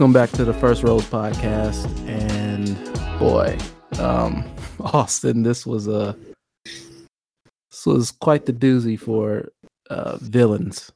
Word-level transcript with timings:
Welcome 0.00 0.14
back 0.14 0.30
to 0.30 0.46
the 0.46 0.54
First 0.54 0.82
Rose 0.82 1.04
podcast. 1.04 1.84
And 2.08 2.74
boy, 3.18 3.58
um, 4.02 4.50
Austin, 4.80 5.42
this 5.42 5.66
was 5.66 5.88
a 5.88 6.16
this 6.64 7.84
was 7.84 8.10
quite 8.10 8.46
the 8.46 8.52
doozy 8.54 8.98
for 8.98 9.52
uh, 9.90 10.16
villains. 10.22 10.90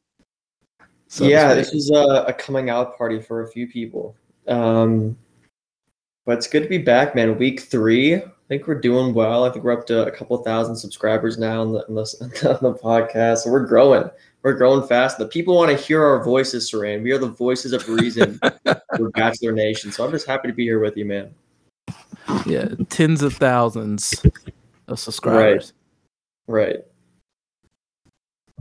So 1.08 1.26
yeah, 1.26 1.52
this 1.52 1.74
was 1.74 1.90
a, 1.90 2.24
a, 2.28 2.32
coming 2.32 2.70
out 2.70 2.96
party 2.96 3.20
for 3.20 3.42
a 3.42 3.48
few 3.48 3.68
people. 3.68 4.16
Um, 4.48 5.18
but 6.24 6.38
it's 6.38 6.46
good 6.46 6.62
to 6.62 6.68
be 6.70 6.78
back, 6.78 7.14
man. 7.14 7.36
Week 7.36 7.60
three, 7.60 8.14
I 8.14 8.22
think 8.48 8.66
we're 8.66 8.80
doing 8.80 9.12
well. 9.12 9.44
I 9.44 9.50
think 9.50 9.66
we're 9.66 9.78
up 9.78 9.86
to 9.88 10.06
a 10.06 10.10
couple 10.10 10.38
thousand 10.38 10.76
subscribers 10.76 11.36
now 11.36 11.60
on 11.60 11.72
the, 11.72 11.86
on 11.88 11.94
the, 11.94 12.58
on 12.62 12.72
the 12.72 12.78
podcast. 12.78 13.40
So 13.40 13.50
we're 13.50 13.66
growing. 13.66 14.08
We're 14.44 14.52
growing 14.52 14.86
fast. 14.86 15.16
The 15.16 15.26
people 15.26 15.56
want 15.56 15.70
to 15.70 15.76
hear 15.82 16.04
our 16.04 16.22
voices, 16.22 16.70
Siran. 16.70 17.02
We 17.02 17.12
are 17.12 17.18
the 17.18 17.28
voices 17.28 17.72
of 17.72 17.88
reason 17.88 18.38
for 18.96 19.08
Bachelor 19.10 19.52
Nation. 19.52 19.90
So 19.90 20.04
I'm 20.04 20.10
just 20.10 20.26
happy 20.26 20.48
to 20.48 20.54
be 20.54 20.64
here 20.64 20.80
with 20.80 20.98
you, 20.98 21.06
man. 21.06 21.34
Yeah, 22.44 22.68
tens 22.90 23.22
of 23.22 23.32
thousands 23.32 24.22
of 24.86 25.00
subscribers. 25.00 25.72
Right. 26.46 26.76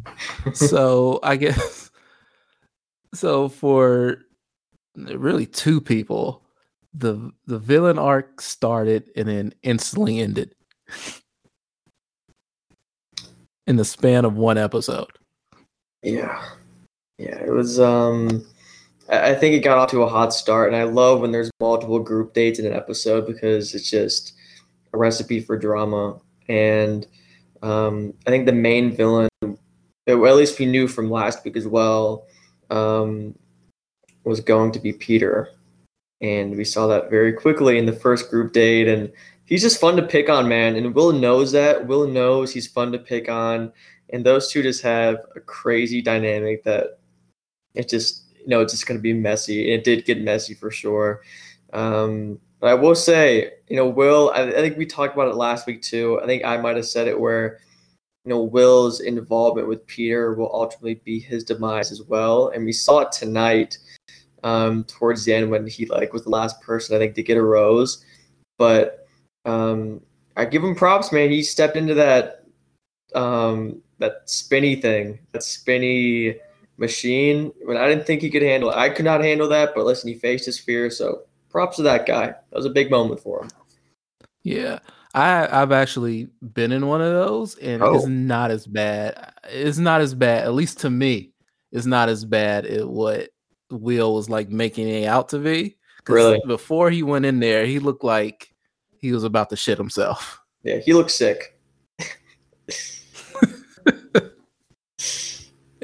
Right. 0.06 0.56
so 0.56 1.20
I 1.24 1.36
guess 1.36 1.92
so 3.14 3.50
for 3.50 4.20
really 4.96 5.46
two 5.46 5.82
people, 5.82 6.44
the 6.94 7.30
the 7.46 7.60
villain 7.60 8.00
arc 8.00 8.40
started 8.40 9.10
and 9.18 9.28
then 9.28 9.54
instantly 9.64 10.22
ended 10.22 10.56
in 13.68 13.76
the 13.76 13.84
span 13.84 14.24
of 14.24 14.38
one 14.38 14.58
episode. 14.58 15.12
Yeah. 16.04 16.44
Yeah, 17.18 17.38
it 17.38 17.52
was 17.52 17.80
um 17.80 18.46
I 19.10 19.34
think 19.34 19.56
it 19.56 19.60
got 19.60 19.78
off 19.78 19.92
to 19.92 20.04
a 20.04 20.10
hot 20.10 20.34
start 20.34 20.68
and 20.68 20.76
I 20.76 20.84
love 20.84 21.22
when 21.22 21.32
there's 21.32 21.52
multiple 21.60 22.00
group 22.00 22.34
dates 22.34 22.60
in 22.60 22.66
an 22.66 22.74
episode 22.74 23.26
because 23.26 23.74
it's 23.74 23.90
just 23.90 24.34
a 24.94 24.98
recipe 24.98 25.40
for 25.40 25.58
drama. 25.58 26.20
And 26.50 27.08
um 27.62 28.14
I 28.28 28.30
think 28.30 28.46
the 28.46 28.54
main 28.54 28.96
villain 28.96 29.30
at 29.42 30.16
least 30.16 30.60
we 30.60 30.66
knew 30.66 30.88
from 30.88 31.10
last 31.10 31.44
week 31.46 31.56
as 31.56 31.68
well 31.68 32.28
um 32.70 33.36
was 34.26 34.42
going 34.42 34.72
to 34.74 34.80
be 34.80 34.94
Peter. 34.94 35.50
And 36.22 36.56
we 36.56 36.64
saw 36.64 36.88
that 36.88 37.10
very 37.10 37.34
quickly 37.34 37.78
in 37.78 37.86
the 37.86 37.94
first 37.94 38.30
group 38.30 38.54
date 38.54 38.88
and 38.88 39.12
he's 39.46 39.62
just 39.62 39.80
fun 39.80 39.96
to 39.96 40.04
pick 40.04 40.30
on 40.30 40.48
man. 40.48 40.76
And 40.76 40.96
Will 40.96 41.14
knows 41.14 41.52
that. 41.54 41.88
Will 41.88 42.08
knows 42.08 42.54
he's 42.54 42.68
fun 42.68 42.92
to 42.92 43.00
pick 43.00 43.30
on 43.30 43.72
and 44.14 44.24
those 44.24 44.50
two 44.50 44.62
just 44.62 44.82
have 44.84 45.18
a 45.36 45.42
crazy 45.42 46.02
dynamic 46.02 46.64
that 46.64 47.00
it 47.74 47.90
just 47.90 48.24
you 48.40 48.48
know 48.48 48.62
it's 48.62 48.72
just 48.72 48.88
going 48.88 48.98
to 48.98 49.02
be 49.02 49.12
messy. 49.12 49.74
And 49.74 49.80
It 49.80 49.84
did 49.84 50.06
get 50.06 50.22
messy 50.22 50.54
for 50.54 50.72
sure. 50.72 51.22
Um, 51.74 52.40
but 52.60 52.70
I 52.70 52.76
will 52.76 52.96
say, 52.96 53.52
you 53.68 53.76
know, 53.76 53.88
Will. 53.88 54.32
I, 54.34 54.44
I 54.44 54.52
think 54.52 54.78
we 54.78 54.86
talked 54.86 55.16
about 55.16 55.28
it 55.28 55.36
last 55.36 55.68
week 55.68 55.82
too. 55.82 56.22
I 56.22 56.28
think 56.28 56.46
I 56.46 56.56
might 56.58 56.78
have 56.78 56.86
said 56.86 57.08
it 57.08 57.20
where 57.20 57.60
you 58.24 58.30
know 58.30 58.42
Will's 58.44 59.02
involvement 59.02 59.68
with 59.68 59.86
Peter 59.88 60.36
will 60.36 60.54
ultimately 60.54 61.02
be 61.04 61.20
his 61.20 61.44
demise 61.44 61.92
as 61.92 62.04
well, 62.04 62.50
and 62.50 62.64
we 62.64 62.72
saw 62.72 63.00
it 63.00 63.12
tonight 63.12 63.80
um, 64.44 64.84
towards 64.84 65.26
the 65.26 65.34
end 65.34 65.50
when 65.50 65.66
he 65.66 65.88
like 65.88 66.14
was 66.14 66.24
the 66.24 66.30
last 66.30 66.62
person 66.62 66.96
I 66.96 67.00
think 67.00 67.16
to 67.16 67.24
get 67.24 67.38
a 67.38 67.42
rose. 67.42 68.06
But 68.60 69.08
um, 69.46 70.02
I 70.38 70.46
give 70.46 70.64
him 70.64 70.76
props, 70.76 71.12
man. 71.12 71.32
He 71.32 71.42
stepped 71.42 71.76
into 71.76 71.96
that 71.96 72.46
um, 73.16 73.83
that 74.04 74.30
spinny 74.30 74.76
thing, 74.76 75.20
that 75.32 75.44
spinny 75.44 76.36
machine. 76.78 77.52
When 77.64 77.78
I 77.78 77.88
didn't 77.88 78.06
think 78.06 78.22
he 78.22 78.30
could 78.30 78.42
handle 78.42 78.70
it, 78.70 78.76
I 78.76 78.90
could 78.90 79.06
not 79.06 79.24
handle 79.24 79.48
that. 79.50 79.74
But 79.74 79.86
listen, 79.86 80.10
he 80.10 80.16
faced 80.16 80.46
his 80.46 80.60
fear. 80.60 80.90
So 80.90 81.24
props 81.50 81.78
to 81.78 81.84
that 81.84 82.06
guy. 82.06 82.28
That 82.28 82.56
was 82.56 82.66
a 82.66 82.70
big 82.70 82.92
moment 82.92 83.22
for 83.22 83.44
him. 83.44 83.50
Yeah. 84.44 84.80
I 85.14 85.48
I've 85.62 85.72
actually 85.72 86.30
been 86.54 86.72
in 86.72 86.88
one 86.88 87.02
of 87.02 87.14
those 87.14 87.56
and 87.60 87.84
oh. 87.84 87.96
it's 87.96 88.08
not 88.08 88.52
as 88.52 88.66
bad. 88.66 89.32
It's 89.46 89.78
not 89.78 90.02
as 90.02 90.14
bad, 90.14 90.46
at 90.46 90.54
least 90.54 90.80
to 90.82 90.90
me. 90.90 91.32
It's 91.72 91.86
not 91.86 92.10
as 92.10 92.26
bad 92.26 92.66
as 92.66 92.84
what 92.84 93.30
Will 93.70 94.16
was 94.16 94.30
like 94.30 94.50
making 94.50 94.90
it 94.90 95.06
out 95.06 95.30
to 95.30 95.40
be. 95.40 95.78
Really? 96.08 96.42
Before 96.46 96.90
he 96.90 97.04
went 97.04 97.26
in 97.26 97.40
there, 97.40 97.66
he 97.66 97.80
looked 97.80 98.04
like 98.04 98.54
he 98.98 99.14
was 99.14 99.24
about 99.24 99.50
to 99.52 99.56
shit 99.56 99.78
himself. 99.78 100.40
Yeah, 100.64 100.78
he 100.78 100.94
looked 100.94 101.12
sick. 101.12 101.58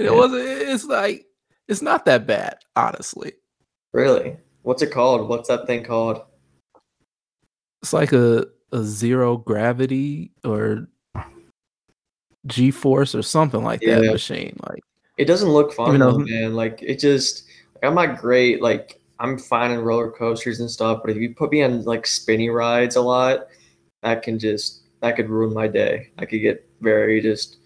it 0.05 0.13
wasn't. 0.13 0.43
It's 0.43 0.85
like 0.85 1.25
it's 1.67 1.81
not 1.81 2.05
that 2.05 2.25
bad, 2.27 2.57
honestly. 2.75 3.33
Really? 3.93 4.37
What's 4.63 4.81
it 4.81 4.91
called? 4.91 5.27
What's 5.29 5.47
that 5.47 5.67
thing 5.67 5.83
called? 5.83 6.21
It's 7.81 7.93
like 7.93 8.13
a 8.13 8.47
a 8.71 8.83
zero 8.83 9.37
gravity 9.37 10.31
or 10.43 10.87
G 12.45 12.71
force 12.71 13.15
or 13.15 13.21
something 13.21 13.63
like 13.63 13.81
that 13.81 14.03
machine. 14.03 14.57
Like 14.67 14.81
it 15.17 15.25
doesn't 15.25 15.49
look 15.49 15.73
fun, 15.73 15.99
though, 15.99 16.19
man. 16.19 16.55
Like 16.55 16.81
it 16.81 16.99
just. 16.99 17.45
Like, 17.75 17.89
I'm 17.89 17.95
not 17.95 18.19
great. 18.19 18.61
Like 18.61 18.99
I'm 19.19 19.37
fine 19.37 19.71
in 19.71 19.79
roller 19.79 20.11
coasters 20.11 20.59
and 20.59 20.69
stuff, 20.69 20.99
but 21.01 21.11
if 21.11 21.17
you 21.17 21.33
put 21.33 21.51
me 21.51 21.63
on 21.63 21.83
like 21.83 22.05
spinny 22.05 22.49
rides 22.49 22.95
a 22.95 23.01
lot, 23.01 23.47
that 24.01 24.23
can 24.23 24.37
just 24.39 24.81
that 25.01 25.15
could 25.15 25.29
ruin 25.29 25.53
my 25.53 25.67
day. 25.67 26.09
I 26.17 26.25
could 26.25 26.39
get 26.39 26.67
very 26.81 27.21
just 27.21 27.58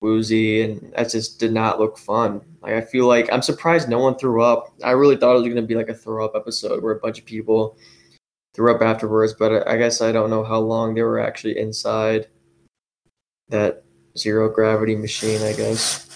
woozy, 0.00 0.62
and 0.62 0.92
that 0.96 1.10
just 1.10 1.38
did 1.38 1.52
not 1.52 1.78
look 1.78 1.98
fun. 1.98 2.40
Like 2.62 2.74
I 2.74 2.80
feel 2.80 3.06
like 3.06 3.28
I'm 3.32 3.42
surprised 3.42 3.88
no 3.88 3.98
one 3.98 4.16
threw 4.16 4.42
up. 4.42 4.74
I 4.82 4.92
really 4.92 5.16
thought 5.16 5.36
it 5.36 5.40
was 5.40 5.48
gonna 5.48 5.62
be 5.62 5.74
like 5.74 5.88
a 5.88 5.94
throw 5.94 6.24
up 6.24 6.32
episode 6.34 6.82
where 6.82 6.94
a 6.94 7.00
bunch 7.00 7.18
of 7.18 7.24
people 7.24 7.76
threw 8.54 8.74
up 8.74 8.82
afterwards, 8.82 9.34
but 9.34 9.66
I 9.68 9.76
guess 9.76 10.00
I 10.00 10.12
don't 10.12 10.30
know 10.30 10.44
how 10.44 10.58
long 10.58 10.94
they 10.94 11.02
were 11.02 11.20
actually 11.20 11.58
inside 11.58 12.28
that 13.48 13.84
zero 14.16 14.48
gravity 14.48 14.96
machine. 14.96 15.42
I 15.42 15.52
guess. 15.52 16.06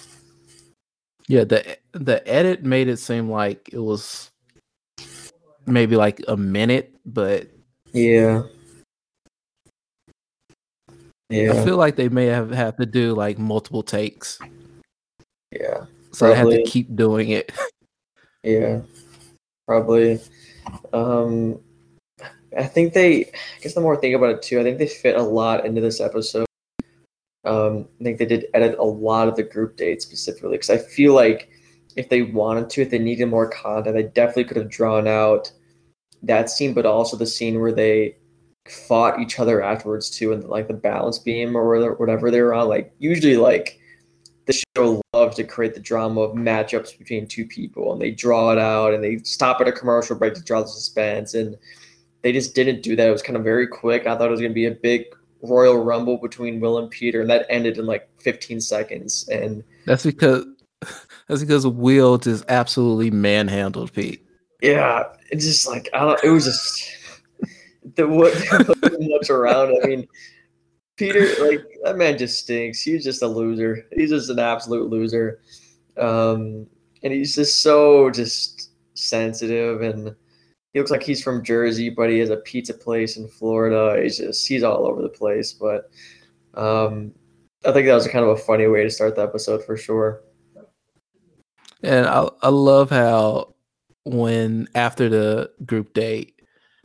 Yeah, 1.29 1.45
the 1.45 1.79
the 1.93 2.27
edit 2.29 2.65
made 2.65 2.89
it 2.89 2.99
seem 2.99 3.31
like 3.31 3.71
it 3.73 3.79
was 3.79 4.31
maybe 5.67 5.97
like 5.97 6.21
a 6.29 6.37
minute, 6.37 6.95
but 7.07 7.49
yeah, 7.93 8.43
yeah. 11.29 11.53
I 11.53 11.65
feel 11.65 11.77
like 11.77 11.97
they 11.97 12.09
may 12.09 12.27
have 12.27 12.51
had 12.51 12.77
to 12.79 12.87
do 12.87 13.15
like 13.15 13.39
multiple 13.39 13.83
takes. 13.83 14.39
Yeah. 15.51 15.87
So 16.13 16.31
I 16.31 16.35
had 16.35 16.51
to 16.51 16.63
keep 16.65 16.95
doing 16.95 17.31
it. 17.31 17.53
yeah. 18.43 18.81
Probably. 19.67 20.21
Um 20.93 21.61
I 22.57 22.65
think 22.65 22.93
they 22.93 23.25
I 23.25 23.61
guess 23.61 23.75
the 23.75 23.81
more 23.81 23.97
I 23.97 24.01
think 24.01 24.15
about 24.15 24.31
it 24.31 24.43
too, 24.43 24.61
I 24.61 24.63
think 24.63 24.79
they 24.79 24.87
fit 24.87 25.17
a 25.17 25.23
lot 25.23 25.67
into 25.67 25.81
this 25.81 26.01
episode. 26.01 26.47
Um, 27.45 27.89
I 28.01 28.05
think 28.05 28.19
they 28.19 28.27
did 28.27 28.47
edit 28.55 28.79
a 28.79 28.85
lot 28.85 29.29
of 29.29 29.37
the 29.37 29.43
group 29.43 29.77
dates 29.77 30.05
specifically 30.05 30.53
because 30.53 30.71
I 30.71 30.79
feel 30.79 31.15
like 31.15 31.51
if 31.97 32.09
they 32.09 32.23
wanted 32.23 32.71
to, 32.71 32.83
if 32.83 32.91
they 32.91 32.99
needed 32.99 33.27
more 33.27 33.49
content, 33.49 33.95
they 33.95 34.05
definitely 34.05 34.45
could 34.45 34.57
have 34.57 34.71
drawn 34.71 35.07
out 35.07 35.53
that 36.23 36.49
scene, 36.49 36.73
but 36.73 36.87
also 36.87 37.17
the 37.17 37.27
scene 37.27 37.61
where 37.61 37.73
they 37.73 38.17
fought 38.69 39.21
each 39.21 39.39
other 39.39 39.63
afterwards 39.63 40.11
too, 40.11 40.33
and 40.33 40.45
like 40.45 40.69
the 40.69 40.75
balance 40.75 41.19
beam 41.19 41.57
or 41.57 41.95
whatever 41.95 42.31
they 42.31 42.41
were 42.41 42.55
on. 42.55 42.69
Like 42.69 42.93
usually, 42.99 43.37
like 43.37 43.79
the 44.47 44.65
show 44.77 45.03
loves 45.13 45.37
to 45.37 45.45
create 45.45 45.75
the 45.75 45.81
drama 45.81 46.21
of 46.21 46.37
matchups 46.37 46.99
between 46.99 47.27
two 47.27 47.47
people, 47.47 47.93
and 47.93 48.01
they 48.01 48.11
draw 48.11 48.53
it 48.53 48.59
out, 48.59 48.95
and 48.95 49.03
they 49.03 49.19
stop 49.19 49.61
at 49.61 49.69
a 49.69 49.73
commercial 49.73 50.17
break 50.17 50.35
to 50.35 50.43
draw 50.43 50.61
the 50.61 50.69
suspense, 50.69 51.35
and 51.35 51.57
they 52.23 52.33
just 52.33 52.55
didn't 52.55 52.83
do 52.83 52.97
that. 52.97 53.09
It 53.09 53.13
was 53.13 53.23
kind 53.23 53.37
of 53.37 53.45
very 53.45 53.67
quick. 53.67 54.07
I 54.07 54.17
thought 54.17 54.29
it 54.29 54.31
was 54.31 54.41
gonna 54.41 54.55
be 54.55 54.67
a 54.67 54.71
big 54.71 55.05
Royal 55.43 55.85
Rumble 55.85 56.17
between 56.17 56.59
Will 56.59 56.79
and 56.79 56.91
Peter, 56.91 57.21
and 57.21 57.29
that 57.29 57.47
ended 57.51 57.77
in 57.77 57.85
like 57.85 58.09
15 58.21 58.63
seconds. 58.63 59.29
And 59.29 59.63
that's 59.85 60.05
because 60.05 60.47
that's 61.29 61.43
because 61.43 61.67
Will 61.67 62.17
just 62.17 62.45
absolutely 62.49 63.11
manhandled 63.11 63.93
Pete. 63.93 64.25
Yeah, 64.63 65.05
it's 65.31 65.45
just 65.45 65.69
like 65.69 65.91
I 65.93 66.01
don't. 66.01 66.25
It 66.25 66.31
was 66.31 66.47
just 66.47 66.97
the 67.97 68.07
what 68.07 68.33
looks 69.01 69.31
around. 69.31 69.77
I 69.83 69.87
mean, 69.87 70.09
Peter, 70.97 71.27
like 71.45 71.65
that 71.85 71.97
man 71.97 72.19
just 72.19 72.39
stinks. 72.39 72.83
He's 72.83 73.05
just 73.05 73.23
a 73.23 73.27
loser. 73.27 73.87
He's 73.93 74.11
just 74.11 74.31
an 74.31 74.39
absolute 74.39 74.91
loser. 74.91 75.41
Um, 75.97 76.67
and 77.03 77.13
he's 77.13 77.35
just 77.35 77.63
so 77.63 78.11
just 78.11 78.71
sensitive 78.95 79.83
and 79.83 80.15
he 80.75 80.81
looks 80.81 80.91
like 80.91 81.05
he's 81.05 81.23
from 81.23 81.45
Jersey, 81.45 81.89
but 81.89 82.11
he 82.11 82.19
has 82.19 82.31
a 82.31 82.39
pizza 82.39 82.75
place 82.75 83.17
in 83.17 83.29
Florida. 83.29 84.03
He's 84.03 84.19
just 84.19 84.47
he's 84.47 84.65
all 84.65 84.87
over 84.87 85.03
the 85.03 85.09
place. 85.09 85.53
But 85.53 85.89
um, 86.55 87.13
I 87.65 87.71
think 87.71 87.87
that 87.87 87.95
was 87.95 88.09
kind 88.09 88.25
of 88.25 88.33
a 88.33 88.37
funny 88.37 88.67
way 88.67 88.83
to 88.83 88.91
start 88.91 89.15
the 89.15 89.23
episode 89.23 89.65
for 89.65 89.77
sure. 89.77 90.23
And 91.83 92.07
I 92.07 92.29
I 92.43 92.49
love 92.49 92.91
how 92.91 93.55
when 94.05 94.69
after 94.75 95.09
the 95.09 95.53
group 95.65 95.95
date 95.95 96.41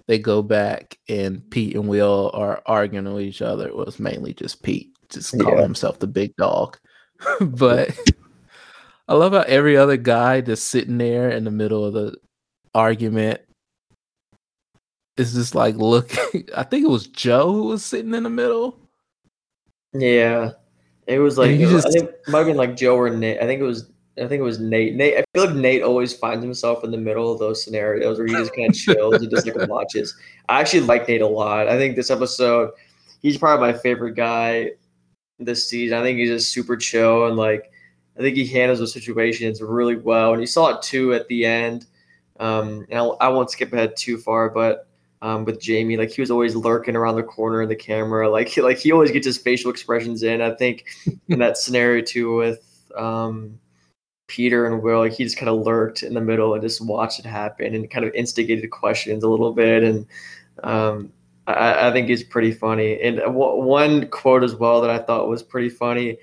they 0.09 0.17
go 0.17 0.41
back 0.41 0.97
and 1.07 1.47
Pete 1.51 1.75
and 1.75 1.87
Will 1.87 2.31
are 2.33 2.63
arguing 2.65 3.13
with 3.13 3.21
each 3.21 3.43
other. 3.43 3.67
It 3.67 3.75
was 3.75 3.99
mainly 3.99 4.33
just 4.33 4.63
Pete 4.63 4.89
just 5.07 5.37
calling 5.39 5.57
yeah. 5.57 5.63
himself 5.63 5.99
the 5.99 6.07
big 6.07 6.35
dog. 6.35 6.79
but 7.39 7.95
I 9.07 9.13
love 9.13 9.33
how 9.33 9.41
every 9.41 9.77
other 9.77 9.97
guy 9.97 10.41
just 10.41 10.69
sitting 10.69 10.97
there 10.97 11.29
in 11.29 11.43
the 11.43 11.51
middle 11.51 11.85
of 11.85 11.93
the 11.93 12.15
argument 12.73 13.41
is 15.15 15.35
just 15.35 15.53
like 15.53 15.75
looking. 15.75 16.49
I 16.57 16.63
think 16.63 16.85
it 16.85 16.89
was 16.89 17.05
Joe 17.05 17.53
who 17.53 17.63
was 17.65 17.85
sitting 17.85 18.15
in 18.15 18.23
the 18.23 18.31
middle. 18.31 18.79
Yeah, 19.93 20.53
it 21.05 21.19
was 21.19 21.37
like 21.37 21.51
it 21.51 21.67
was- 21.67 21.83
just- 21.83 21.87
I 21.87 21.91
think 21.91 22.09
might 22.27 22.39
have 22.39 22.47
been 22.47 22.57
like 22.57 22.75
Joe 22.75 22.97
or 22.97 23.11
Nate. 23.11 23.37
I 23.37 23.45
think 23.45 23.61
it 23.61 23.65
was. 23.65 23.91
I 24.19 24.27
think 24.27 24.39
it 24.39 24.43
was 24.43 24.59
Nate. 24.59 24.95
Nate. 24.95 25.17
I 25.17 25.23
feel 25.33 25.47
like 25.47 25.55
Nate 25.55 25.83
always 25.83 26.13
finds 26.13 26.43
himself 26.43 26.83
in 26.83 26.91
the 26.91 26.97
middle 26.97 27.31
of 27.31 27.39
those 27.39 27.63
scenarios 27.63 28.17
where 28.17 28.27
he 28.27 28.33
just 28.33 28.55
kind 28.55 28.69
of 28.69 28.75
chills 28.75 29.15
and 29.15 29.29
just 29.29 29.47
like 29.47 29.69
watches. 29.69 30.15
I 30.47 30.59
actually 30.59 30.81
like 30.81 31.07
Nate 31.07 31.21
a 31.21 31.27
lot. 31.27 31.67
I 31.67 31.77
think 31.77 31.95
this 31.95 32.11
episode, 32.11 32.71
he's 33.21 33.37
probably 33.37 33.71
my 33.71 33.77
favorite 33.77 34.15
guy 34.15 34.71
this 35.39 35.69
season. 35.69 35.97
I 35.97 36.03
think 36.03 36.19
he's 36.19 36.29
just 36.29 36.51
super 36.51 36.75
chill 36.75 37.27
and 37.27 37.37
like 37.37 37.71
I 38.17 38.21
think 38.21 38.35
he 38.35 38.45
handles 38.45 38.79
the 38.79 38.87
situations 38.87 39.61
really 39.61 39.95
well. 39.95 40.33
And 40.33 40.41
you 40.41 40.47
saw 40.47 40.69
it 40.69 40.81
too 40.81 41.13
at 41.13 41.27
the 41.29 41.45
end. 41.45 41.85
Um, 42.39 42.85
and 42.89 42.99
I'll, 42.99 43.17
I 43.21 43.29
won't 43.29 43.49
skip 43.49 43.71
ahead 43.71 43.95
too 43.95 44.17
far, 44.17 44.49
but 44.49 44.87
um, 45.21 45.45
with 45.45 45.61
Jamie, 45.61 45.97
like 45.97 46.11
he 46.11 46.21
was 46.21 46.31
always 46.31 46.55
lurking 46.55 46.95
around 46.95 47.15
the 47.15 47.23
corner 47.23 47.61
of 47.61 47.69
the 47.69 47.75
camera. 47.75 48.29
Like 48.29 48.49
he, 48.49 48.61
like 48.61 48.77
he 48.77 48.91
always 48.91 49.11
gets 49.11 49.25
his 49.25 49.37
facial 49.37 49.71
expressions 49.71 50.23
in. 50.23 50.41
I 50.41 50.51
think 50.51 50.85
in 51.29 51.39
that 51.39 51.57
scenario 51.57 52.03
too 52.03 52.35
with 52.35 52.91
um, 52.95 53.57
Peter 54.29 54.65
and 54.65 54.81
Will, 54.81 54.99
like 54.99 55.13
he 55.13 55.23
just 55.23 55.37
kind 55.37 55.49
of 55.49 55.65
lurked 55.65 56.03
in 56.03 56.13
the 56.13 56.21
middle 56.21 56.53
and 56.53 56.61
just 56.61 56.85
watched 56.85 57.19
it 57.19 57.25
happen 57.25 57.75
and 57.75 57.89
kind 57.89 58.05
of 58.05 58.13
instigated 58.13 58.69
questions 58.69 59.23
a 59.23 59.27
little 59.27 59.51
bit. 59.51 59.83
And 59.83 60.05
um, 60.63 61.11
I, 61.47 61.89
I 61.89 61.91
think 61.91 62.09
it's 62.09 62.23
pretty 62.23 62.51
funny. 62.51 63.01
And 63.01 63.17
w- 63.17 63.61
one 63.61 64.07
quote 64.07 64.43
as 64.43 64.55
well 64.55 64.81
that 64.81 64.91
I 64.91 64.99
thought 64.99 65.27
was 65.27 65.43
pretty 65.43 65.69
funny 65.69 66.17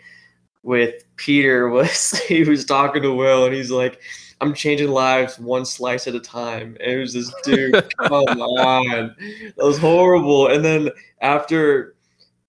with 0.62 1.04
Peter 1.16 1.68
was 1.70 2.18
he 2.20 2.44
was 2.44 2.64
talking 2.64 3.02
to 3.02 3.12
Will 3.12 3.44
and 3.44 3.54
he's 3.54 3.70
like, 3.70 4.00
I'm 4.40 4.54
changing 4.54 4.90
lives 4.90 5.38
one 5.38 5.64
slice 5.64 6.06
at 6.06 6.14
a 6.14 6.20
time. 6.20 6.76
And 6.80 6.92
it 6.92 6.98
was 6.98 7.12
this 7.12 7.34
dude, 7.42 7.74
come 7.98 8.40
on. 8.40 9.16
That 9.56 9.64
was 9.64 9.78
horrible. 9.78 10.48
And 10.48 10.64
then 10.64 10.90
after 11.20 11.96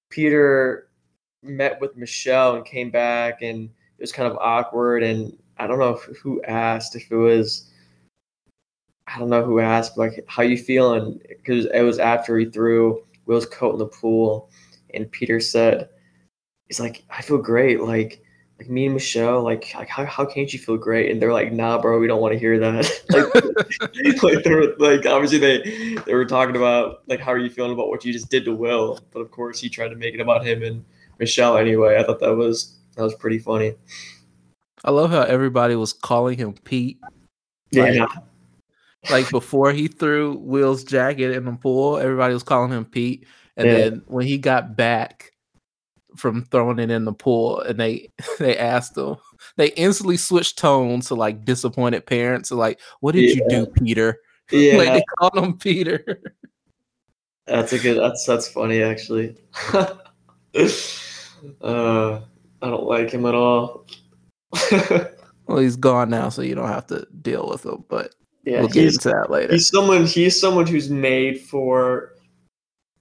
Peter 0.10 0.88
met 1.42 1.82
with 1.82 1.98
Michelle 1.98 2.56
and 2.56 2.66
came 2.66 2.92
back 2.92 3.42
and 3.42 3.70
it 3.98 4.02
was 4.02 4.12
kind 4.12 4.32
of 4.32 4.38
awkward 4.38 5.02
and 5.02 5.36
I 5.60 5.68
don't 5.68 5.80
know 5.80 5.98
if, 5.98 6.18
who 6.18 6.42
asked 6.44 6.96
if 6.96 7.12
it 7.12 7.16
was 7.16 7.72
I 9.08 9.20
don't 9.20 9.30
know 9.30 9.44
who 9.44 9.60
asked 9.60 9.98
like 9.98 10.24
how 10.28 10.44
you 10.44 10.58
feeling? 10.58 11.20
Because 11.28 11.66
it 11.68 11.82
was 11.82 12.00
after 12.00 12.38
he 12.38 12.46
threw 12.46 13.04
Will's 13.26 13.46
coat 13.46 13.74
in 13.74 13.80
the 13.80 13.86
pool 13.86 14.50
and 14.94 15.12
Peter 15.12 15.40
said 15.40 15.90
he's 16.68 16.80
like 16.80 17.04
I 17.10 17.22
feel 17.22 17.38
great. 17.38 17.82
Like 17.82 18.22
like 18.60 18.70
me 18.70 18.86
and 18.86 18.96
Michelle 18.96 19.44
like, 19.44 19.72
like 19.76 19.88
how, 19.88 20.04
how 20.06 20.26
can't 20.26 20.52
you 20.52 20.60
feel 20.60 20.78
great? 20.78 21.12
And 21.12 21.22
they're 21.22 21.34
like 21.34 21.54
nah 21.54 21.80
bro 21.82 22.00
we 22.00 22.08
don't 22.08 22.22
want 22.22 22.34
to 22.34 22.40
hear 22.40 22.60
that. 22.60 22.86
Like, 23.10 24.24
like 24.24 24.44
they 24.44 24.54
were 24.54 24.76
like 24.78 25.06
obviously 25.06 25.40
they 25.40 25.96
they 26.06 26.14
were 26.14 26.26
talking 26.26 26.56
about 26.56 27.04
like 27.08 27.20
how 27.20 27.32
are 27.32 27.38
you 27.38 27.50
feeling 27.50 27.72
about 27.72 27.88
what 27.88 28.04
you 28.04 28.12
just 28.12 28.30
did 28.30 28.46
to 28.46 28.54
Will? 28.54 29.00
But 29.12 29.22
of 29.22 29.32
course 29.32 29.60
he 29.60 29.70
tried 29.70 29.90
to 29.90 29.96
make 29.96 30.14
it 30.14 30.20
about 30.20 30.46
him 30.46 30.64
and 30.64 30.84
Michelle 31.20 31.58
anyway. 31.58 31.98
I 31.98 32.04
thought 32.04 32.20
that 32.20 32.36
was 32.36 32.76
that 32.96 33.04
was 33.04 33.16
pretty 33.16 33.40
funny 33.40 33.76
I 34.84 34.92
love 34.92 35.12
how 35.12 35.22
everybody 35.22 35.76
was 35.76 35.94
calling 35.94 36.38
him 36.38 36.54
Pete. 36.54 37.00
Like- 37.74 37.96
yeah 37.96 38.08
Like 39.10 39.30
before 39.30 39.72
he 39.72 39.88
threw 39.88 40.38
Will's 40.38 40.84
jacket 40.84 41.32
in 41.32 41.46
the 41.46 41.54
pool, 41.54 41.98
everybody 41.98 42.34
was 42.34 42.44
calling 42.44 42.72
him 42.72 42.86
Pete. 42.86 43.26
And 43.56 43.68
Yeah. 43.68 43.78
then 43.78 44.02
when 44.08 44.26
he 44.26 44.38
got 44.38 44.76
back 44.76 45.32
from 46.16 46.46
throwing 46.46 46.80
it 46.80 46.92
in 46.92 47.06
the 47.06 47.14
pool, 47.14 47.62
and 47.62 47.80
they 47.80 48.12
they 48.40 48.58
asked 48.58 48.98
him, 48.98 49.16
they 49.56 49.68
instantly 49.70 50.18
switched 50.18 50.58
tones 50.58 51.08
to 51.08 51.16
like 51.16 51.46
disappointed 51.46 52.06
parents. 52.06 52.50
So 52.50 52.56
like, 52.56 52.80
what 53.00 53.14
did 53.14 53.36
you 53.36 53.48
do, 53.50 53.66
Peter? 53.66 54.20
yeah 54.52 54.78
Like 54.78 54.94
they 54.94 55.04
called 55.18 55.38
him 55.38 55.58
Peter. 55.58 56.22
That's 57.46 57.72
a 57.74 57.80
good. 57.80 57.98
That's 57.98 58.26
that's 58.26 58.48
funny 58.50 58.82
actually. 58.84 59.38
uh, 59.74 59.88
I 61.62 62.22
don't 62.62 62.84
like 62.84 63.12
him 63.12 63.26
at 63.26 63.36
all. 63.36 63.86
Well, 65.48 65.60
he's 65.60 65.76
gone 65.76 66.10
now, 66.10 66.30
so 66.30 66.42
you 66.42 66.56
don't 66.56 66.68
have 66.68 66.88
to 66.88 67.08
deal 67.22 67.48
with 67.50 67.66
him. 67.66 67.84
But 67.90 68.16
yeah, 68.44 68.60
we'll 68.60 68.70
get 68.70 68.84
he's, 68.84 68.96
into 68.96 69.10
that 69.10 69.30
later. 69.30 69.54
he's 69.54 69.68
someone. 69.68 70.06
He's 70.06 70.40
someone 70.40 70.68
who's 70.68 70.90
made 70.90 71.42
for 71.42 72.14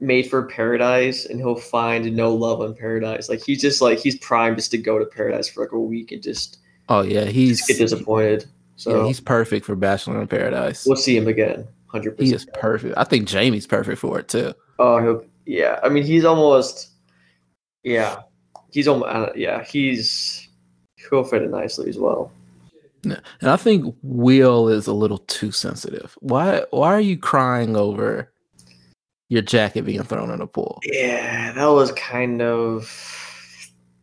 made 0.01 0.29
for 0.29 0.43
paradise, 0.47 1.27
and 1.27 1.39
he'll 1.39 1.57
find 1.57 2.15
no 2.15 2.35
love 2.35 2.63
in 2.63 2.75
paradise. 2.75 3.29
Like 3.29 3.43
he's 3.43 3.61
just 3.61 3.81
like 3.81 3.99
he's 3.99 4.19
primed 4.19 4.57
just 4.57 4.71
to 4.73 4.79
go 4.79 4.99
to 4.99 5.07
paradise 5.07 5.49
for 5.49 5.63
like 5.63 5.73
a 5.73 5.81
week 5.81 6.13
and 6.13 6.23
just, 6.23 6.59
Oh 6.89 7.03
yeah, 7.03 7.25
he's 7.25 7.59
just 7.59 7.69
get 7.69 7.79
disappointed. 7.79 8.47
So 8.77 9.01
yeah, 9.01 9.07
he's 9.07 9.21
perfect 9.21 9.65
for 9.65 9.75
Bachelor 9.75 10.21
in 10.21 10.29
Paradise. 10.29 10.87
we'll 10.87 10.97
see 10.97 11.17
him 11.17 11.29
again. 11.29 11.67
Hundred 11.87 12.19
He 12.21 12.35
is 12.35 12.47
perfect. 12.55 12.95
I 12.97 13.05
think 13.05 13.27
Jamie's 13.27 13.67
perfect 13.67 13.99
for 13.99 14.19
it 14.19 14.29
too. 14.29 14.53
Oh, 14.79 15.01
he'll, 15.01 15.25
yeah. 15.47 15.81
I 15.83 15.89
mean, 15.89 16.05
he's 16.05 16.25
almost. 16.25 16.91
Yeah, 17.83 18.21
he's 18.71 18.89
almost. 18.89 19.09
Uh, 19.09 19.33
yeah, 19.35 19.65
he's. 19.65 20.46
Fit 21.11 21.43
it 21.43 21.51
nicely 21.51 21.89
as 21.89 21.99
well. 21.99 22.33
And 23.05 23.51
I 23.51 23.57
think 23.57 23.95
Will 24.03 24.69
is 24.69 24.87
a 24.87 24.93
little 24.93 25.19
too 25.19 25.53
sensitive. 25.53 26.17
Why 26.21 26.65
why 26.71 26.89
are 26.89 27.01
you 27.01 27.17
crying 27.17 27.77
over 27.77 28.33
your 29.29 29.43
jacket 29.43 29.83
being 29.83 30.03
thrown 30.03 30.31
in 30.31 30.41
a 30.41 30.47
pool? 30.47 30.81
Yeah, 30.85 31.53
that 31.53 31.67
was 31.67 31.93
kind 31.93 32.43
of. 32.43 33.26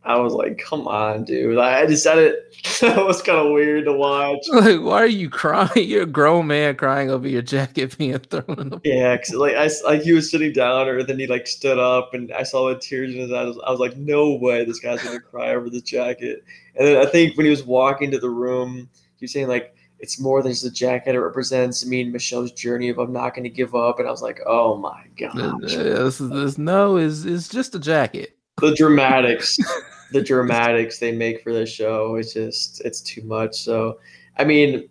I 0.06 0.18
was 0.18 0.34
like, 0.34 0.58
come 0.58 0.86
on, 0.86 1.24
dude. 1.24 1.56
I 1.58 1.86
just 1.86 2.02
said 2.02 2.18
it. 2.18 2.54
that 2.80 3.04
was 3.04 3.22
kind 3.22 3.38
of 3.38 3.52
weird 3.52 3.86
to 3.86 3.92
watch. 3.92 4.40
Like, 4.54 4.80
why 4.80 5.02
are 5.02 5.06
you 5.06 5.30
crying? 5.30 5.70
You're 5.76 6.02
a 6.02 6.06
grown 6.06 6.46
man 6.46 6.76
crying 6.76 7.10
over 7.10 7.26
your 7.26 7.42
jacket 7.42 7.96
being 7.98 8.18
thrown 8.18 8.58
in 8.58 8.70
the. 8.70 8.80
Yeah, 8.84 9.16
cause 9.16 9.34
like 9.34 9.56
I 9.56 9.68
like 9.84 10.02
he 10.02 10.12
was 10.12 10.30
sitting 10.30 10.52
down, 10.52 10.88
or 10.88 11.02
then 11.02 11.18
he 11.18 11.26
like 11.26 11.46
stood 11.46 11.78
up, 11.78 12.14
and 12.14 12.32
I 12.32 12.42
saw 12.42 12.68
the 12.68 12.78
tears 12.78 13.14
in 13.14 13.20
his 13.20 13.32
eyes. 13.32 13.54
I 13.66 13.70
was 13.70 13.80
like, 13.80 13.96
no 13.96 14.34
way, 14.34 14.64
this 14.64 14.80
guy's 14.80 15.02
gonna 15.02 15.20
cry 15.20 15.54
over 15.54 15.68
the 15.68 15.80
jacket. 15.80 16.44
And 16.76 16.86
then 16.86 17.06
I 17.06 17.10
think 17.10 17.36
when 17.36 17.44
he 17.44 17.50
was 17.50 17.64
walking 17.64 18.10
to 18.10 18.18
the 18.18 18.30
room, 18.30 18.88
he 19.16 19.24
was 19.24 19.32
saying 19.32 19.48
like, 19.48 19.74
it's 19.98 20.20
more 20.20 20.42
than 20.42 20.52
just 20.52 20.64
a 20.64 20.70
jacket. 20.70 21.14
It 21.14 21.20
represents 21.20 21.84
me 21.86 22.02
and 22.02 22.12
Michelle's 22.12 22.52
journey 22.52 22.88
of 22.90 22.98
I'm 22.98 23.12
not 23.12 23.34
gonna 23.34 23.48
give 23.48 23.74
up. 23.74 23.98
And 23.98 24.08
I 24.08 24.10
was 24.10 24.22
like, 24.22 24.40
oh 24.46 24.76
my 24.76 25.04
god. 25.18 25.60
This, 25.62 26.18
this 26.18 26.58
no 26.58 26.96
is 26.96 27.24
is 27.24 27.48
just 27.48 27.74
a 27.74 27.78
jacket. 27.78 28.36
the 28.60 28.74
dramatics 28.74 29.58
the 30.12 30.22
dramatics 30.22 30.98
they 30.98 31.12
make 31.12 31.42
for 31.42 31.52
this 31.52 31.70
show 31.70 32.16
it's 32.16 32.34
just 32.34 32.80
it's 32.82 33.00
too 33.00 33.22
much 33.22 33.54
so 33.54 33.98
i 34.38 34.44
mean 34.44 34.88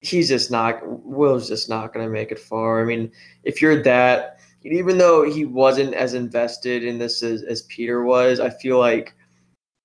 he's 0.00 0.28
just 0.28 0.50
not 0.50 0.80
will's 0.84 1.48
just 1.48 1.68
not 1.68 1.92
going 1.92 2.04
to 2.04 2.12
make 2.12 2.30
it 2.30 2.38
far 2.38 2.80
i 2.80 2.84
mean 2.84 3.10
if 3.44 3.60
you're 3.60 3.82
that 3.82 4.38
even 4.62 4.98
though 4.98 5.28
he 5.28 5.44
wasn't 5.44 5.94
as 5.94 6.14
invested 6.14 6.84
in 6.84 6.98
this 6.98 7.22
as, 7.22 7.42
as 7.42 7.62
peter 7.62 8.04
was 8.04 8.40
i 8.40 8.50
feel 8.50 8.78
like 8.78 9.14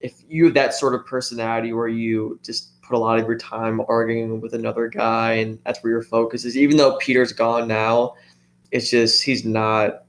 if 0.01 0.13
you 0.27 0.45
have 0.45 0.53
that 0.53 0.73
sort 0.73 0.93
of 0.93 1.05
personality 1.05 1.73
where 1.73 1.87
you 1.87 2.39
just 2.43 2.81
put 2.81 2.95
a 2.95 2.99
lot 2.99 3.17
of 3.17 3.25
your 3.25 3.37
time 3.37 3.81
arguing 3.87 4.39
with 4.41 4.53
another 4.53 4.87
guy 4.87 5.33
and 5.33 5.57
that's 5.65 5.81
where 5.83 5.91
your 5.91 6.03
focus 6.03 6.45
is 6.45 6.57
even 6.57 6.77
though 6.77 6.97
peter's 6.97 7.31
gone 7.31 7.67
now 7.67 8.13
it's 8.71 8.89
just 8.89 9.23
he's 9.23 9.45
not 9.45 10.05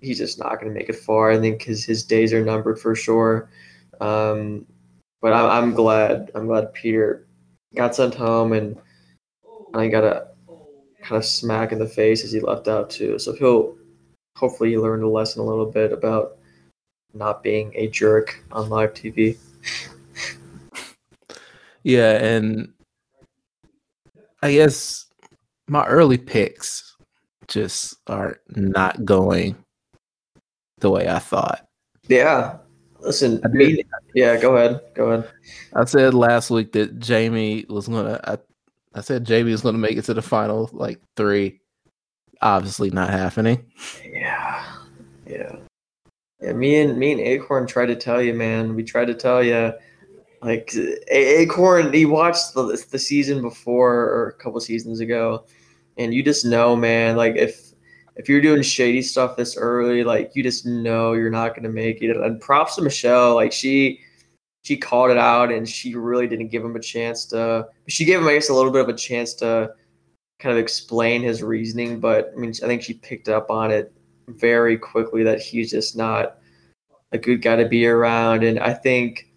he's 0.00 0.18
just 0.18 0.38
not 0.38 0.60
going 0.60 0.72
to 0.72 0.78
make 0.78 0.88
it 0.88 0.96
far. 0.96 1.30
I 1.30 1.38
think 1.38 1.62
his 1.62 1.84
his 1.84 2.04
days 2.04 2.32
are 2.32 2.44
numbered 2.44 2.78
for 2.78 2.94
sure. 2.94 3.50
Um, 4.00 4.66
but 5.20 5.32
I'm 5.32 5.50
I'm 5.50 5.74
glad 5.74 6.30
I'm 6.34 6.46
glad 6.46 6.72
Peter 6.74 7.26
got 7.74 7.94
sent 7.94 8.14
home 8.14 8.52
and 8.52 8.76
I 9.74 9.88
got 9.88 10.04
a 10.04 10.28
kind 11.02 11.16
of 11.18 11.24
smack 11.24 11.72
in 11.72 11.78
the 11.78 11.86
face 11.86 12.24
as 12.24 12.32
he 12.32 12.40
left 12.40 12.68
out 12.68 12.90
too. 12.90 13.18
So 13.18 13.32
he'll 13.32 13.76
hopefully 14.36 14.70
he 14.70 14.78
learned 14.78 15.02
a 15.02 15.08
lesson 15.08 15.42
a 15.42 15.46
little 15.46 15.66
bit 15.66 15.92
about 15.92 16.38
not 17.14 17.42
being 17.42 17.72
a 17.74 17.88
jerk 17.88 18.42
on 18.52 18.68
live 18.68 18.94
TV. 18.94 19.36
Yeah, 21.84 22.22
and 22.22 22.72
I 24.42 24.52
guess 24.52 25.06
my 25.68 25.86
early 25.86 26.18
picks 26.18 26.96
just 27.46 27.96
are 28.08 28.40
not 28.48 29.06
going 29.06 29.56
the 30.80 30.90
way 30.90 31.08
I 31.08 31.18
thought. 31.18 31.66
Yeah. 32.08 32.58
Listen, 33.00 33.40
did. 33.52 33.86
yeah, 34.14 34.40
go 34.40 34.56
ahead. 34.56 34.80
Go 34.94 35.10
ahead. 35.10 35.30
I 35.74 35.84
said 35.84 36.14
last 36.14 36.50
week 36.50 36.72
that 36.72 36.98
Jamie 36.98 37.64
was 37.68 37.88
gonna. 37.88 38.20
I, 38.24 38.38
I 38.94 39.00
said 39.00 39.24
Jamie 39.24 39.52
was 39.52 39.62
gonna 39.62 39.78
make 39.78 39.96
it 39.96 40.04
to 40.06 40.14
the 40.14 40.22
final 40.22 40.68
like 40.72 41.00
three. 41.16 41.60
Obviously 42.42 42.90
not 42.90 43.10
happening. 43.10 43.64
Yeah, 44.04 44.64
yeah, 45.26 45.56
yeah. 46.40 46.52
Me 46.52 46.80
and 46.80 46.98
me 46.98 47.12
and 47.12 47.20
Acorn 47.20 47.66
tried 47.66 47.86
to 47.86 47.96
tell 47.96 48.20
you, 48.20 48.34
man. 48.34 48.74
We 48.74 48.82
tried 48.82 49.06
to 49.06 49.14
tell 49.14 49.42
you, 49.42 49.72
like 50.42 50.72
A- 50.74 51.40
Acorn. 51.40 51.92
He 51.92 52.04
watched 52.04 52.54
the 52.54 52.84
the 52.90 52.98
season 52.98 53.42
before 53.42 53.94
or 53.94 54.28
a 54.28 54.42
couple 54.42 54.60
seasons 54.60 55.00
ago, 55.00 55.44
and 55.96 56.12
you 56.12 56.22
just 56.22 56.44
know, 56.44 56.74
man. 56.74 57.16
Like 57.16 57.36
if 57.36 57.67
if 58.18 58.28
you're 58.28 58.40
doing 58.40 58.62
shady 58.62 59.00
stuff 59.00 59.36
this 59.36 59.56
early, 59.56 60.04
like 60.04 60.32
you 60.34 60.42
just 60.42 60.66
know 60.66 61.12
you're 61.14 61.30
not 61.30 61.54
gonna 61.54 61.70
make 61.70 62.02
it. 62.02 62.16
And 62.16 62.40
props 62.40 62.76
to 62.76 62.82
Michelle. 62.82 63.34
Like 63.36 63.52
she 63.52 64.00
she 64.64 64.76
called 64.76 65.10
it 65.10 65.16
out, 65.16 65.50
and 65.50 65.66
she 65.66 65.94
really 65.94 66.26
didn't 66.26 66.48
give 66.48 66.64
him 66.64 66.76
a 66.76 66.80
chance 66.80 67.24
to. 67.26 67.68
She 67.86 68.04
gave 68.04 68.18
him, 68.20 68.28
I 68.28 68.34
guess, 68.34 68.50
a 68.50 68.54
little 68.54 68.72
bit 68.72 68.82
of 68.82 68.88
a 68.88 68.96
chance 68.96 69.34
to 69.34 69.72
kind 70.40 70.52
of 70.52 70.58
explain 70.58 71.22
his 71.22 71.42
reasoning, 71.42 72.00
but 72.00 72.32
I 72.36 72.38
mean, 72.38 72.52
I 72.62 72.66
think 72.66 72.82
she 72.82 72.94
picked 72.94 73.28
up 73.28 73.50
on 73.50 73.70
it 73.70 73.92
very 74.28 74.76
quickly 74.76 75.22
that 75.24 75.40
he's 75.40 75.70
just 75.70 75.96
not 75.96 76.38
a 77.12 77.18
good 77.18 77.40
guy 77.42 77.56
to 77.56 77.68
be 77.68 77.86
around, 77.86 78.44
and 78.44 78.58
I 78.58 78.74
think 78.74 79.28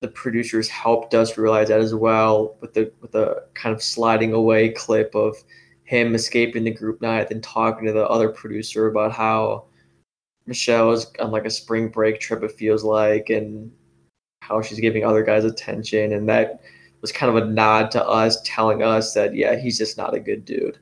the 0.00 0.08
producers 0.08 0.68
helped 0.68 1.14
us 1.14 1.36
realize 1.36 1.68
that 1.68 1.80
as 1.80 1.94
well 1.94 2.56
with 2.60 2.72
the 2.72 2.92
with 3.00 3.12
the 3.12 3.44
kind 3.54 3.74
of 3.74 3.82
sliding 3.82 4.32
away 4.32 4.70
clip 4.70 5.14
of 5.14 5.36
him 5.90 6.14
escaping 6.14 6.62
the 6.62 6.70
group 6.70 7.02
night 7.02 7.32
and 7.32 7.42
talking 7.42 7.84
to 7.84 7.92
the 7.92 8.06
other 8.08 8.28
producer 8.28 8.86
about 8.86 9.10
how 9.10 9.64
Michelle 10.46 10.92
is 10.92 11.10
on 11.18 11.32
like 11.32 11.46
a 11.46 11.50
spring 11.50 11.88
break 11.88 12.20
trip 12.20 12.44
it 12.44 12.52
feels 12.52 12.84
like 12.84 13.28
and 13.28 13.72
how 14.40 14.62
she's 14.62 14.78
giving 14.78 15.04
other 15.04 15.24
guys 15.24 15.44
attention 15.44 16.12
and 16.12 16.28
that 16.28 16.60
was 17.00 17.10
kind 17.10 17.36
of 17.36 17.42
a 17.42 17.50
nod 17.50 17.90
to 17.90 18.06
us 18.06 18.40
telling 18.44 18.84
us 18.84 19.14
that 19.14 19.34
yeah 19.34 19.56
he's 19.56 19.78
just 19.78 19.98
not 19.98 20.14
a 20.14 20.20
good 20.20 20.44
dude. 20.44 20.78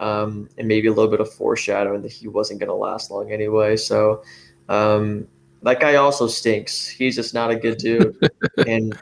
Um, 0.00 0.50
and 0.58 0.68
maybe 0.68 0.88
a 0.88 0.92
little 0.92 1.10
bit 1.10 1.20
of 1.20 1.32
foreshadowing 1.32 2.02
that 2.02 2.12
he 2.12 2.28
wasn't 2.28 2.60
going 2.60 2.68
to 2.68 2.74
last 2.74 3.10
long 3.10 3.32
anyway 3.32 3.76
so 3.78 4.22
um, 4.68 5.26
that 5.62 5.80
guy 5.80 5.94
also 5.94 6.26
stinks. 6.26 6.88
He's 6.88 7.16
just 7.16 7.32
not 7.32 7.50
a 7.50 7.56
good 7.56 7.78
dude. 7.78 8.16
And 8.66 8.94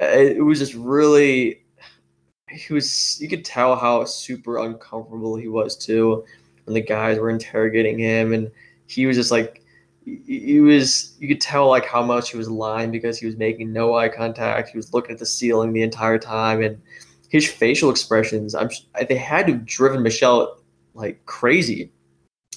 it 0.00 0.44
was 0.44 0.58
just 0.58 0.74
really 0.74 1.59
he 2.50 2.72
was 2.72 3.20
you 3.20 3.28
could 3.28 3.44
tell 3.44 3.76
how 3.76 4.04
super 4.04 4.58
uncomfortable 4.58 5.36
he 5.36 5.48
was 5.48 5.76
too 5.76 6.24
when 6.64 6.74
the 6.74 6.80
guys 6.80 7.18
were 7.18 7.30
interrogating 7.30 7.98
him 7.98 8.32
and 8.32 8.50
he 8.86 9.06
was 9.06 9.16
just 9.16 9.30
like 9.30 9.62
he 10.04 10.60
was 10.60 11.14
you 11.18 11.28
could 11.28 11.40
tell 11.40 11.68
like 11.68 11.86
how 11.86 12.02
much 12.02 12.30
he 12.30 12.36
was 12.36 12.48
lying 12.48 12.90
because 12.90 13.18
he 13.18 13.26
was 13.26 13.36
making 13.36 13.72
no 13.72 13.94
eye 13.94 14.08
contact. 14.08 14.70
He 14.70 14.76
was 14.76 14.92
looking 14.92 15.12
at 15.12 15.18
the 15.18 15.26
ceiling 15.26 15.72
the 15.72 15.82
entire 15.82 16.18
time 16.18 16.62
and 16.62 16.80
his 17.28 17.48
facial 17.48 17.90
expressions 17.90 18.56
i'm 18.56 18.68
they 19.08 19.14
had 19.14 19.46
to 19.46 19.52
have 19.52 19.64
driven 19.64 20.02
michelle 20.02 20.58
like 20.94 21.24
crazy. 21.26 21.92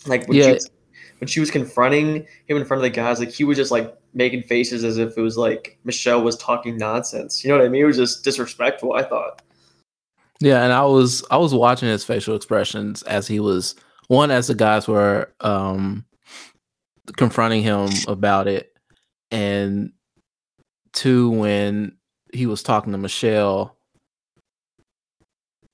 Like 0.07 0.27
when, 0.27 0.37
yeah. 0.37 0.45
she 0.45 0.53
was, 0.53 0.71
when 1.19 1.27
she 1.27 1.39
was 1.39 1.51
confronting 1.51 2.25
him 2.47 2.57
in 2.57 2.65
front 2.65 2.79
of 2.79 2.81
the 2.81 2.89
guys 2.89 3.19
like 3.19 3.29
he 3.29 3.43
was 3.43 3.57
just 3.57 3.71
like 3.71 3.95
making 4.15 4.43
faces 4.43 4.83
as 4.83 4.97
if 4.97 5.17
it 5.17 5.21
was 5.21 5.37
like 5.37 5.77
michelle 5.83 6.23
was 6.23 6.37
talking 6.37 6.77
nonsense. 6.77 7.43
You 7.43 7.51
know 7.51 7.57
what 7.57 7.65
i 7.65 7.69
mean? 7.69 7.83
It 7.83 7.85
was 7.85 7.97
just 7.97 8.23
disrespectful 8.23 8.93
i 8.93 9.03
thought 9.03 9.41
yeah 10.39 10.63
and 10.63 10.73
i 10.73 10.83
was 10.83 11.23
i 11.31 11.37
was 11.37 11.53
watching 11.53 11.87
his 11.87 12.03
facial 12.03 12.35
expressions 12.35 13.03
as 13.03 13.27
he 13.27 13.39
was 13.39 13.75
one 14.07 14.31
as 14.31 14.47
the 14.47 14.55
guys 14.55 14.87
were 14.87 15.33
um 15.41 16.05
confronting 17.11 17.61
him 17.63 17.89
about 18.07 18.47
it, 18.47 18.73
and 19.31 19.91
two 20.93 21.29
when 21.31 21.97
he 22.33 22.45
was 22.45 22.63
talking 22.63 22.91
to 22.91 22.97
Michelle 22.97 23.77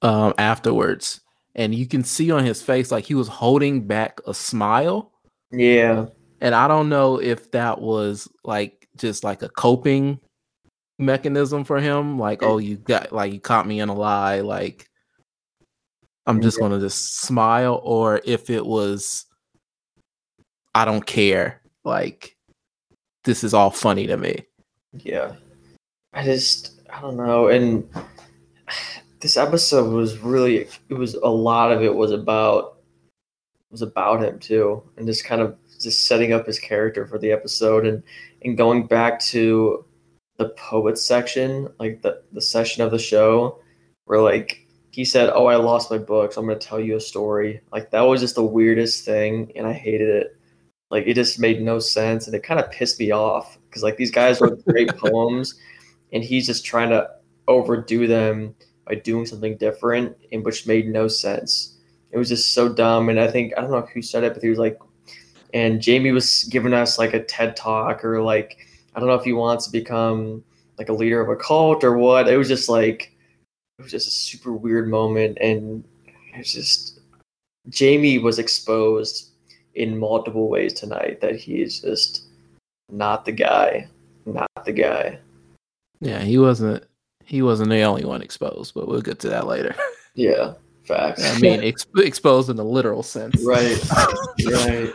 um, 0.02 0.34
afterwards, 0.38 1.22
and 1.56 1.76
you 1.76 1.88
can 1.88 2.04
see 2.04 2.32
on 2.32 2.46
his 2.46 2.62
face 2.62 2.92
like 2.92 3.06
he 3.06 3.16
was 3.16 3.28
holding 3.28 3.86
back 3.86 4.20
a 4.26 4.34
smile. 4.34 5.12
Yeah, 5.52 6.08
and 6.42 6.56
I 6.56 6.68
don't 6.68 6.90
know 6.90 7.18
if 7.22 7.52
that 7.52 7.80
was 7.80 8.28
like 8.44 8.88
just 8.98 9.24
like 9.24 9.42
a 9.42 9.50
coping 9.50 10.20
mechanism 11.00 11.64
for 11.64 11.80
him, 11.80 12.20
like 12.20 12.44
oh 12.44 12.58
you 12.60 12.78
got 12.78 13.12
like 13.12 13.34
you 13.34 13.40
caught 13.40 13.66
me 13.66 13.80
in 13.80 13.90
a 13.90 13.96
lie, 13.96 14.42
like 14.42 14.88
I'm 16.26 16.42
just 16.42 16.60
gonna 16.60 16.80
just 16.80 17.22
smile, 17.22 17.82
or 17.84 18.22
if 18.26 18.50
it 18.50 18.66
was 18.66 19.26
I 20.76 20.86
don't 20.86 21.06
care. 21.06 21.62
Like 21.84 22.36
this 23.24 23.44
is 23.44 23.54
all 23.54 23.72
funny 23.72 24.08
to 24.08 24.18
me. 24.18 24.46
Yeah. 24.94 25.34
I 26.14 26.24
just 26.24 26.82
I 26.92 27.02
don't 27.02 27.18
know 27.18 27.48
and 27.48 27.88
this 29.20 29.38
episode 29.38 29.92
was 29.92 30.18
really 30.20 30.68
it 30.90 30.94
was 30.94 31.16
a 31.16 31.28
lot 31.28 31.72
of 31.72 31.82
it 31.82 31.94
was 31.94 32.12
about 32.12 32.78
was 33.72 33.82
about 33.82 34.24
him 34.24 34.40
too 34.40 34.82
and 34.98 35.06
just 35.06 35.26
kind 35.26 35.42
of 35.42 35.56
just 35.80 36.08
setting 36.08 36.34
up 36.34 36.48
his 36.48 36.60
character 36.60 37.06
for 37.06 37.20
the 37.20 37.32
episode 37.32 37.86
and 37.86 38.02
and 38.44 38.58
going 38.58 38.88
back 38.88 39.20
to 39.20 39.86
the 40.40 40.50
poet 40.50 40.98
section 40.98 41.68
like 41.80 42.02
the 42.02 42.24
the 42.32 42.42
session 42.42 42.82
of 42.82 42.92
the 42.92 42.98
show 42.98 43.60
where 44.06 44.22
like 44.22 44.66
he 44.92 45.06
said 45.06 45.30
oh 45.36 45.46
i 45.46 45.56
lost 45.56 45.92
my 45.92 45.98
books. 45.98 46.36
I'm 46.36 46.46
going 46.46 46.58
to 46.58 46.68
tell 46.68 46.80
you 46.80 46.96
a 46.96 47.00
story. 47.00 47.62
Like 47.72 47.92
that 47.92 48.02
was 48.02 48.22
just 48.22 48.36
the 48.36 48.44
weirdest 48.44 49.06
thing 49.06 49.52
and 49.56 49.68
i 49.68 49.74
hated 49.74 50.10
it. 50.10 50.40
Like 50.90 51.06
it 51.06 51.14
just 51.14 51.40
made 51.40 51.62
no 51.62 51.80
sense, 51.80 52.26
and 52.26 52.36
it 52.36 52.44
kind 52.44 52.60
of 52.60 52.72
pissed 52.72 53.00
me 53.00 53.12
off 53.12 53.60
because 53.68 53.84
like 53.84 53.98
these 53.98 54.12
guys 54.12 54.42
wrote 54.42 54.66
great 54.66 54.90
poems, 54.98 55.56
and 56.12 56.24
he's 56.24 56.48
just 56.48 56.66
trying 56.66 56.90
to 56.90 57.08
overdo 57.48 58.08
them 58.08 58.56
by 58.88 58.96
doing 58.96 59.26
something 59.26 59.56
different, 59.58 60.18
and 60.32 60.44
which 60.44 60.66
made 60.66 60.88
no 60.88 61.08
sense. 61.08 61.78
It 62.12 62.18
was 62.18 62.30
just 62.30 62.54
so 62.54 62.74
dumb, 62.74 63.10
and 63.10 63.20
I 63.20 63.30
think 63.30 63.54
I 63.56 63.62
don't 63.62 63.70
know 63.70 63.88
who 63.94 64.02
said 64.02 64.24
it, 64.24 64.34
but 64.34 64.42
he 64.42 64.50
was 64.50 64.58
like, 64.58 64.80
and 65.54 65.80
Jamie 65.80 66.12
was 66.12 66.46
giving 66.46 66.74
us 66.74 66.98
like 66.98 67.14
a 67.14 67.24
TED 67.24 67.56
talk 67.56 68.04
or 68.04 68.24
like 68.24 68.58
I 69.00 69.02
don't 69.02 69.08
know 69.08 69.16
if 69.16 69.24
he 69.24 69.32
wants 69.32 69.64
to 69.64 69.72
become 69.72 70.44
like 70.78 70.90
a 70.90 70.94
leader 70.94 71.22
of 71.22 71.30
a 71.30 71.38
cult 71.38 71.86
or 71.86 71.98
what. 71.98 72.28
It 72.28 72.36
was 72.36 72.50
just 72.50 72.68
like 72.68 73.16
it 73.78 73.82
was 73.82 73.92
just 73.94 74.10
a 74.10 74.12
super 74.12 74.52
weird 74.52 74.90
moment, 74.90 75.38
and 75.40 75.86
it's 76.34 76.52
just 76.52 77.00
Jamie 77.70 78.18
was 78.18 78.40
exposed 78.40 79.30
in 79.76 79.98
multiple 79.98 80.50
ways 80.50 80.74
tonight 80.74 81.22
that 81.22 81.38
he 81.38 81.62
is 81.62 81.80
just 81.80 82.24
not 82.92 83.24
the 83.24 83.32
guy, 83.32 83.88
not 84.26 84.50
the 84.66 84.74
guy. 84.74 85.18
Yeah, 86.02 86.20
he 86.20 86.38
wasn't. 86.38 86.84
He 87.24 87.42
wasn't 87.42 87.70
the 87.70 87.84
only 87.84 88.04
one 88.04 88.22
exposed, 88.22 88.74
but 88.74 88.86
we'll 88.86 89.00
get 89.00 89.20
to 89.20 89.30
that 89.30 89.48
later. 89.48 89.74
Yeah, 90.16 90.56
facts. 90.84 91.24
I 91.24 91.40
mean, 91.40 91.64
exposed 91.64 92.50
in 92.50 92.58
the 92.58 92.66
literal 92.66 93.04
sense. 93.04 93.42
Right. 93.46 93.80
right. 94.48 94.94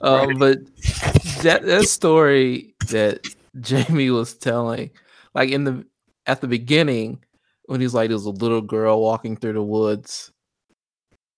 Um, 0.00 0.28
right. 0.28 0.38
but 0.38 1.07
that 1.42 1.64
that 1.64 1.84
story 1.84 2.74
that 2.88 3.26
Jamie 3.60 4.10
was 4.10 4.34
telling, 4.34 4.90
like 5.34 5.50
in 5.50 5.64
the 5.64 5.86
at 6.26 6.40
the 6.40 6.48
beginning, 6.48 7.22
when 7.64 7.80
he's 7.80 7.94
like, 7.94 8.08
there's 8.08 8.24
a 8.24 8.30
little 8.30 8.60
girl 8.60 9.00
walking 9.00 9.36
through 9.36 9.54
the 9.54 9.62
woods. 9.62 10.32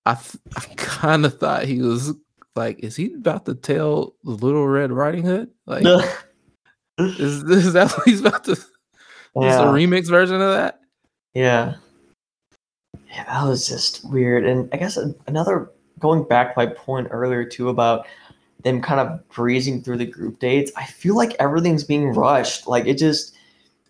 I 0.06 0.14
th- 0.14 0.42
I 0.56 0.61
kind 0.76 1.25
of 1.25 1.38
thought 1.38 1.64
he 1.64 1.82
was 1.82 2.14
like, 2.56 2.80
is 2.80 2.97
he 2.97 3.12
about 3.14 3.47
to 3.47 3.54
tell 3.54 4.14
the 4.25 4.30
Little 4.30 4.66
Red 4.66 4.92
Riding 4.92 5.25
Hood? 5.25 5.50
Like, 5.66 5.85
is, 6.99 7.42
is 7.42 7.73
that 7.75 7.90
what 7.92 8.09
he's 8.09 8.20
about 8.20 8.44
to? 8.44 8.56
Yeah. 9.37 9.49
Is 9.49 9.56
a 9.56 9.64
remix 9.64 10.09
version 10.09 10.40
of 10.40 10.52
that? 10.52 10.80
Yeah. 11.35 11.75
Yeah, 13.09 13.25
that 13.25 13.49
was 13.49 13.68
just 13.68 14.09
weird. 14.11 14.44
And 14.44 14.68
I 14.73 14.76
guess 14.76 14.99
another 15.26 15.70
going 15.99 16.25
back 16.25 16.56
my 16.56 16.66
point 16.66 17.09
earlier 17.11 17.44
too 17.44 17.68
about 17.68 18.06
them 18.62 18.81
kind 18.81 19.00
of 19.00 19.29
breezing 19.29 19.83
through 19.83 19.99
the 19.99 20.07
group 20.07 20.38
dates. 20.38 20.73
I 20.76 20.85
feel 20.85 21.17
like 21.17 21.35
everything's 21.38 21.85
being 21.85 22.09
rushed. 22.09 22.67
Like 22.67 22.87
it 22.87 22.99
just, 22.99 23.35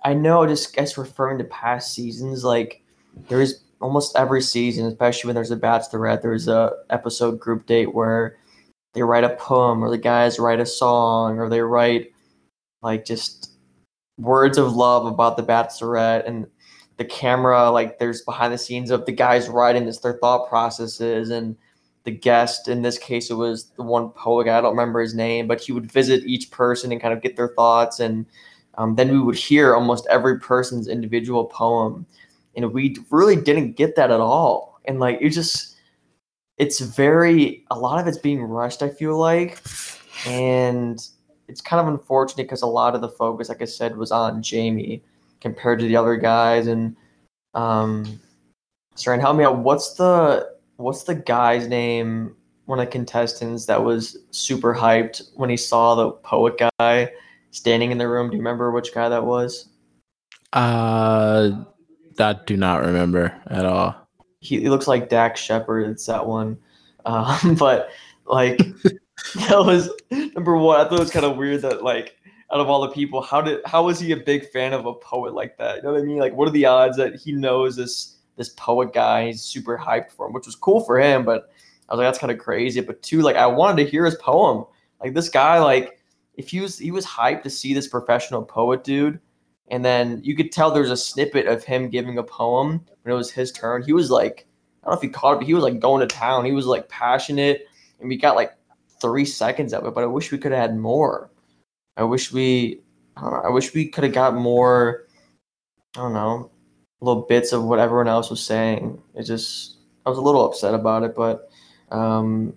I 0.05 0.15
know, 0.15 0.47
just 0.47 0.75
guess 0.75 0.99
referring 0.99 1.39
to 1.39 1.45
past 1.45 1.95
seasons, 1.95 2.45
like 2.45 2.83
there's 3.29 3.63
almost 3.81 4.17
every 4.17 4.43
season, 4.43 4.87
especially 4.87 5.29
when 5.29 5.35
there's 5.35 5.51
a 5.51 5.57
bachelorette, 5.57 6.23
there's 6.23 6.49
a 6.49 6.73
episode 6.91 7.41
group 7.41 7.67
date 7.67 7.95
where 7.95 8.37
they 8.95 9.03
write 9.03 9.25
a 9.25 9.37
poem 9.37 9.83
or 9.83 9.91
the 9.91 9.99
guys 9.99 10.39
write 10.39 10.61
a 10.61 10.67
song 10.67 11.39
or 11.39 11.49
they 11.49 11.61
write 11.61 12.13
like 12.83 13.05
just 13.05 13.53
words 14.19 14.59
of 14.59 14.75
love 14.75 15.07
about 15.07 15.37
the 15.37 15.43
bachelorette 15.43 16.27
and 16.27 16.47
the 16.97 17.05
camera 17.05 17.71
like 17.71 17.99
there's 17.99 18.23
behind 18.23 18.53
the 18.53 18.59
scenes 18.59 18.91
of 18.91 19.07
the 19.07 19.13
guys 19.13 19.49
writing 19.49 19.87
this 19.87 19.99
their 19.99 20.19
thought 20.19 20.49
processes 20.49 21.31
and 21.31 21.57
the 22.05 22.11
guest 22.11 22.69
in 22.69 22.83
this 22.83 22.99
case 22.99 23.31
it 23.31 23.35
was 23.35 23.67
the 23.77 23.83
one 23.83 24.11
poet 24.11 24.49
i 24.49 24.61
don't 24.61 24.77
remember 24.77 25.01
his 25.01 25.15
name 25.15 25.47
but 25.47 25.61
he 25.61 25.73
would 25.73 25.91
visit 25.91 26.25
each 26.25 26.51
person 26.51 26.93
and 26.93 27.01
kind 27.01 27.15
of 27.15 27.23
get 27.23 27.37
their 27.37 27.49
thoughts 27.49 28.01
and 28.01 28.27
um, 28.77 28.95
then 28.95 29.11
we 29.11 29.21
would 29.21 29.37
hear 29.37 29.75
almost 29.75 30.07
every 30.09 30.39
person's 30.39 30.89
individual 30.89 31.45
poem 31.45 32.07
and 32.57 32.73
we 32.73 32.97
really 33.11 33.37
didn't 33.37 33.73
get 33.73 33.97
that 33.97 34.11
at 34.11 34.21
all 34.21 34.81
and 34.87 34.99
like 35.01 35.19
it 35.21 35.31
just 35.31 35.71
it's 36.61 36.79
very 36.79 37.65
a 37.71 37.79
lot 37.79 37.99
of 37.99 38.07
it's 38.07 38.19
being 38.19 38.43
rushed. 38.43 38.83
I 38.83 38.91
feel 38.91 39.17
like, 39.17 39.59
and 40.27 41.03
it's 41.49 41.63
kind 41.63 41.81
of 41.81 41.89
unfortunate 41.89 42.45
because 42.45 42.61
a 42.61 42.67
lot 42.67 42.95
of 42.95 43.01
the 43.01 43.09
focus, 43.09 43.49
like 43.49 43.63
I 43.63 43.65
said, 43.65 43.97
was 43.97 44.13
on 44.13 44.43
Jamie 44.43 45.03
compared 45.41 45.79
to 45.79 45.87
the 45.87 45.97
other 45.97 46.17
guys. 46.17 46.67
And 46.67 46.97
um, 47.55 48.21
sorry, 48.95 49.19
help 49.21 49.39
me 49.39 49.45
out. 49.45 49.57
What's 49.57 49.95
the 49.95 50.51
what's 50.81 51.05
the 51.05 51.15
guy's 51.15 51.69
name? 51.69 52.37
One 52.67 52.79
of 52.79 52.87
the 52.87 52.91
contestants 52.91 53.67
that 53.67 53.83
was 53.83 54.17
super 54.31 54.75
hyped 54.75 55.31
when 55.35 55.51
he 55.51 55.57
saw 55.57 55.95
the 55.95 56.11
poet 56.11 56.61
guy 56.79 57.11
standing 57.51 57.91
in 57.91 57.99
the 57.99 58.09
room. 58.09 58.31
Do 58.31 58.37
you 58.37 58.43
remember 58.43 58.71
which 58.71 58.95
guy 58.95 59.09
that 59.09 59.25
was? 59.25 59.69
Uh, 60.53 61.65
that 62.17 62.47
do 62.47 62.57
not 62.57 62.85
remember 62.85 63.35
at 63.49 63.65
all 63.65 64.01
he, 64.41 64.61
he 64.61 64.69
looks 64.69 64.89
like 64.89 65.09
Dax 65.09 65.41
Shepard. 65.41 65.89
It's 65.89 66.07
that 66.07 66.27
one. 66.27 66.59
Um, 67.05 67.55
but 67.59 67.91
like 68.27 68.59
that 69.35 69.59
was 69.59 69.91
number 70.11 70.57
one. 70.57 70.81
I 70.81 70.85
thought 70.85 70.99
it 70.99 71.01
was 71.01 71.11
kind 71.11 71.27
of 71.27 71.37
weird 71.37 71.63
that 71.63 71.83
like 71.83 72.17
out 72.53 72.61
of 72.61 72.69
all 72.69 72.81
the 72.81 72.89
people, 72.89 73.23
how 73.23 73.41
did 73.41 73.61
how 73.65 73.85
was 73.85 74.01
he 74.01 74.13
a 74.13 74.17
big 74.17 74.49
fan 74.51 74.73
of 74.73 74.87
a 74.87 74.95
poet 74.95 75.35
like 75.35 75.57
that? 75.59 75.77
You 75.77 75.83
know 75.83 75.93
what 75.93 76.01
I 76.01 76.05
mean? 76.05 76.19
Like, 76.19 76.35
what 76.35 76.49
are 76.49 76.53
the 76.53 76.67
odds 76.67 76.97
that 76.97 77.17
he 77.17 77.33
knows 77.33 77.77
this 77.77 78.17
this 78.37 78.51
poet 78.51 78.93
guy. 78.93 79.27
He's 79.27 79.43
super 79.43 79.77
hyped 79.77 80.11
for 80.11 80.27
him, 80.27 80.33
which 80.33 80.47
was 80.47 80.57
cool 80.57 80.81
for 80.81 80.99
him. 80.99 81.25
But 81.25 81.51
I 81.89 81.95
was 81.95 81.99
like, 81.99 82.07
that's 82.07 82.19
kind 82.19 82.33
of 82.33 82.39
crazy. 82.39 82.81
But 82.81 83.03
two, 83.03 83.23
like 83.23 83.37
I 83.37 83.47
wanted 83.47 83.83
to 83.85 83.91
hear 83.91 84.05
his 84.05 84.17
poem. 84.17 84.65
Like 85.01 85.15
this 85.15 85.29
guy, 85.29 85.59
like 85.59 85.99
if 86.35 86.49
he 86.49 86.61
was 86.61 86.79
he 86.79 86.91
was 86.91 87.07
hyped 87.07 87.43
to 87.43 87.51
see 87.51 87.75
this 87.75 87.89
professional 87.89 88.43
poet 88.43 88.85
dude, 88.85 89.21
and 89.69 89.85
then 89.85 90.21
you 90.23 90.37
could 90.37 90.53
tell 90.53 90.71
there's 90.71 90.91
a 90.91 90.97
snippet 90.97 91.47
of 91.47 91.65
him 91.65 91.89
giving 91.89 92.19
a 92.19 92.23
poem 92.23 92.85
when 93.03 93.15
it 93.15 93.17
was 93.17 93.31
his 93.31 93.53
turn. 93.53 93.83
He 93.83 93.93
was 93.93 94.11
like, 94.11 94.47
I 94.83 94.87
don't 94.87 94.95
know 94.95 94.99
if 94.99 95.03
he 95.03 95.09
caught 95.09 95.35
it, 95.35 95.39
but 95.39 95.47
he 95.47 95.55
was 95.55 95.65
like 95.65 95.81
going 95.81 96.01
to 96.01 96.07
town. 96.15 96.45
He 96.45 96.53
was 96.53 96.67
like 96.67 96.89
passionate, 96.89 97.67
and 97.99 98.09
we 98.09 98.17
got 98.17 98.37
like 98.37 98.53
three 99.01 99.25
seconds 99.25 99.73
of 99.73 99.87
it. 99.87 99.95
But 99.95 100.05
I 100.05 100.09
wish 100.09 100.33
we 100.33 100.39
could 100.39 100.53
have 100.53 100.61
had 100.61 100.77
more. 100.77 101.31
I 101.97 102.05
wish 102.05 102.33
we, 102.33 102.81
I, 103.17 103.23
know, 103.23 103.43
I 103.45 103.51
wish 103.51 103.75
we 103.75 103.89
could 103.89 104.05
have 104.05 104.13
got 104.13 104.35
more. 104.35 105.07
I 105.97 106.01
don't 106.01 106.13
know, 106.13 106.51
little 107.01 107.23
bits 107.23 107.53
of 107.53 107.65
what 107.65 107.79
everyone 107.79 108.09
else 108.09 108.31
was 108.31 108.43
saying. 108.43 109.01
It 109.15 109.23
just, 109.25 109.77
I 110.07 110.11
was 110.11 110.19
a 110.19 110.23
little 110.23 110.45
upset 110.45 110.75
about 110.75 111.03
it, 111.03 111.15
but 111.15 111.51
um, 111.91 112.53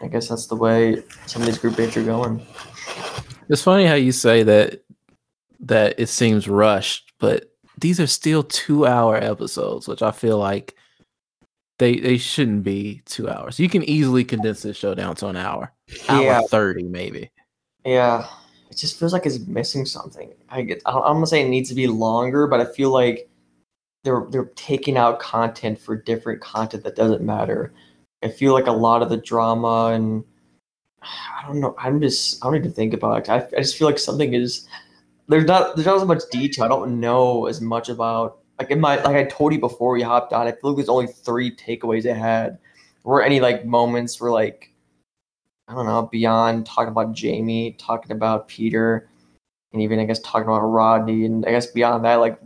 I 0.00 0.08
guess 0.08 0.28
that's 0.28 0.46
the 0.46 0.56
way 0.56 1.02
some 1.26 1.42
of 1.42 1.46
these 1.46 1.58
group 1.58 1.76
dates 1.76 1.96
are 1.96 2.04
going. 2.04 2.44
It's 3.48 3.62
funny 3.62 3.84
how 3.86 3.94
you 3.94 4.12
say 4.12 4.42
that 4.44 4.82
that 5.60 5.94
it 5.98 6.06
seems 6.08 6.48
rushed, 6.48 7.12
but 7.18 7.52
these 7.78 8.00
are 8.00 8.06
still 8.06 8.42
two 8.42 8.86
hour 8.86 9.16
episodes, 9.16 9.86
which 9.86 10.02
I 10.02 10.10
feel 10.10 10.38
like 10.38 10.74
they 11.78 11.98
they 11.98 12.18
shouldn't 12.18 12.62
be 12.62 13.02
two 13.04 13.28
hours. 13.28 13.58
You 13.60 13.68
can 13.68 13.82
easily 13.84 14.24
condense 14.24 14.62
this 14.62 14.76
show 14.76 14.94
down 14.94 15.16
to 15.16 15.28
an 15.28 15.36
hour, 15.36 15.72
hour 16.08 16.22
Yeah. 16.22 16.40
thirty 16.48 16.84
maybe. 16.84 17.30
Yeah, 17.84 18.26
it 18.70 18.76
just 18.76 18.98
feels 18.98 19.12
like 19.12 19.26
it's 19.26 19.40
missing 19.40 19.84
something. 19.86 20.32
I 20.48 20.62
get. 20.62 20.82
I'm 20.86 21.14
gonna 21.14 21.26
say 21.26 21.42
it 21.42 21.48
needs 21.48 21.68
to 21.68 21.74
be 21.74 21.88
longer, 21.88 22.46
but 22.46 22.60
I 22.60 22.64
feel 22.64 22.90
like 22.90 23.28
they're 24.04 24.26
they're 24.30 24.50
taking 24.56 24.96
out 24.96 25.20
content 25.20 25.78
for 25.78 25.96
different 25.96 26.40
content 26.40 26.84
that 26.84 26.96
doesn't 26.96 27.22
matter. 27.22 27.72
I 28.22 28.28
feel 28.28 28.52
like 28.52 28.66
a 28.66 28.72
lot 28.72 29.02
of 29.02 29.08
the 29.08 29.16
drama 29.16 29.92
and 29.92 30.24
I 31.02 31.44
don't 31.46 31.60
know. 31.60 31.74
I'm 31.78 32.00
just 32.00 32.44
I 32.44 32.50
don't 32.50 32.62
to 32.62 32.70
think 32.70 32.94
about 32.94 33.22
it. 33.22 33.28
I, 33.28 33.46
I 33.56 33.60
just 33.60 33.76
feel 33.76 33.88
like 33.88 33.98
something 33.98 34.34
is 34.34 34.66
there's 35.28 35.44
not 35.44 35.76
there's 35.76 35.86
not 35.86 35.96
as 35.96 36.04
much 36.04 36.22
detail. 36.30 36.64
I 36.64 36.68
don't 36.68 37.00
know 37.00 37.46
as 37.46 37.60
much 37.60 37.88
about 37.88 38.38
like 38.58 38.70
in 38.70 38.80
my 38.80 38.96
like 39.02 39.16
I 39.16 39.24
told 39.24 39.52
you 39.52 39.60
before 39.60 39.92
we 39.92 40.02
hopped 40.02 40.32
on. 40.32 40.46
I 40.46 40.52
feel 40.52 40.70
like 40.70 40.76
there's 40.76 40.88
only 40.88 41.08
three 41.08 41.54
takeaways 41.54 42.08
I 42.10 42.14
had. 42.14 42.58
Were 43.04 43.22
any 43.22 43.40
like 43.40 43.64
moments 43.64 44.20
where 44.20 44.30
like 44.30 44.72
I 45.68 45.74
don't 45.74 45.86
know, 45.86 46.02
beyond 46.10 46.66
talking 46.66 46.90
about 46.90 47.14
Jamie, 47.14 47.72
talking 47.78 48.12
about 48.12 48.48
Peter, 48.48 49.08
and 49.72 49.80
even 49.80 49.98
I 49.98 50.04
guess 50.04 50.20
talking 50.20 50.42
about 50.42 50.60
Rodney, 50.60 51.24
and 51.24 51.46
I 51.46 51.50
guess 51.50 51.66
beyond 51.66 52.04
that, 52.04 52.16
like, 52.16 52.38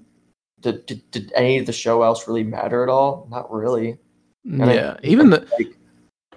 did, 0.60 0.86
did, 0.86 1.10
did 1.10 1.32
any 1.34 1.58
of 1.58 1.66
the 1.66 1.72
show 1.72 2.02
else 2.02 2.26
really 2.26 2.44
matter 2.44 2.82
at 2.82 2.88
all? 2.88 3.26
Not 3.30 3.50
really. 3.52 3.98
I- 4.60 4.74
yeah, 4.74 4.96
even 5.02 5.30
the 5.30 5.40
Like, 5.58 5.76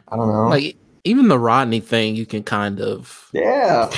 I 0.08 0.16
don't 0.16 0.28
know. 0.28 0.48
like 0.48 0.76
even 1.04 1.28
the 1.28 1.40
Rodney 1.40 1.80
thing, 1.80 2.16
you 2.16 2.26
can 2.26 2.44
kind 2.44 2.82
of 2.82 3.30
yeah, 3.34 3.90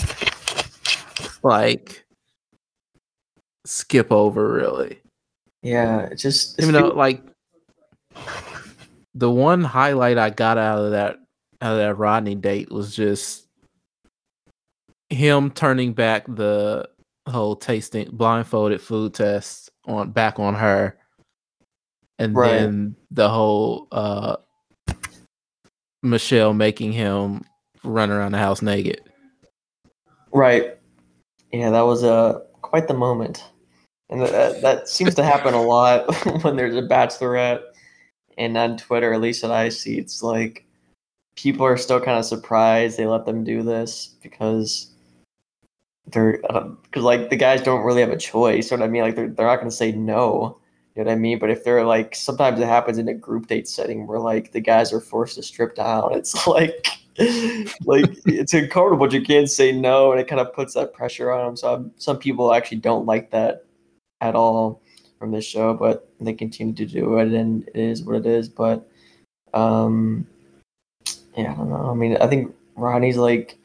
like 1.44 2.04
skip 3.66 4.12
over 4.12 4.52
really. 4.54 5.00
yeah. 5.62 6.02
It 6.08 6.16
just 6.18 6.60
Even 6.62 6.74
though 6.74 6.88
like 6.90 7.24
the 9.16 9.32
one 9.32 9.64
highlight 9.64 10.18
I 10.18 10.30
got 10.30 10.58
out 10.58 10.80
of 10.80 10.92
that 10.92 11.18
out 11.62 11.74
of 11.74 11.78
that 11.80 11.96
Rodney 11.96 12.36
date 12.36 12.72
was 12.72 12.96
just 12.96 13.48
him 15.10 15.52
turning 15.52 15.94
back 15.94 16.26
the 16.28 16.88
whole 17.28 17.56
tasting 17.56 18.10
blindfolded 18.12 18.82
food 18.82 19.14
test 19.14 19.70
on 19.86 20.12
back 20.12 20.40
on 20.40 20.54
her 20.56 20.98
and 22.20 22.36
Right. 22.36 22.50
then 22.50 22.96
the 23.10 23.30
whole 23.30 23.88
uh 23.92 24.38
Michelle 26.04 26.54
making 26.54 26.94
him 26.94 27.44
run 27.84 28.10
around 28.12 28.32
the 28.34 28.38
house 28.38 28.62
naked. 28.62 29.02
right. 30.32 30.78
Yeah, 31.52 31.70
that 31.72 31.82
was 31.82 32.04
uh, 32.04 32.40
quite 32.62 32.88
the 32.88 32.94
moment, 32.94 33.44
and 34.10 34.22
that 34.22 34.62
that 34.62 34.88
seems 34.88 35.16
to 35.16 35.24
happen 35.24 35.54
a 35.54 35.62
lot 35.62 36.06
when 36.44 36.56
there's 36.56 36.76
a 36.78 36.82
bachelorette. 36.82 37.62
And 38.38 38.58
on 38.58 38.78
Twitter, 38.78 39.14
at 39.14 39.22
least 39.22 39.42
that 39.42 39.52
I 39.52 39.70
see, 39.70 39.98
it's 39.98 40.24
like 40.24 40.66
people 41.36 41.66
are 41.66 41.78
still 41.78 42.00
kind 42.00 42.18
of 42.18 42.26
surprised 42.26 42.98
they 42.98 43.06
let 43.06 43.26
them 43.26 43.44
do 43.44 43.62
this 43.64 44.16
because 44.24 44.91
they're 46.12 46.38
because 46.38 47.04
like 47.04 47.30
the 47.30 47.36
guys 47.36 47.62
don't 47.62 47.84
really 47.84 48.02
have 48.02 48.12
a 48.12 48.18
choice. 48.18 48.72
You 48.72 48.78
know 48.78 48.82
what 48.82 48.88
I 48.88 48.92
mean? 48.92 49.02
Like 49.04 49.16
they're 49.16 49.30
they're 49.30 49.48
not 49.48 49.58
going 49.58 49.70
to 49.70 49.76
say 49.76 49.92
no. 49.92 50.60
You 50.96 51.04
know 51.04 51.10
what 51.10 51.14
I 51.14 51.20
mean? 51.20 51.40
But 51.40 51.50
if 51.50 51.64
they're 51.64 51.86
like, 51.86 52.16
sometimes 52.16 52.60
it 52.60 52.68
happens 52.68 52.98
in 52.98 53.08
a 53.08 53.14
group 53.14 53.48
date 53.48 53.68
setting 53.68 54.08
where 54.08 54.20
like 54.20 54.52
the 54.52 54.60
guys 54.60 54.92
are 54.92 55.00
forced 55.00 55.36
to 55.36 55.44
strip 55.44 55.76
down. 55.76 56.14
It's 56.16 56.46
like, 56.48 56.88
like 57.86 58.06
it's 58.26 58.54
uncomfortable. 58.54 59.06
but 59.06 59.14
You 59.14 59.22
can't 59.22 59.50
say 59.50 59.72
no, 59.72 60.12
and 60.12 60.20
it 60.20 60.28
kind 60.28 60.42
of 60.42 60.54
puts 60.54 60.74
that 60.74 60.94
pressure 60.94 61.32
on 61.32 61.46
them. 61.46 61.58
So 61.58 61.74
um, 61.74 61.92
some 61.98 62.18
people 62.18 62.54
actually 62.54 62.80
don't 62.80 63.06
like 63.06 63.32
that 63.32 63.66
at 64.20 64.36
all 64.36 64.82
from 65.18 65.32
this 65.32 65.46
show, 65.46 65.74
but 65.74 66.10
they 66.20 66.34
continue 66.34 66.74
to 66.74 66.86
do 66.86 67.18
it, 67.20 67.32
and 67.32 67.68
it 67.70 67.78
is 67.78 68.04
what 68.04 68.18
it 68.18 68.26
is. 68.26 68.50
But 68.50 68.90
um, 69.54 70.28
yeah, 71.38 71.54
I 71.54 71.56
don't 71.56 71.70
know. 71.70 71.90
I 71.90 71.94
mean, 71.94 72.18
I 72.18 72.28
think 72.28 72.54
Ronnie's 72.76 73.18
like. 73.18 73.58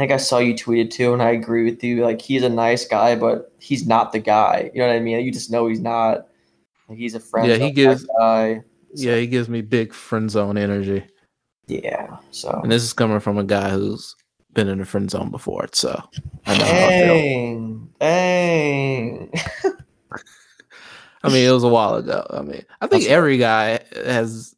I 0.00 0.04
think 0.04 0.12
I 0.12 0.16
saw 0.16 0.38
you 0.38 0.54
tweeted 0.54 0.90
too, 0.90 1.12
and 1.12 1.20
I 1.20 1.28
agree 1.32 1.62
with 1.62 1.84
you. 1.84 2.02
Like 2.02 2.22
he's 2.22 2.42
a 2.42 2.48
nice 2.48 2.86
guy, 2.86 3.16
but 3.16 3.52
he's 3.58 3.86
not 3.86 4.12
the 4.12 4.18
guy. 4.18 4.70
You 4.72 4.80
know 4.80 4.86
what 4.86 4.96
I 4.96 5.00
mean? 5.00 5.22
You 5.22 5.30
just 5.30 5.50
know 5.50 5.66
he's 5.66 5.78
not. 5.80 6.26
Like 6.88 6.96
he's 6.96 7.14
a 7.14 7.20
friend. 7.20 7.46
Yeah, 7.46 7.56
he 7.56 7.70
gives- 7.70 8.06
guy. 8.18 8.62
Yeah, 8.94 9.16
he 9.16 9.26
gives 9.26 9.50
me 9.50 9.60
big 9.60 9.92
friend 9.92 10.30
zone 10.30 10.56
energy. 10.56 11.04
Yeah. 11.66 12.16
So. 12.30 12.48
And 12.62 12.72
this 12.72 12.82
is 12.82 12.94
coming 12.94 13.20
from 13.20 13.36
a 13.36 13.44
guy 13.44 13.68
who's 13.68 14.16
been 14.54 14.68
in 14.68 14.78
the 14.78 14.86
friend 14.86 15.10
zone 15.10 15.30
before, 15.30 15.68
so 15.74 16.02
I 16.46 16.56
know 16.56 16.64
how 16.64 16.70
I. 16.70 16.88
Dang. 16.88 17.90
Dang. 18.00 19.32
I 21.22 21.28
mean, 21.28 21.46
it 21.46 21.52
was 21.52 21.62
a 21.62 21.68
while 21.68 21.96
ago. 21.96 22.26
I 22.30 22.40
mean, 22.40 22.64
I 22.80 22.86
think 22.86 23.02
That's- 23.02 23.06
every 23.08 23.36
guy 23.36 23.80
has. 23.94 24.56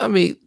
I 0.00 0.08
mean, 0.08 0.38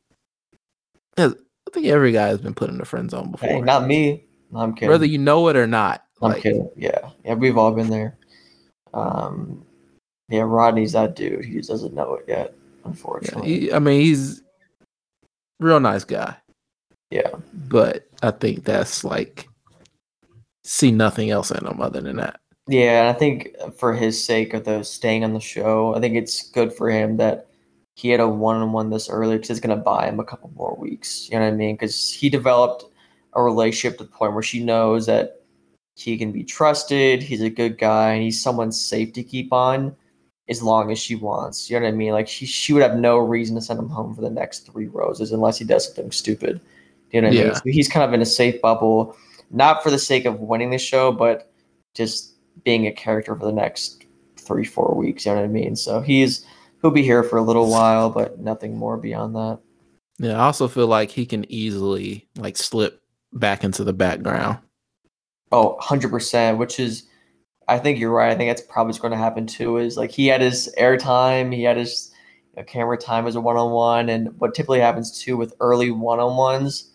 has, 1.17 1.35
I 1.71 1.73
think 1.73 1.85
every 1.87 2.11
guy 2.11 2.27
has 2.27 2.41
been 2.41 2.53
put 2.53 2.69
in 2.69 2.77
the 2.77 2.85
friend 2.85 3.09
zone 3.09 3.31
before, 3.31 3.47
hey, 3.49 3.61
not 3.61 3.87
me. 3.87 4.25
No, 4.51 4.59
I'm 4.59 4.73
kidding. 4.73 4.89
whether 4.89 5.05
you 5.05 5.17
know 5.17 5.47
it 5.47 5.55
or 5.55 5.65
not. 5.67 6.03
I'm 6.21 6.31
Like, 6.33 6.43
kidding. 6.43 6.69
Yeah. 6.75 7.09
Yeah, 7.23 7.35
we've 7.35 7.57
all 7.57 7.71
been 7.71 7.89
there. 7.89 8.17
Um. 8.93 9.65
Yeah, 10.27 10.41
Rodney's 10.43 10.91
that 10.93 11.15
dude. 11.15 11.43
He 11.45 11.55
just 11.55 11.69
doesn't 11.69 11.93
know 11.93 12.15
it 12.15 12.25
yet, 12.27 12.53
yeah, 12.55 12.87
unfortunately. 12.87 13.59
he, 13.61 13.73
I 13.73 13.79
mean, 13.79 13.99
he's 14.01 14.41
real 15.59 15.79
nice 15.81 16.05
guy, 16.05 16.35
Yeah. 17.09 17.31
but 17.53 18.07
I 18.23 18.31
think 18.31 18.63
that's 18.63 19.03
like 19.03 19.49
see 20.63 20.89
nothing 20.91 21.31
else 21.31 21.51
in 21.51 21.65
him 21.65 21.81
other 21.81 21.99
than 21.99 22.15
that. 22.17 22.39
Yeah, 22.67 23.01
and 23.01 23.09
I 23.15 23.19
think 23.19 23.49
for 23.77 23.93
his 23.93 24.23
sake 24.23 24.53
of 24.53 24.63
the 24.63 24.83
staying 24.83 25.23
on 25.25 25.33
the 25.33 25.39
show, 25.41 25.95
I 25.95 25.99
think 25.99 26.15
it's 26.15 26.49
good 26.51 26.71
for 26.71 26.89
him 26.89 27.17
that 27.17 27.47
he 27.95 28.09
had 28.09 28.19
a 28.19 28.27
one-on-one 28.27 28.89
this 28.89 29.09
early 29.09 29.35
because 29.35 29.51
it's 29.51 29.59
gonna 29.59 29.75
buy 29.75 30.07
him 30.07 30.19
a 30.19 30.25
couple 30.25 30.51
more 30.55 30.75
weeks. 30.75 31.29
You 31.29 31.37
know 31.37 31.45
what 31.45 31.53
I 31.53 31.57
mean? 31.57 31.75
Because 31.75 32.11
he 32.11 32.29
developed 32.29 32.85
a 33.33 33.41
relationship 33.41 33.97
to 33.97 34.05
the 34.05 34.09
point 34.09 34.33
where 34.33 34.43
she 34.43 34.63
knows 34.63 35.05
that 35.05 35.41
he 35.95 36.17
can 36.17 36.31
be 36.31 36.43
trusted. 36.43 37.21
He's 37.21 37.41
a 37.41 37.49
good 37.49 37.77
guy, 37.77 38.13
and 38.13 38.23
he's 38.23 38.41
someone 38.41 38.71
safe 38.71 39.13
to 39.13 39.23
keep 39.23 39.53
on 39.53 39.95
as 40.49 40.61
long 40.61 40.91
as 40.91 40.99
she 40.99 41.15
wants. 41.15 41.69
You 41.69 41.79
know 41.79 41.85
what 41.85 41.93
I 41.93 41.95
mean? 41.95 42.11
Like 42.11 42.27
she 42.27 42.45
she 42.45 42.73
would 42.73 42.83
have 42.83 42.97
no 42.97 43.17
reason 43.17 43.55
to 43.55 43.61
send 43.61 43.79
him 43.79 43.89
home 43.89 44.13
for 44.15 44.21
the 44.21 44.29
next 44.29 44.65
three 44.65 44.87
roses 44.87 45.31
unless 45.31 45.57
he 45.57 45.65
does 45.65 45.85
something 45.85 46.11
stupid. 46.11 46.59
You 47.11 47.21
know 47.21 47.27
what 47.27 47.37
I 47.37 47.43
mean? 47.43 47.55
So 47.55 47.61
he's 47.65 47.89
kind 47.89 48.05
of 48.05 48.13
in 48.13 48.21
a 48.21 48.25
safe 48.25 48.61
bubble, 48.61 49.15
not 49.49 49.83
for 49.83 49.91
the 49.91 49.99
sake 49.99 50.25
of 50.25 50.39
winning 50.39 50.69
the 50.69 50.77
show, 50.77 51.11
but 51.11 51.51
just 51.93 52.35
being 52.63 52.87
a 52.87 52.91
character 52.91 53.35
for 53.35 53.45
the 53.45 53.51
next 53.51 54.05
three, 54.37 54.65
four 54.65 54.95
weeks. 54.95 55.25
You 55.25 55.33
know 55.33 55.39
what 55.39 55.45
I 55.45 55.47
mean? 55.47 55.75
So 55.75 56.01
he's 56.01 56.45
he'll 56.81 56.91
be 56.91 57.03
here 57.03 57.23
for 57.23 57.37
a 57.37 57.41
little 57.41 57.69
while, 57.69 58.09
but 58.09 58.39
nothing 58.39 58.75
more 58.75 58.97
beyond 58.97 59.35
that. 59.35 59.59
Yeah, 60.19 60.33
I 60.33 60.45
also 60.45 60.67
feel 60.67 60.87
like 60.87 61.09
he 61.09 61.25
can 61.25 61.51
easily 61.51 62.27
like 62.37 62.57
slip 62.57 63.01
back 63.33 63.63
into 63.63 63.83
the 63.83 63.93
background. 63.93 64.59
Oh, 65.51 65.77
100%, 65.81 66.57
which 66.57 66.79
is, 66.79 67.03
I 67.67 67.77
think 67.79 67.99
you're 67.99 68.11
right. 68.11 68.31
I 68.31 68.35
think 68.35 68.49
that's 68.49 68.61
probably 68.61 68.89
what's 68.89 68.99
going 68.99 69.11
to 69.11 69.17
happen 69.17 69.47
too. 69.47 69.77
Is 69.77 69.97
like 69.97 70.11
he 70.11 70.27
had 70.27 70.41
his 70.41 70.73
airtime, 70.77 71.53
he 71.53 71.63
had 71.63 71.77
his 71.77 72.11
you 72.55 72.61
know, 72.61 72.63
camera 72.65 72.97
time 72.97 73.27
as 73.27 73.35
a 73.35 73.41
one 73.41 73.57
on 73.57 73.71
one. 73.71 74.09
And 74.09 74.39
what 74.39 74.53
typically 74.53 74.79
happens 74.79 75.19
too 75.19 75.37
with 75.37 75.55
early 75.59 75.91
one 75.91 76.19
on 76.19 76.37
ones, 76.37 76.91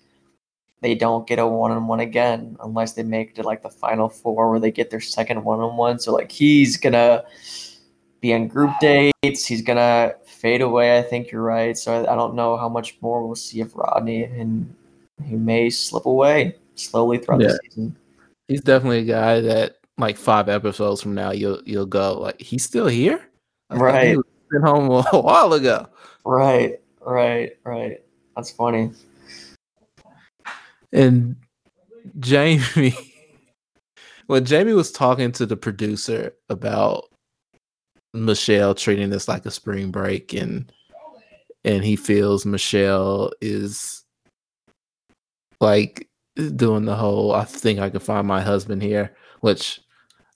they 0.81 0.95
don't 0.95 1.27
get 1.27 1.39
a 1.39 1.47
one 1.47 1.73
on 1.73 1.87
one 1.87 2.01
again 2.01 2.57
unless 2.63 2.93
they 2.93 3.03
make 3.03 3.31
it 3.31 3.35
to 3.37 3.43
like 3.43 3.63
the 3.63 3.71
final 3.71 4.09
four 4.09 4.51
where 4.51 4.61
they 4.61 4.71
get 4.71 4.91
their 4.91 5.01
second 5.01 5.43
one 5.43 5.61
on 5.61 5.77
one. 5.77 5.99
So, 5.99 6.15
like, 6.15 6.31
he's 6.31 6.77
going 6.77 6.93
to 6.93 7.25
be 8.27 8.35
on 8.35 8.49
group 8.49 8.71
dates, 8.81 9.47
he's 9.47 9.63
going 9.63 9.77
to 9.77 10.17
fade 10.27 10.61
away. 10.63 10.99
I 10.99 11.03
think 11.03 11.31
you're 11.31 11.43
right. 11.43 11.77
So, 11.77 11.93
I, 12.05 12.13
I 12.13 12.17
don't 12.17 12.35
know 12.35 12.57
how 12.57 12.69
much 12.69 12.97
more 13.01 13.25
we'll 13.25 13.37
see 13.37 13.61
of 13.61 13.75
Rodney, 13.75 14.25
and 14.25 14.75
he 15.25 15.37
may 15.37 15.71
slip 15.71 16.07
away 16.07 16.57
slowly 16.75 17.19
throughout 17.19 17.41
Yeah. 17.43 17.49
the 17.49 17.59
season. 17.65 17.97
He's 18.49 18.61
definitely 18.61 19.01
a 19.01 19.05
guy 19.05 19.41
that 19.41 19.77
like 19.99 20.17
five 20.17 20.49
episodes 20.49 21.01
from 21.03 21.15
now 21.15 21.31
you'll 21.33 21.63
you'll 21.65 21.87
go 21.87 22.21
like 22.21 22.41
he's 22.41 22.63
still 22.65 22.87
here. 22.87 23.21
I 23.71 23.77
thought 23.79 24.03
he 24.03 24.09
Right. 24.11 24.17
was- 24.17 24.27
home 24.65 24.91
a 24.91 25.03
while 25.21 25.53
ago. 25.55 25.89
Right, 26.25 26.79
right, 27.01 27.53
right. 27.65 28.01
That's 28.37 28.51
funny. 28.51 28.91
And 30.93 31.37
Jamie, 32.21 32.63
when 34.27 34.45
Jamie 34.45 34.73
was 34.75 34.93
talking 34.93 35.33
to 35.33 35.47
the 35.47 35.57
producer 35.57 36.33
about 36.49 37.05
Michelle 38.15 38.75
treating 38.75 39.11
this 39.11 39.29
like 39.29 39.47
a 39.47 39.51
spring 39.51 39.91
break, 39.91 40.33
and 40.33 40.73
and 41.65 41.85
he 41.85 41.97
feels 41.97 42.47
Michelle 42.47 43.33
is 43.41 44.05
like 45.61 46.09
doing 46.57 46.85
the 46.85 46.97
whole 46.97 47.35
I 47.35 47.45
think 47.45 47.81
I 47.81 47.91
can 47.91 48.01
find 48.01 48.27
my 48.27 48.41
husband 48.41 48.83
here, 48.83 49.17
which 49.41 49.81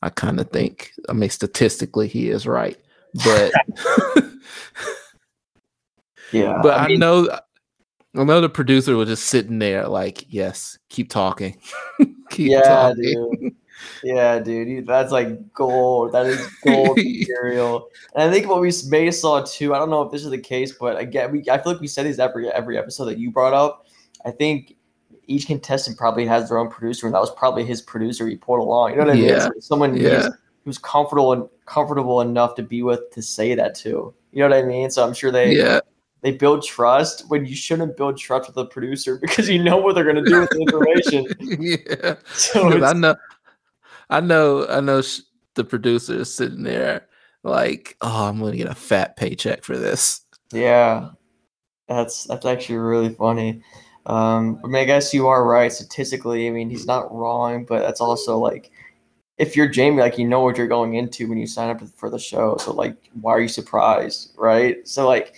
I 0.03 0.11
kind 0.11 0.41
of 0.41 0.51
think 0.51 0.93
I 1.09 1.13
mean 1.13 1.31
statistically 1.31 2.09
he 2.09 2.31
is 2.31 2.47
right. 2.47 2.79
But 3.25 3.53
Yeah, 6.33 6.61
but 6.63 6.79
I, 6.79 6.89
mean, 6.89 7.01
know 7.01 7.29
I 8.17 8.25
know 8.25 8.41
the 8.41 8.49
producer 8.49 8.97
was 8.97 9.09
just 9.09 9.27
sitting 9.27 9.59
there 9.59 9.89
like, 9.89 10.25
yes, 10.29 10.79
keep 10.89 11.11
talking. 11.11 11.61
keep 12.31 12.51
yeah, 12.51 12.63
talking. 12.63 13.03
dude. 13.03 13.55
Yeah, 14.03 14.39
dude, 14.39 14.87
that's 14.87 15.13
like 15.13 15.53
gold. 15.53 16.13
That 16.13 16.27
is 16.27 16.47
gold 16.65 16.97
material. 17.03 17.89
And 18.15 18.23
I 18.29 18.33
think 18.33 18.49
what 18.49 18.61
we 18.61 18.73
may 18.89 19.11
saw 19.11 19.43
too. 19.45 19.75
I 19.75 19.79
don't 19.79 19.91
know 19.91 20.03
if 20.03 20.11
this 20.13 20.25
is 20.25 20.31
the 20.31 20.39
case, 20.39 20.73
but 20.73 20.99
again, 20.99 21.33
we 21.33 21.41
I 21.51 21.59
feel 21.59 21.73
like 21.73 21.81
we 21.81 21.87
said 21.89 22.07
these 22.07 22.19
every 22.19 22.49
every 22.51 22.79
episode 22.79 23.07
that 23.07 23.19
you 23.19 23.31
brought 23.31 23.53
up. 23.55 23.87
I 24.25 24.31
think 24.31 24.77
each 25.27 25.47
contestant 25.47 25.97
probably 25.97 26.27
has 26.27 26.49
their 26.49 26.59
own 26.59 26.69
producer, 26.69 27.07
and 27.07 27.15
that 27.15 27.21
was 27.21 27.31
probably 27.35 27.65
his 27.65 27.81
producer 27.81 28.27
he 28.27 28.37
pulled 28.37 28.61
along. 28.61 28.91
You 28.91 28.97
know 28.97 29.05
what 29.05 29.13
I 29.13 29.15
mean? 29.15 29.25
Yeah, 29.29 29.49
It's 29.57 29.67
Someone 29.67 29.97
yeah. 29.97 30.29
who's 30.65 30.77
comfortable 30.79 31.33
and 31.33 31.49
comfortable 31.67 32.21
enough 32.21 32.55
to 32.57 32.63
be 32.63 32.83
with 32.83 33.11
to 33.13 33.23
say 33.23 33.55
that 33.55 33.75
to. 33.77 34.13
You 34.33 34.43
know 34.43 34.49
what 34.49 34.59
I 34.59 34.63
mean? 34.67 34.91
So 34.91 35.07
I'm 35.07 35.15
sure 35.15 35.31
they 35.31 35.55
Yeah. 35.57 35.81
they 36.23 36.33
build 36.33 36.65
trust 36.65 37.29
when 37.31 37.47
you 37.47 37.55
shouldn't 37.55 37.97
build 37.97 38.19
trust 38.19 38.49
with 38.49 38.57
a 38.57 38.65
producer 38.67 39.17
because 39.21 39.49
you 39.49 39.63
know 39.63 39.77
what 39.77 39.95
they're 39.95 40.05
gonna 40.05 40.25
do 40.25 40.41
with 40.41 40.51
the 40.51 40.61
information. 40.61 41.27
yeah. 41.61 42.15
So 42.35 42.83
I 42.85 42.93
know, 42.93 43.15
I 44.11 44.21
know, 44.21 44.67
I 44.69 44.81
know. 44.81 45.03
Sh- 45.03 45.21
the 45.55 45.65
producer 45.65 46.15
is 46.15 46.33
sitting 46.33 46.63
there 46.63 47.07
like, 47.43 47.97
"Oh, 48.01 48.27
I'm 48.27 48.39
gonna 48.41 48.57
get 48.57 48.69
a 48.69 48.75
fat 48.75 49.17
paycheck 49.17 49.65
for 49.65 49.77
this." 49.77 50.23
Yeah, 50.53 51.11
that's 51.89 52.25
that's 52.25 52.47
actually 52.47 52.79
really 52.79 53.15
funny. 53.15 53.63
Um, 54.07 54.61
I 54.65 54.67
mean, 54.67 54.83
I 54.83 54.85
guess 54.85 55.15
you 55.15 55.29
are 55.29 55.45
right 55.45 55.73
statistically. 55.73 56.49
I 56.49 56.51
mean, 56.51 56.71
he's 56.71 56.87
not 56.87 57.13
wrong, 57.15 57.65
but 57.65 57.81
that's 57.81 58.01
also 58.01 58.39
like, 58.39 58.71
if 59.39 59.57
you're 59.57 59.69
Jamie, 59.69 60.01
like 60.01 60.19
you 60.19 60.27
know 60.27 60.41
what 60.41 60.57
you're 60.59 60.67
going 60.67 60.95
into 60.95 61.29
when 61.29 61.39
you 61.39 61.47
sign 61.47 61.71
up 61.71 61.81
for 61.97 62.11
the 62.11 62.19
show. 62.19 62.57
So 62.59 62.73
like, 62.73 62.97
why 63.21 63.33
are 63.33 63.41
you 63.41 63.49
surprised, 63.49 64.33
right? 64.37 64.87
So 64.89 65.07
like, 65.07 65.35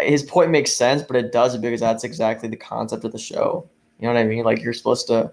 his 0.00 0.22
point 0.22 0.50
makes 0.50 0.72
sense, 0.72 1.02
but 1.02 1.16
it 1.16 1.32
doesn't 1.32 1.60
because 1.60 1.80
that's 1.80 2.04
exactly 2.04 2.48
the 2.48 2.56
concept 2.56 3.04
of 3.04 3.12
the 3.12 3.18
show. 3.18 3.68
You 3.98 4.08
know 4.08 4.14
what 4.14 4.20
I 4.20 4.24
mean? 4.24 4.44
Like 4.44 4.62
you're 4.62 4.72
supposed 4.72 5.06
to 5.08 5.30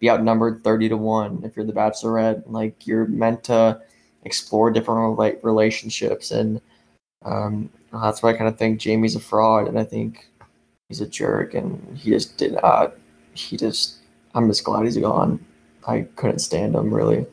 be 0.00 0.10
outnumbered 0.10 0.62
thirty 0.62 0.88
to 0.88 0.96
one 0.96 1.42
if 1.44 1.56
you're 1.56 1.66
the 1.66 1.72
Bachelorette. 1.72 2.42
Like 2.46 2.86
you're 2.86 3.06
meant 3.06 3.44
to 3.44 3.80
explore 4.24 4.70
different 4.70 5.18
like 5.18 5.40
relationships 5.42 6.30
and 6.30 6.60
um, 7.24 7.70
that's 7.92 8.22
why 8.22 8.30
I 8.30 8.32
kind 8.34 8.48
of 8.48 8.58
think 8.58 8.80
Jamie's 8.80 9.16
a 9.16 9.20
fraud, 9.20 9.68
and 9.68 9.78
I 9.78 9.84
think 9.84 10.28
he's 10.88 11.00
a 11.00 11.06
jerk, 11.06 11.54
and 11.54 11.96
he 11.96 12.10
just 12.10 12.36
did 12.36 12.52
not. 12.52 12.94
He 13.34 13.56
just, 13.56 13.96
I'm 14.34 14.48
just 14.48 14.64
glad 14.64 14.84
he's 14.84 14.96
gone. 14.96 15.44
I 15.86 16.02
couldn't 16.16 16.38
stand 16.40 16.74
him 16.74 16.92
really. 16.92 17.26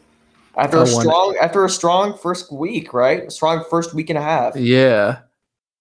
After 0.57 0.79
I 0.79 0.83
a 0.83 0.87
strong, 0.87 1.35
after 1.41 1.65
a 1.65 1.69
strong 1.69 2.17
first 2.17 2.51
week, 2.51 2.93
right? 2.93 3.23
A 3.27 3.31
strong 3.31 3.63
first 3.69 3.93
week 3.93 4.09
and 4.09 4.17
a 4.17 4.21
half. 4.21 4.55
Yeah, 4.55 5.19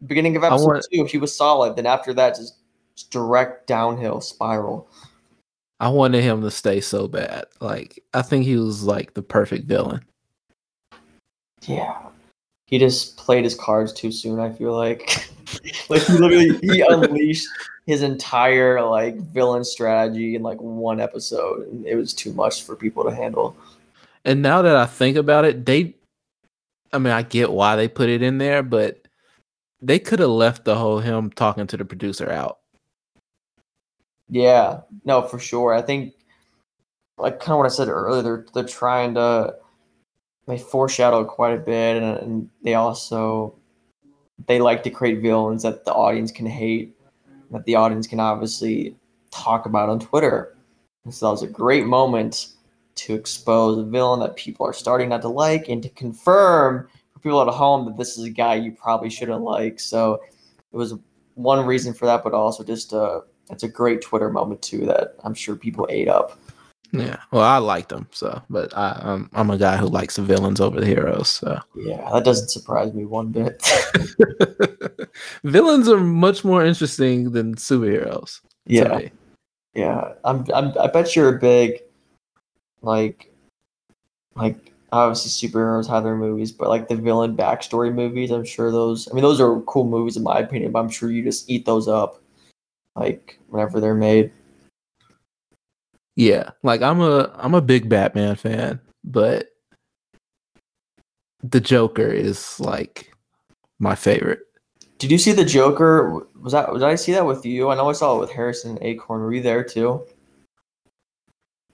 Beginning 0.06 0.36
of 0.36 0.44
episode 0.44 0.66
want- 0.66 0.86
two, 0.92 1.04
he 1.04 1.18
was 1.18 1.34
solid. 1.34 1.76
Then 1.76 1.86
after 1.86 2.12
that, 2.14 2.36
just, 2.36 2.56
just 2.96 3.10
direct 3.10 3.66
downhill 3.66 4.20
spiral. 4.20 4.88
I 5.82 5.88
wanted 5.88 6.22
him 6.22 6.42
to 6.42 6.50
stay 6.52 6.80
so 6.80 7.08
bad. 7.08 7.46
Like, 7.60 8.04
I 8.14 8.22
think 8.22 8.44
he 8.44 8.54
was 8.54 8.84
like 8.84 9.14
the 9.14 9.22
perfect 9.22 9.66
villain. 9.66 10.00
Yeah. 11.62 12.06
He 12.66 12.78
just 12.78 13.16
played 13.16 13.42
his 13.42 13.56
cards 13.56 13.92
too 13.92 14.12
soon, 14.12 14.38
I 14.38 14.52
feel 14.52 14.76
like. 14.76 15.28
like 15.88 16.02
he 16.02 16.12
literally 16.12 16.56
he 16.58 16.82
unleashed 16.88 17.48
his 17.86 18.02
entire 18.02 18.80
like 18.80 19.16
villain 19.16 19.64
strategy 19.64 20.36
in 20.36 20.42
like 20.44 20.60
one 20.60 21.00
episode 21.00 21.66
and 21.66 21.84
it 21.84 21.96
was 21.96 22.14
too 22.14 22.32
much 22.32 22.62
for 22.62 22.76
people 22.76 23.02
to 23.02 23.12
handle. 23.12 23.56
And 24.24 24.40
now 24.40 24.62
that 24.62 24.76
I 24.76 24.86
think 24.86 25.16
about 25.16 25.44
it, 25.44 25.66
they, 25.66 25.96
I 26.92 26.98
mean, 26.98 27.12
I 27.12 27.22
get 27.22 27.50
why 27.50 27.74
they 27.74 27.88
put 27.88 28.08
it 28.08 28.22
in 28.22 28.38
there, 28.38 28.62
but 28.62 29.08
they 29.80 29.98
could 29.98 30.20
have 30.20 30.30
left 30.30 30.64
the 30.64 30.76
whole 30.76 31.00
him 31.00 31.30
talking 31.30 31.66
to 31.66 31.76
the 31.76 31.84
producer 31.84 32.30
out. 32.30 32.60
Yeah, 34.32 34.80
no, 35.04 35.20
for 35.20 35.38
sure. 35.38 35.74
I 35.74 35.82
think 35.82 36.14
like 37.18 37.38
kind 37.38 37.52
of 37.52 37.58
what 37.58 37.66
I 37.66 37.68
said 37.68 37.88
earlier, 37.88 38.22
they're 38.22 38.46
they're 38.54 38.64
trying 38.64 39.12
to 39.14 39.56
they 40.46 40.56
foreshadow 40.56 41.22
quite 41.22 41.52
a 41.54 41.60
bit 41.60 42.02
and, 42.02 42.16
and 42.18 42.50
they 42.64 42.72
also 42.72 43.54
they 44.46 44.58
like 44.58 44.82
to 44.84 44.90
create 44.90 45.20
villains 45.20 45.64
that 45.64 45.84
the 45.84 45.92
audience 45.92 46.32
can 46.32 46.46
hate, 46.46 46.96
that 47.50 47.66
the 47.66 47.74
audience 47.74 48.06
can 48.06 48.20
obviously 48.20 48.96
talk 49.30 49.66
about 49.66 49.90
on 49.90 50.00
Twitter. 50.00 50.56
And 51.04 51.12
so 51.12 51.26
that 51.26 51.32
was 51.32 51.42
a 51.42 51.46
great 51.46 51.84
moment 51.84 52.48
to 52.94 53.12
expose 53.12 53.76
a 53.76 53.84
villain 53.84 54.20
that 54.20 54.36
people 54.36 54.66
are 54.66 54.72
starting 54.72 55.10
not 55.10 55.20
to 55.22 55.28
like 55.28 55.68
and 55.68 55.82
to 55.82 55.90
confirm 55.90 56.88
for 57.12 57.18
people 57.18 57.42
at 57.42 57.48
home 57.48 57.84
that 57.84 57.98
this 57.98 58.16
is 58.16 58.24
a 58.24 58.30
guy 58.30 58.54
you 58.54 58.72
probably 58.72 59.10
shouldn't 59.10 59.42
like. 59.42 59.78
So 59.78 60.22
it 60.72 60.76
was 60.76 60.94
one 61.34 61.66
reason 61.66 61.92
for 61.92 62.06
that, 62.06 62.24
but 62.24 62.32
also 62.32 62.64
just 62.64 62.94
uh 62.94 63.20
it's 63.52 63.62
a 63.62 63.68
great 63.68 64.00
Twitter 64.02 64.30
moment 64.30 64.62
too 64.62 64.86
that 64.86 65.16
I'm 65.24 65.34
sure 65.34 65.54
people 65.54 65.86
ate 65.90 66.08
up. 66.08 66.38
Yeah. 66.92 67.16
Well, 67.30 67.42
I 67.42 67.56
liked 67.56 67.88
them, 67.88 68.06
so, 68.10 68.42
but 68.50 68.76
I, 68.76 69.00
I'm 69.02 69.30
I'm 69.32 69.50
a 69.50 69.56
guy 69.56 69.78
who 69.78 69.86
likes 69.86 70.16
the 70.16 70.22
villains 70.22 70.60
over 70.60 70.78
the 70.78 70.86
heroes. 70.86 71.30
So 71.30 71.58
Yeah, 71.74 72.10
that 72.12 72.24
doesn't 72.24 72.50
surprise 72.50 72.92
me 72.92 73.06
one 73.06 73.28
bit. 73.28 73.62
villains 75.44 75.88
are 75.88 76.00
much 76.00 76.44
more 76.44 76.64
interesting 76.64 77.32
than 77.32 77.54
superheroes. 77.54 78.40
yeah, 78.66 78.96
me. 78.98 79.10
yeah. 79.74 80.14
I'm, 80.24 80.44
I'm 80.54 80.76
I 80.78 80.86
bet 80.88 81.16
you're 81.16 81.34
a 81.34 81.38
big 81.38 81.80
like 82.82 83.32
like 84.34 84.72
obviously 84.92 85.48
superheroes 85.48 85.88
have 85.88 86.04
their 86.04 86.16
movies, 86.16 86.52
but 86.52 86.68
like 86.68 86.88
the 86.88 86.96
villain 86.96 87.34
backstory 87.34 87.92
movies, 87.94 88.30
I'm 88.30 88.44
sure 88.44 88.70
those 88.70 89.08
I 89.10 89.14
mean 89.14 89.22
those 89.22 89.40
are 89.40 89.60
cool 89.62 89.84
movies 89.86 90.18
in 90.18 90.22
my 90.22 90.40
opinion, 90.40 90.72
but 90.72 90.80
I'm 90.80 90.90
sure 90.90 91.10
you 91.10 91.22
just 91.24 91.48
eat 91.48 91.64
those 91.64 91.88
up 91.88 92.21
like 92.96 93.38
whenever 93.48 93.80
they're 93.80 93.94
made. 93.94 94.32
Yeah, 96.16 96.50
like 96.62 96.82
I'm 96.82 97.00
a 97.00 97.32
I'm 97.36 97.54
a 97.54 97.60
big 97.62 97.88
Batman 97.88 98.36
fan, 98.36 98.80
but 99.04 99.48
the 101.42 101.60
Joker 101.60 102.06
is 102.06 102.60
like 102.60 103.12
my 103.78 103.94
favorite. 103.94 104.40
Did 104.98 105.10
you 105.10 105.18
see 105.18 105.32
the 105.32 105.44
Joker? 105.44 106.26
Was 106.40 106.52
that 106.52 106.72
did 106.72 106.82
I 106.82 106.94
see 106.94 107.12
that 107.12 107.26
with 107.26 107.46
you? 107.46 107.70
I 107.70 107.74
know 107.74 107.88
I 107.88 107.92
saw 107.92 108.16
it 108.16 108.20
with 108.20 108.30
Harrison 108.30 108.78
Acorn. 108.82 109.22
Were 109.22 109.32
you 109.32 109.42
there 109.42 109.64
too? 109.64 110.02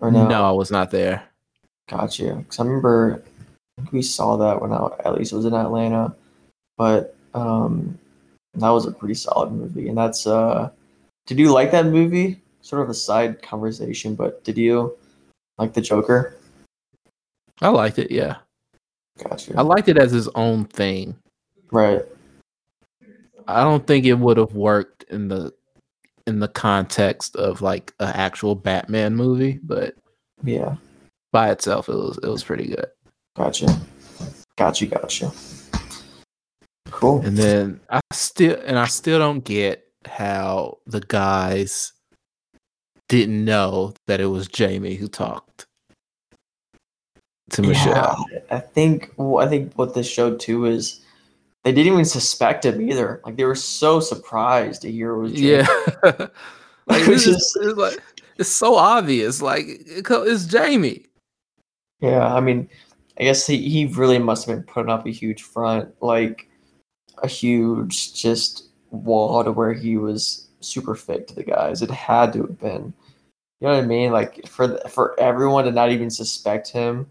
Or 0.01 0.11
no? 0.11 0.29
No, 0.29 0.45
I 0.45 0.53
was 0.53 0.71
not 0.71 0.91
there. 0.91 1.25
Gotcha. 1.89 2.37
Because 2.37 2.61
I 2.61 2.65
remember 2.65 3.23
we 3.93 4.03
saw 4.03 4.37
that 4.37 4.63
when 4.63 4.73
I 4.73 4.89
at 5.05 5.15
least 5.15 5.33
it 5.33 5.37
was 5.37 5.45
in 5.45 5.55
Atlanta, 5.55 6.15
but 6.77 7.17
um, 7.35 7.99
that 8.55 8.71
was 8.71 8.87
a 8.87 8.93
pretty 8.93 9.15
solid 9.15 9.53
movie. 9.53 9.89
And 9.89 9.99
that's 9.99 10.27
uh, 10.27 10.71
did 11.29 11.39
you 11.39 11.53
like 11.53 11.71
that 11.73 11.87
movie? 11.87 12.41
Sort 12.63 12.83
of 12.83 12.89
a 12.89 12.95
side 12.95 13.43
conversation, 13.43 14.15
but 14.15 14.43
did 14.45 14.57
you 14.59 14.97
like 15.59 15.75
the 15.75 15.81
Joker? 15.83 16.37
I 17.61 17.69
liked 17.69 17.99
it. 17.99 18.11
Yeah, 18.11 18.37
Gotcha. 19.23 19.55
I 19.57 19.63
liked 19.63 19.89
it 19.89 19.99
as 19.99 20.11
his 20.11 20.29
own 20.29 20.65
thing. 20.65 21.15
right. 21.71 22.03
I 23.47 23.63
don't 23.63 23.87
think 23.87 24.05
it 24.05 24.15
would 24.15 24.37
have 24.37 24.55
worked 24.55 25.05
in 25.05 25.29
the 25.29 25.53
in 26.27 26.39
the 26.41 26.49
context 26.49 27.35
of 27.37 27.63
like 27.63 27.95
an 28.01 28.09
actual 28.15 28.55
Batman 28.55 29.15
movie, 29.17 29.59
but 29.63 29.95
Yeah. 30.45 30.77
by 31.33 31.51
itself, 31.51 31.89
it 31.89 31.95
was 31.95 32.19
it 32.23 32.29
was 32.29 32.45
pretty 32.45 32.67
good. 32.69 32.87
Gotcha. 33.37 33.67
Gotcha. 34.57 34.87
Gotcha. 34.87 35.33
Cool. 36.91 37.21
And 37.25 37.37
then 37.37 37.81
I 37.91 38.01
still 38.13 38.59
and 38.65 38.79
I 38.79 38.87
still 38.87 39.19
don't 39.19 39.43
get 39.45 39.88
how 40.09 40.79
the 40.87 41.01
guys 41.01 41.93
didn't 43.09 43.45
know 43.45 43.95
that 44.07 44.21
it 44.21 44.27
was 44.27 44.49
Jamie 44.49 44.95
who 44.95 45.09
talked 45.09 45.67
to 47.51 47.63
Michelle. 47.63 48.27
Yeah, 48.33 48.41
I 48.51 48.59
think 48.61 49.13
well, 49.17 49.45
I 49.45 49.49
think 49.49 49.73
what 49.75 49.95
this 49.95 50.09
showed 50.09 50.41
too 50.41 50.67
is 50.67 51.01
they 51.65 51.73
didn't 51.73 51.93
even 51.93 52.05
suspect 52.05 52.65
him 52.65 52.81
either. 52.81 53.21
Like 53.25 53.37
they 53.37 53.45
were 53.45 53.55
so 53.55 54.01
surprised 54.01 54.83
to 54.83 54.91
hear 54.91 55.13
it 55.13 55.19
was 55.19 55.33
Jamie. 55.33 55.47
Yeah. 55.49 55.67
like 56.03 56.29
it's, 57.09 57.25
just, 57.25 57.59
it's 57.61 57.79
like 57.79 58.03
it's 58.37 58.49
so 58.49 58.77
obvious. 58.77 59.43
Like 59.43 59.65
it's 59.69 60.47
Jamie. 60.47 61.07
Yeah, 62.01 62.33
I 62.33 62.41
mean, 62.41 62.69
I 63.19 63.25
guess 63.25 63.47
he, 63.47 63.69
he 63.69 63.87
really 63.87 64.19
must 64.19 64.47
have 64.47 64.57
been 64.57 64.65
putting 64.65 64.91
up 64.91 65.07
a 65.07 65.11
huge 65.11 65.43
front. 65.43 65.93
Like, 66.01 66.49
a 67.23 67.29
huge 67.29 68.15
just 68.15 68.68
wall 68.91 69.45
to 69.45 69.53
where 69.53 69.73
he 69.73 69.97
was 69.97 70.49
super 70.61 70.95
fake 70.95 71.27
to 71.29 71.35
the 71.35 71.45
guys. 71.45 71.83
It 71.83 71.91
had 71.91 72.33
to 72.35 72.43
have 72.43 72.59
been. 72.59 72.93
You 73.61 73.67
know 73.67 73.75
what 73.75 73.85
I 73.85 73.87
mean? 73.87 74.13
Like 74.13 74.47
for 74.47 74.79
for 74.89 75.19
everyone 75.19 75.65
to 75.65 75.73
not 75.73 75.91
even 75.91 76.11
suspect 76.11 76.71
him, 76.71 77.11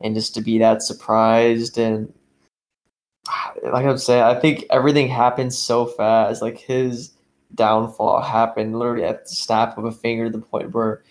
and 0.00 0.14
just 0.14 0.34
to 0.34 0.40
be 0.40 0.58
that 0.58 0.82
surprised 0.82 1.78
and 1.78 2.12
like 3.62 3.86
I'm 3.86 3.98
saying, 3.98 4.22
I 4.22 4.38
think 4.38 4.66
everything 4.70 5.08
happened 5.08 5.54
so 5.54 5.86
fast. 5.86 6.42
Like 6.42 6.58
his 6.58 7.12
downfall 7.54 8.20
happened 8.20 8.78
literally 8.78 9.04
at 9.04 9.24
the 9.24 9.34
snap 9.34 9.78
of 9.78 9.84
a 9.84 9.92
finger 9.92 10.26
to 10.26 10.38
the 10.38 10.44
point 10.44 10.74
where 10.74 11.02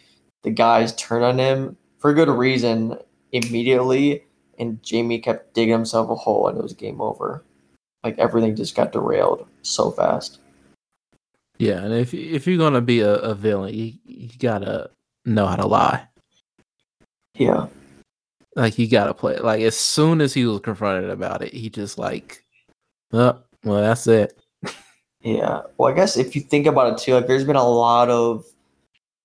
the 0.44 0.52
guys 0.52 0.94
turned 0.96 1.24
on 1.24 1.40
him 1.40 1.78
for 1.98 2.14
good 2.14 2.30
reason 2.30 2.98
immediately, 3.32 4.24
and 4.60 4.84
Jamie 4.84 5.20
kept 5.20 5.54
digging 5.54 5.74
himself 5.74 6.10
a 6.10 6.16
hole, 6.16 6.48
and 6.48 6.58
it 6.58 6.62
was 6.62 6.74
game 6.74 7.02
over. 7.02 7.44
Like 8.04 8.18
everything 8.20 8.56
just 8.56 8.76
got 8.76 8.92
derailed 8.92 9.48
so 9.62 9.92
fast. 9.92 10.40
Yeah, 11.58 11.84
and 11.84 11.94
if 11.94 12.14
if 12.14 12.48
you're 12.48 12.58
gonna 12.58 12.82
be 12.82 13.02
a, 13.02 13.16
a 13.16 13.36
villain, 13.36 13.74
you, 13.74 13.94
you 14.06 14.30
gotta 14.40 14.90
know 15.26 15.46
how 15.46 15.56
to 15.56 15.68
lie. 15.68 16.08
Yeah. 17.36 17.68
Like 18.56 18.78
you 18.78 18.88
gotta 18.88 19.14
play. 19.14 19.38
Like 19.38 19.62
as 19.62 19.78
soon 19.78 20.22
as 20.22 20.34
he 20.34 20.46
was 20.46 20.60
confronted 20.60 21.10
about 21.10 21.42
it, 21.42 21.54
he 21.54 21.70
just 21.70 21.98
like, 21.98 22.44
oh, 23.14 23.40
well, 23.64 23.82
that's 23.82 24.08
it. 24.08 24.38
Yeah. 25.22 25.62
Well, 25.78 25.92
I 25.92 25.96
guess 25.96 26.18
if 26.18 26.36
you 26.36 26.42
think 26.42 26.68
about 26.68 26.94
it 26.94 27.00
too, 27.00 27.14
like 27.14 27.28
there's 27.28 27.46
been 27.46 27.56
a 27.56 27.68
lot 27.68 28.10
of 28.10 28.46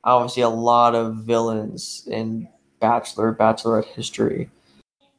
obviously 0.05 0.43
a 0.43 0.49
lot 0.49 0.95
of 0.95 1.17
villains 1.17 2.07
in 2.11 2.49
Bachelor, 2.81 3.35
Bachelorette 3.35 3.87
history. 3.87 4.49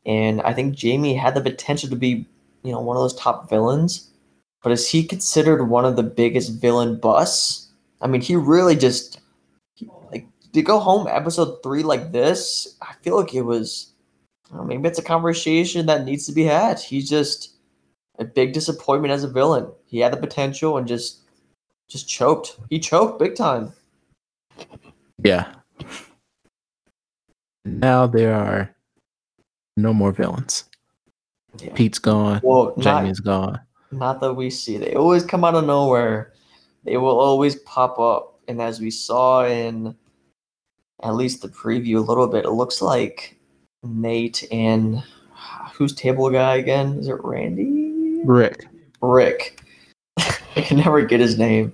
And 0.05 0.41
I 0.41 0.53
think 0.53 0.75
Jamie 0.75 1.13
had 1.13 1.35
the 1.35 1.41
potential 1.41 1.89
to 1.89 1.95
be, 1.95 2.25
you 2.63 2.71
know, 2.71 2.81
one 2.81 2.97
of 2.97 3.03
those 3.03 3.15
top 3.15 3.49
villains. 3.49 4.09
But 4.61 4.71
is 4.73 4.89
he 4.89 5.03
considered 5.03 5.63
one 5.69 5.85
of 5.85 5.95
the 5.95 6.03
biggest 6.03 6.61
villain 6.61 6.99
busts? 6.99 7.67
I 8.01 8.07
mean, 8.07 8.21
he 8.21 8.35
really 8.35 8.75
just 8.75 9.21
like 10.11 10.27
to 10.53 10.61
go 10.61 10.79
home 10.79 11.07
episode 11.07 11.63
three 11.63 11.83
like 11.83 12.11
this. 12.11 12.75
I 12.81 12.93
feel 13.01 13.17
like 13.17 13.33
it 13.33 13.43
was 13.43 13.89
know, 14.51 14.63
maybe 14.63 14.87
it's 14.87 14.99
a 14.99 15.03
conversation 15.03 15.85
that 15.85 16.05
needs 16.05 16.25
to 16.25 16.31
be 16.31 16.43
had. 16.43 16.79
He's 16.79 17.09
just 17.09 17.55
a 18.17 18.25
big 18.25 18.53
disappointment 18.53 19.13
as 19.13 19.23
a 19.23 19.29
villain. 19.29 19.71
He 19.85 19.99
had 19.99 20.13
the 20.13 20.17
potential 20.17 20.77
and 20.77 20.87
just 20.87 21.21
just 21.87 22.07
choked. 22.07 22.57
He 22.69 22.79
choked 22.79 23.19
big 23.19 23.35
time. 23.35 23.73
Yeah. 25.23 25.53
Now 27.65 28.07
there 28.07 28.33
are 28.33 28.75
no 29.77 29.93
more 29.93 30.11
villains. 30.11 30.68
Yeah. 31.57 31.73
Pete's 31.73 31.99
gone. 31.99 32.41
Well, 32.43 32.73
Jamie's 32.77 33.23
not, 33.23 33.25
gone. 33.25 33.59
Not 33.91 34.21
that 34.21 34.33
we 34.33 34.49
see. 34.49 34.77
They 34.77 34.93
always 34.93 35.25
come 35.25 35.43
out 35.43 35.55
of 35.55 35.65
nowhere. 35.65 36.33
They 36.83 36.97
will 36.97 37.19
always 37.19 37.55
pop 37.57 37.99
up. 37.99 38.39
And 38.47 38.61
as 38.61 38.79
we 38.79 38.91
saw 38.91 39.45
in 39.45 39.95
at 41.03 41.15
least 41.15 41.41
the 41.41 41.47
preview 41.47 41.97
a 41.97 42.01
little 42.01 42.27
bit, 42.27 42.45
it 42.45 42.51
looks 42.51 42.81
like 42.81 43.37
Nate 43.83 44.47
and 44.51 45.03
who's 45.73 45.93
table 45.93 46.29
guy 46.29 46.55
again? 46.55 46.99
Is 46.99 47.07
it 47.07 47.17
Randy? 47.23 48.21
Rick. 48.25 48.65
Rick. 49.01 49.61
I 50.17 50.61
can 50.61 50.77
never 50.77 51.01
get 51.03 51.19
his 51.19 51.37
name. 51.37 51.73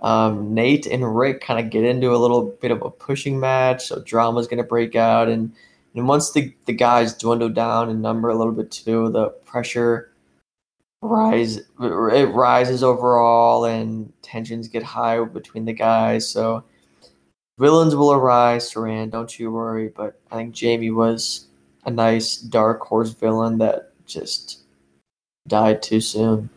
Um, 0.00 0.52
Nate 0.52 0.86
and 0.86 1.16
Rick 1.16 1.40
kind 1.40 1.58
of 1.58 1.70
get 1.70 1.84
into 1.84 2.14
a 2.14 2.18
little 2.18 2.50
bit 2.60 2.70
of 2.70 2.82
a 2.82 2.90
pushing 2.90 3.40
match, 3.40 3.86
so 3.86 4.02
drama's 4.02 4.46
going 4.46 4.58
to 4.58 4.64
break 4.64 4.94
out. 4.94 5.28
And, 5.28 5.52
and 5.96 6.06
once 6.06 6.30
the, 6.30 6.54
the 6.66 6.74
guys 6.74 7.14
dwindle 7.14 7.48
down 7.48 7.88
in 7.88 8.02
number 8.02 8.28
a 8.28 8.34
little 8.34 8.52
bit 8.52 8.70
too, 8.70 9.08
the 9.10 9.30
pressure 9.46 10.12
rise 11.00 11.56
it 11.80 12.28
rises 12.34 12.82
overall, 12.82 13.64
and 13.64 14.12
tensions 14.20 14.68
get 14.68 14.82
high 14.82 15.24
between 15.24 15.64
the 15.64 15.72
guys. 15.72 16.28
So 16.28 16.64
villains 17.58 17.96
will 17.96 18.12
arise, 18.12 18.70
Siran, 18.70 19.10
don't 19.10 19.38
you 19.38 19.50
worry. 19.50 19.88
But 19.88 20.20
I 20.30 20.36
think 20.36 20.54
Jamie 20.54 20.90
was 20.90 21.46
a 21.86 21.90
nice 21.90 22.36
dark 22.36 22.80
horse 22.82 23.10
villain 23.10 23.56
that 23.58 23.92
just 24.04 24.60
died 25.48 25.82
too 25.82 26.02
soon. 26.02 26.50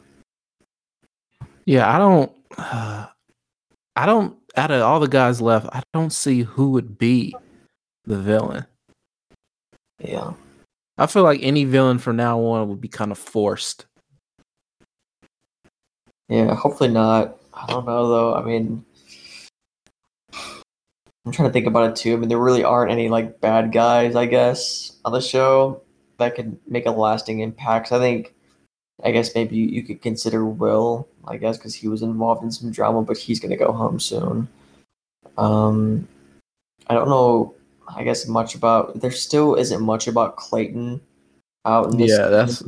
Yeah, 1.63 1.89
I 1.89 1.97
don't. 1.97 2.32
Uh, 2.58 3.08
I 3.95 4.06
don't. 4.06 4.38
Out 4.58 4.71
of 4.71 4.82
all 4.82 4.99
the 4.99 5.08
guys 5.08 5.39
left, 5.39 5.67
I 5.71 5.82
don't 5.93 6.12
see 6.12 6.41
who 6.41 6.71
would 6.71 6.97
be 6.97 7.36
the 8.06 8.17
villain. 8.17 8.65
Yeah, 10.00 10.34
I 10.98 11.06
feel 11.08 11.24
like 11.24 11.40
any 11.44 11.66
villain 11.66 12.00
from 12.00 12.16
now 12.16 12.40
on 12.42 12.70
would 12.70 12.82
be 12.82 12.88
kind 12.88 13.12
of 13.12 13.18
forced. 13.18 13.86
Yeah, 16.30 16.54
hopefully 16.56 16.90
not. 16.90 17.38
I 17.54 17.66
don't 17.68 17.86
know 17.86 18.08
though. 18.08 18.36
I 18.36 18.44
mean, 18.44 18.86
I'm 21.26 21.32
trying 21.32 21.50
to 21.50 21.54
think 21.54 21.68
about 21.68 21.90
it 21.90 21.96
too. 21.96 22.14
I 22.14 22.18
mean, 22.18 22.30
there 22.30 22.38
really 22.38 22.64
aren't 22.64 22.92
any 22.92 23.10
like 23.10 23.42
bad 23.42 23.72
guys, 23.72 24.16
I 24.16 24.26
guess, 24.26 24.98
on 25.06 25.12
the 25.12 25.22
show 25.22 25.82
that 26.18 26.36
could 26.36 26.58
make 26.68 26.86
a 26.86 26.92
lasting 26.92 27.40
impact. 27.40 27.92
I 27.92 28.00
think, 28.00 28.34
I 29.04 29.12
guess 29.12 29.36
maybe 29.36 29.56
you, 29.56 29.66
you 29.66 29.84
could 29.84 30.02
consider 30.02 30.46
Will, 30.46 31.08
I 31.28 31.38
guess, 31.38 31.58
because 31.58 31.76
he 31.76 31.88
was 31.88 32.02
involved 32.02 32.44
in 32.44 32.52
some 32.52 32.72
drama, 32.72 33.02
but 33.02 33.18
he's 33.18 33.40
gonna 33.40 33.58
go 33.58 33.72
home 33.72 34.00
soon. 34.00 34.48
Um, 35.38 36.08
I 36.88 36.94
don't 36.94 37.10
know. 37.10 37.56
I 37.95 38.04
guess 38.04 38.28
much 38.28 38.56
about 38.56 38.99
there 38.99 39.12
still 39.12 39.56
isn't 39.56 39.82
much 39.82 40.08
about 40.08 40.36
Clayton 40.36 41.02
out 41.65 41.91
in 41.91 41.97
this. 41.97 42.12
Yeah, 42.12 42.28
that's 42.28 42.63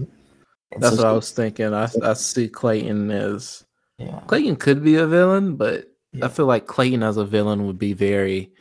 that's 0.77 0.95
so 0.95 1.03
what 1.03 1.05
I 1.05 1.11
was 1.13 1.31
thinking. 1.31 1.73
I 1.73 1.87
I 2.03 2.13
see 2.13 2.47
Clayton 2.47 3.11
as 3.11 3.63
yeah. 3.97 4.19
Clayton 4.27 4.55
could 4.55 4.83
be 4.83 4.95
a 4.95 5.07
villain, 5.07 5.55
but 5.55 5.91
yeah. 6.13 6.25
I 6.25 6.27
feel 6.29 6.45
like 6.45 6.67
Clayton 6.67 7.03
as 7.03 7.17
a 7.17 7.25
villain 7.25 7.67
would 7.67 7.77
be 7.77 7.93
very 7.93 8.51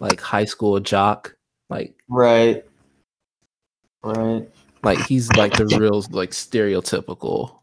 like 0.00 0.20
high 0.20 0.44
school 0.44 0.78
jock, 0.80 1.34
like 1.70 1.94
right, 2.08 2.64
right. 4.02 4.48
Like 4.82 4.98
he's 5.06 5.30
like 5.32 5.54
the 5.54 5.66
real 5.66 6.04
like 6.10 6.30
stereotypical. 6.30 7.58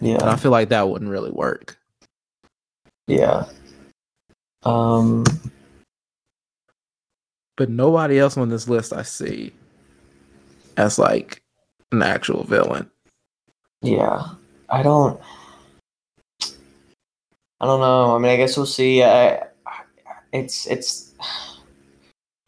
Yeah, 0.00 0.14
and 0.14 0.30
I 0.30 0.36
feel 0.36 0.52
like 0.52 0.68
that 0.68 0.88
wouldn't 0.88 1.10
really 1.10 1.32
work. 1.32 1.76
Yeah. 3.06 3.46
Um. 4.62 5.24
But 7.58 7.70
nobody 7.70 8.20
else 8.20 8.36
on 8.36 8.50
this 8.50 8.68
list 8.68 8.92
I 8.92 9.02
see 9.02 9.52
as 10.76 10.96
like 10.96 11.42
an 11.90 12.04
actual 12.04 12.44
villain. 12.44 12.88
Yeah, 13.82 14.22
I 14.70 14.84
don't. 14.84 15.20
I 17.60 17.66
don't 17.66 17.80
know. 17.80 18.14
I 18.14 18.18
mean, 18.18 18.30
I 18.30 18.36
guess 18.36 18.56
we'll 18.56 18.64
see. 18.64 19.02
I, 19.02 19.42
it's 20.32 20.68
it's. 20.68 21.12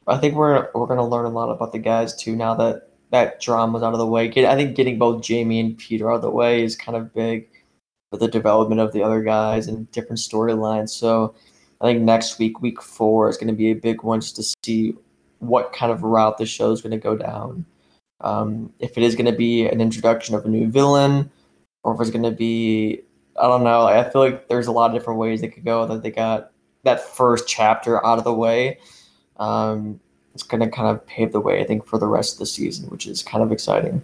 I 0.06 0.16
think 0.16 0.36
we're 0.36 0.68
we're 0.76 0.86
gonna 0.86 1.06
learn 1.06 1.26
a 1.26 1.30
lot 1.30 1.50
about 1.50 1.72
the 1.72 1.80
guys 1.80 2.14
too 2.14 2.36
now 2.36 2.54
that 2.54 2.90
that 3.10 3.40
drama's 3.40 3.82
out 3.82 3.92
of 3.92 3.98
the 3.98 4.06
way. 4.06 4.28
Get, 4.28 4.44
I 4.44 4.54
think 4.54 4.76
getting 4.76 4.96
both 4.96 5.24
Jamie 5.24 5.58
and 5.58 5.76
Peter 5.76 6.08
out 6.08 6.16
of 6.16 6.22
the 6.22 6.30
way 6.30 6.62
is 6.62 6.76
kind 6.76 6.96
of 6.96 7.12
big 7.12 7.48
for 8.12 8.18
the 8.18 8.28
development 8.28 8.80
of 8.80 8.92
the 8.92 9.02
other 9.02 9.22
guys 9.24 9.66
and 9.66 9.90
different 9.90 10.20
storylines. 10.20 10.90
So 10.90 11.34
I 11.80 11.86
think 11.86 12.02
next 12.02 12.38
week, 12.38 12.60
week 12.60 12.82
four, 12.82 13.28
is 13.28 13.36
going 13.36 13.48
to 13.48 13.54
be 13.54 13.70
a 13.70 13.74
big 13.74 14.02
one 14.02 14.20
just 14.20 14.36
to 14.36 14.42
see 14.64 14.94
what 15.38 15.72
kind 15.72 15.90
of 15.90 16.02
route 16.02 16.38
the 16.38 16.46
show 16.46 16.70
is 16.72 16.82
going 16.82 16.90
to 16.90 16.98
go 16.98 17.16
down. 17.16 17.64
Um, 18.20 18.72
if 18.78 18.98
it 18.98 19.02
is 19.02 19.14
going 19.14 19.30
to 19.30 19.36
be 19.36 19.66
an 19.66 19.80
introduction 19.80 20.34
of 20.34 20.44
a 20.44 20.48
new 20.48 20.70
villain, 20.70 21.30
or 21.82 21.94
if 21.94 22.00
it's 22.00 22.10
going 22.10 22.24
to 22.24 22.30
be 22.30 23.02
I 23.40 23.46
don't 23.46 23.64
know. 23.64 23.86
I 23.86 24.08
feel 24.08 24.20
like 24.20 24.48
there's 24.48 24.66
a 24.66 24.72
lot 24.72 24.90
of 24.90 24.96
different 24.96 25.18
ways 25.18 25.40
they 25.40 25.48
could 25.48 25.64
go. 25.64 25.86
That 25.86 26.02
they 26.02 26.10
got 26.10 26.52
that 26.82 27.00
first 27.00 27.48
chapter 27.48 28.04
out 28.04 28.18
of 28.18 28.24
the 28.24 28.34
way. 28.34 28.78
Um, 29.38 29.98
it's 30.34 30.42
going 30.42 30.60
to 30.60 30.68
kind 30.68 30.88
of 30.88 31.04
pave 31.06 31.32
the 31.32 31.40
way, 31.40 31.60
I 31.60 31.64
think, 31.64 31.86
for 31.86 31.98
the 31.98 32.06
rest 32.06 32.34
of 32.34 32.38
the 32.38 32.46
season, 32.46 32.88
which 32.90 33.06
is 33.06 33.22
kind 33.22 33.42
of 33.42 33.50
exciting. 33.50 34.02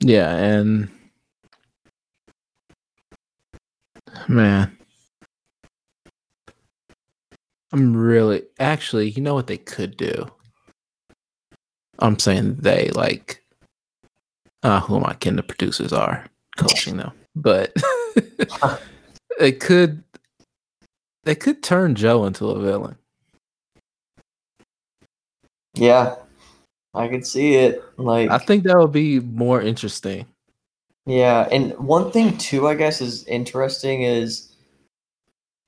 Yeah, 0.00 0.34
and 0.36 0.88
man, 4.28 4.75
I'm 7.76 7.94
really 7.94 8.42
actually. 8.58 9.10
You 9.10 9.22
know 9.22 9.34
what 9.34 9.48
they 9.48 9.58
could 9.58 9.98
do? 9.98 10.26
I'm 11.98 12.18
saying 12.18 12.56
they 12.56 12.88
like. 12.94 13.44
Uh, 14.62 14.80
who 14.80 14.96
am 14.96 15.04
I 15.04 15.12
kidding? 15.12 15.36
The 15.36 15.42
producers 15.42 15.92
are 15.92 16.24
coaching 16.56 16.96
though, 16.96 17.12
but 17.34 17.74
it 19.38 19.60
could 19.60 20.02
they 21.24 21.34
could 21.34 21.62
turn 21.62 21.94
Joe 21.94 22.24
into 22.24 22.46
a 22.46 22.58
villain. 22.58 22.96
Yeah, 25.74 26.14
I 26.94 27.08
could 27.08 27.26
see 27.26 27.56
it. 27.56 27.84
Like 27.98 28.30
I 28.30 28.38
think 28.38 28.64
that 28.64 28.78
would 28.78 28.92
be 28.92 29.20
more 29.20 29.60
interesting. 29.60 30.24
Yeah, 31.04 31.46
and 31.52 31.76
one 31.78 32.10
thing 32.10 32.38
too, 32.38 32.66
I 32.68 32.74
guess, 32.74 33.02
is 33.02 33.24
interesting 33.26 34.02
is 34.02 34.45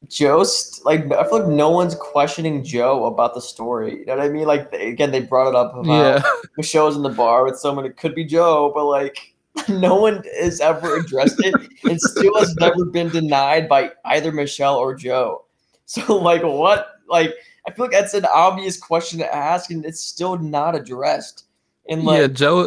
Joe's 0.06 0.80
like 0.84 1.10
I 1.12 1.24
feel 1.24 1.40
like 1.40 1.48
no 1.48 1.70
one's 1.70 1.94
questioning 1.96 2.62
Joe 2.62 3.06
about 3.06 3.34
the 3.34 3.40
story. 3.40 3.98
You 4.00 4.06
know 4.06 4.16
what 4.16 4.24
I 4.26 4.28
mean? 4.28 4.46
Like 4.46 4.70
they, 4.70 4.88
again, 4.88 5.10
they 5.10 5.20
brought 5.20 5.48
it 5.48 5.54
up 5.56 5.74
about 5.74 5.86
Yeah. 5.86 6.22
Michelle's 6.56 6.96
in 6.96 7.02
the 7.02 7.08
bar 7.08 7.44
with 7.44 7.58
someone. 7.58 7.84
It 7.84 7.96
could 7.96 8.14
be 8.14 8.24
Joe, 8.24 8.70
but 8.74 8.84
like 8.86 9.34
no 9.68 9.96
one 9.96 10.22
has 10.40 10.60
ever 10.60 10.98
addressed 10.98 11.40
it, 11.44 11.54
and 11.84 12.00
still 12.00 12.38
has 12.38 12.54
never 12.56 12.84
been 12.84 13.08
denied 13.08 13.68
by 13.68 13.90
either 14.04 14.30
Michelle 14.30 14.76
or 14.76 14.94
Joe. 14.94 15.44
So 15.86 16.16
like 16.22 16.42
what? 16.42 16.92
Like 17.08 17.34
I 17.66 17.72
feel 17.72 17.86
like 17.86 17.92
that's 17.92 18.14
an 18.14 18.26
obvious 18.32 18.78
question 18.78 19.18
to 19.18 19.34
ask, 19.34 19.70
and 19.70 19.84
it's 19.84 20.00
still 20.00 20.38
not 20.38 20.76
addressed. 20.76 21.44
And 21.88 22.04
like 22.04 22.20
yeah, 22.20 22.26
Joe 22.28 22.60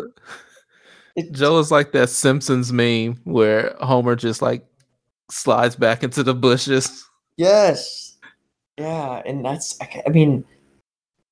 it- 1.15 1.32
Joe 1.32 1.60
is 1.60 1.72
like 1.72 1.94
that 1.94 2.10
Simpsons 2.10 2.74
meme 2.74 3.20
where 3.24 3.76
Homer 3.80 4.15
just 4.17 4.41
like 4.41 4.65
slides 5.30 5.76
back 5.78 6.04
into 6.04 6.24
the 6.24 6.34
bushes. 6.36 7.06
Yes. 7.38 8.17
Yeah, 8.78 9.22
and 9.26 9.44
that's 9.46 9.78
I 9.82 10.10
mean, 10.10 10.44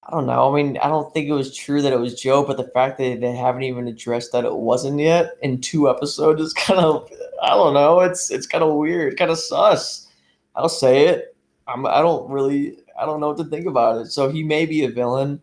I 0.04 0.12
don't 0.12 0.26
know. 0.26 0.52
I 0.52 0.56
mean, 0.56 0.78
I 0.78 0.88
don't 0.88 1.14
think 1.14 1.28
it 1.28 1.34
was 1.34 1.56
true 1.56 1.82
that 1.82 1.94
it 1.94 2.00
was 2.00 2.20
Joe, 2.20 2.44
but 2.44 2.58
the 2.58 2.70
fact 2.74 2.98
that 2.98 3.22
they 3.22 3.36
haven't 3.36 3.64
even 3.64 3.88
addressed 3.88 4.32
that 4.32 4.46
it 4.46 4.56
wasn't 4.56 5.00
yet 5.00 5.38
in 5.42 5.62
two 5.62 5.90
episodes 5.90 6.42
is 6.42 6.54
kind 6.68 6.80
of 6.80 7.10
I 7.42 7.50
don't 7.50 7.74
know. 7.74 8.00
It's 8.02 8.32
it's 8.32 8.48
kind 8.48 8.64
of 8.64 8.76
weird, 8.76 9.18
kind 9.18 9.32
of 9.32 9.40
sus. 9.40 10.08
I'll 10.56 10.70
say 10.70 11.08
it. 11.08 11.36
I'm 11.68 11.86
I 11.86 12.00
don't 12.00 12.30
really 12.30 12.78
I 13.00 13.06
don't 13.06 13.20
know 13.20 13.30
what 13.30 13.38
to 13.38 13.46
think 13.46 13.68
about 13.68 14.02
it. 14.02 14.08
So 14.12 14.30
he 14.30 14.44
may 14.44 14.66
be 14.66 14.84
a 14.84 14.90
villain, 14.90 15.42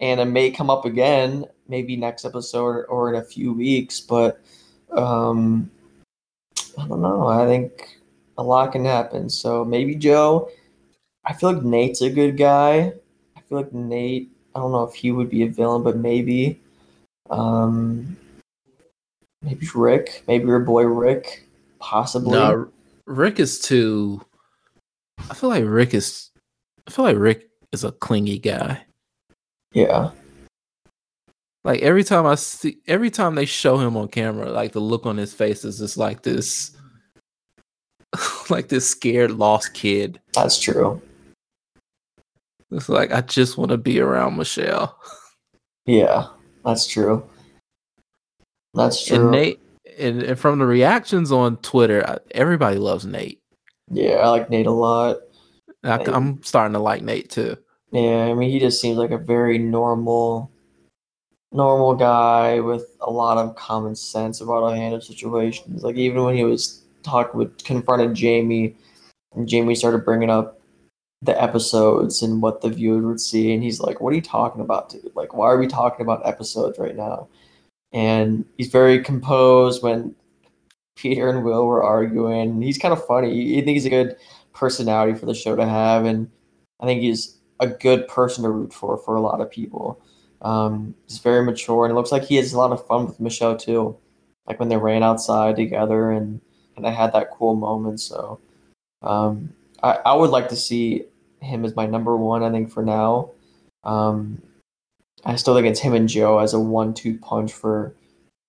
and 0.00 0.20
it 0.20 0.26
may 0.26 0.50
come 0.50 0.70
up 0.70 0.84
again, 0.84 1.44
maybe 1.68 1.96
next 1.96 2.24
episode 2.24 2.86
or 2.88 3.12
in 3.12 3.20
a 3.20 3.24
few 3.24 3.52
weeks. 3.52 4.00
But 4.00 4.40
um, 4.92 5.70
I 6.78 6.88
don't 6.88 7.02
know. 7.02 7.28
I 7.28 7.46
think 7.46 7.97
a 8.38 8.42
lot 8.42 8.72
can 8.72 8.84
happen. 8.84 9.28
So 9.28 9.64
maybe 9.64 9.94
Joe. 9.94 10.50
I 11.26 11.34
feel 11.34 11.52
like 11.52 11.62
Nate's 11.62 12.00
a 12.00 12.08
good 12.08 12.38
guy. 12.38 12.92
I 13.36 13.40
feel 13.48 13.58
like 13.58 13.72
Nate. 13.74 14.30
I 14.54 14.60
don't 14.60 14.72
know 14.72 14.84
if 14.84 14.94
he 14.94 15.12
would 15.12 15.28
be 15.28 15.42
a 15.42 15.48
villain, 15.48 15.82
but 15.82 15.98
maybe. 15.98 16.58
Um, 17.28 18.16
maybe 19.42 19.68
Rick. 19.74 20.24
Maybe 20.26 20.46
your 20.46 20.60
boy 20.60 20.84
Rick. 20.84 21.46
Possibly. 21.80 22.32
No, 22.32 22.68
Rick 23.06 23.38
is 23.38 23.60
too. 23.60 24.22
I 25.30 25.34
feel 25.34 25.50
like 25.50 25.64
Rick 25.66 25.92
is. 25.92 26.30
I 26.86 26.90
feel 26.90 27.04
like 27.04 27.18
Rick 27.18 27.50
is 27.72 27.84
a 27.84 27.92
clingy 27.92 28.38
guy. 28.38 28.80
Yeah. 29.72 30.10
Like 31.64 31.82
every 31.82 32.04
time 32.04 32.24
I 32.24 32.36
see, 32.36 32.78
every 32.86 33.10
time 33.10 33.34
they 33.34 33.44
show 33.44 33.78
him 33.78 33.96
on 33.96 34.08
camera, 34.08 34.50
like 34.50 34.72
the 34.72 34.80
look 34.80 35.04
on 35.04 35.18
his 35.18 35.34
face 35.34 35.64
is 35.64 35.78
just 35.78 35.98
like 35.98 36.22
this, 36.22 36.77
like 38.50 38.68
this 38.68 38.88
scared, 38.88 39.32
lost 39.32 39.74
kid. 39.74 40.20
That's 40.34 40.58
true. 40.58 41.00
It's 42.70 42.88
like 42.88 43.12
I 43.12 43.22
just 43.22 43.56
want 43.56 43.70
to 43.70 43.78
be 43.78 44.00
around 44.00 44.36
Michelle. 44.36 44.98
Yeah. 45.86 46.26
That's 46.64 46.86
true. 46.86 47.26
That's 48.74 49.06
true. 49.06 49.16
And 49.16 49.30
Nate, 49.30 49.60
and, 49.98 50.22
and 50.22 50.38
from 50.38 50.58
the 50.58 50.66
reactions 50.66 51.32
on 51.32 51.56
Twitter, 51.58 52.06
I- 52.06 52.18
everybody 52.32 52.76
loves 52.76 53.06
Nate. 53.06 53.40
yeah, 53.90 54.16
I 54.16 54.28
like 54.28 54.50
Nate 54.50 54.66
a 54.66 54.70
lot. 54.70 55.18
I, 55.84 55.96
Nate. 55.96 56.08
I'm 56.08 56.42
starting 56.42 56.74
to 56.74 56.78
like 56.78 57.02
Nate 57.02 57.30
too. 57.30 57.56
Yeah, 57.90 58.26
I 58.26 58.34
mean, 58.34 58.50
he 58.50 58.58
just 58.58 58.82
seems 58.82 58.98
like 58.98 59.12
a 59.12 59.18
very 59.18 59.56
normal, 59.56 60.50
normal 61.52 61.94
guy 61.94 62.60
with 62.60 62.84
a 63.00 63.10
lot 63.10 63.38
of 63.38 63.56
common 63.56 63.94
sense 63.96 64.42
about 64.42 64.64
how 64.64 64.70
to 64.70 64.76
handle 64.76 65.00
situations. 65.00 65.82
Like 65.82 65.96
even 65.96 66.22
when 66.22 66.36
he 66.36 66.44
was 66.44 66.84
talking 67.02 67.38
with 67.38 67.64
confronted 67.64 68.14
Jamie, 68.14 68.76
and 69.34 69.48
Jamie 69.48 69.74
started 69.74 70.04
bringing 70.04 70.30
up 70.30 70.60
the 71.22 71.40
episodes 71.42 72.22
and 72.22 72.40
what 72.42 72.60
the 72.60 72.70
viewers 72.70 73.04
would 73.04 73.20
see, 73.20 73.52
and 73.52 73.62
he's 73.62 73.80
like, 73.80 74.00
"What 74.00 74.12
are 74.12 74.16
you 74.16 74.22
talking 74.22 74.60
about, 74.60 74.90
dude? 74.90 75.10
Like, 75.14 75.34
why 75.34 75.46
are 75.46 75.58
we 75.58 75.66
talking 75.66 76.04
about 76.04 76.26
episodes 76.26 76.78
right 76.78 76.96
now?" 76.96 77.28
And 77.92 78.44
he's 78.56 78.68
very 78.68 79.02
composed 79.02 79.82
when 79.82 80.14
Peter 80.96 81.28
and 81.28 81.44
Will 81.44 81.66
were 81.66 81.82
arguing. 81.82 82.60
He's 82.62 82.78
kind 82.78 82.92
of 82.92 83.04
funny. 83.06 83.58
I 83.58 83.64
think 83.64 83.74
he's 83.76 83.86
a 83.86 83.90
good 83.90 84.16
personality 84.52 85.18
for 85.18 85.26
the 85.26 85.34
show 85.34 85.56
to 85.56 85.66
have, 85.66 86.04
and 86.04 86.30
I 86.80 86.86
think 86.86 87.00
he's 87.02 87.38
a 87.60 87.66
good 87.66 88.06
person 88.08 88.44
to 88.44 88.50
root 88.50 88.72
for 88.72 88.96
for 88.98 89.16
a 89.16 89.20
lot 89.20 89.40
of 89.40 89.50
people. 89.50 90.00
Um, 90.42 90.94
he's 91.06 91.18
very 91.18 91.44
mature, 91.44 91.84
and 91.84 91.92
it 91.92 91.94
looks 91.94 92.12
like 92.12 92.24
he 92.24 92.36
has 92.36 92.52
a 92.52 92.58
lot 92.58 92.72
of 92.72 92.86
fun 92.86 93.06
with 93.06 93.20
Michelle 93.20 93.56
too. 93.56 93.96
Like 94.46 94.60
when 94.60 94.68
they 94.68 94.76
ran 94.76 95.02
outside 95.02 95.56
together, 95.56 96.10
and 96.10 96.40
and 96.78 96.86
I 96.86 96.90
had 96.90 97.12
that 97.12 97.30
cool 97.30 97.54
moment. 97.54 98.00
So, 98.00 98.40
um, 99.02 99.52
I 99.82 99.98
I 100.06 100.14
would 100.14 100.30
like 100.30 100.48
to 100.48 100.56
see 100.56 101.04
him 101.40 101.64
as 101.64 101.76
my 101.76 101.86
number 101.86 102.16
one. 102.16 102.42
I 102.42 102.50
think 102.50 102.70
for 102.70 102.82
now, 102.82 103.30
um, 103.84 104.40
I 105.24 105.36
still 105.36 105.54
think 105.54 105.66
it's 105.66 105.80
him 105.80 105.94
and 105.94 106.08
Joe 106.08 106.38
as 106.38 106.54
a 106.54 106.60
one-two 106.60 107.18
punch 107.18 107.52
for 107.52 107.94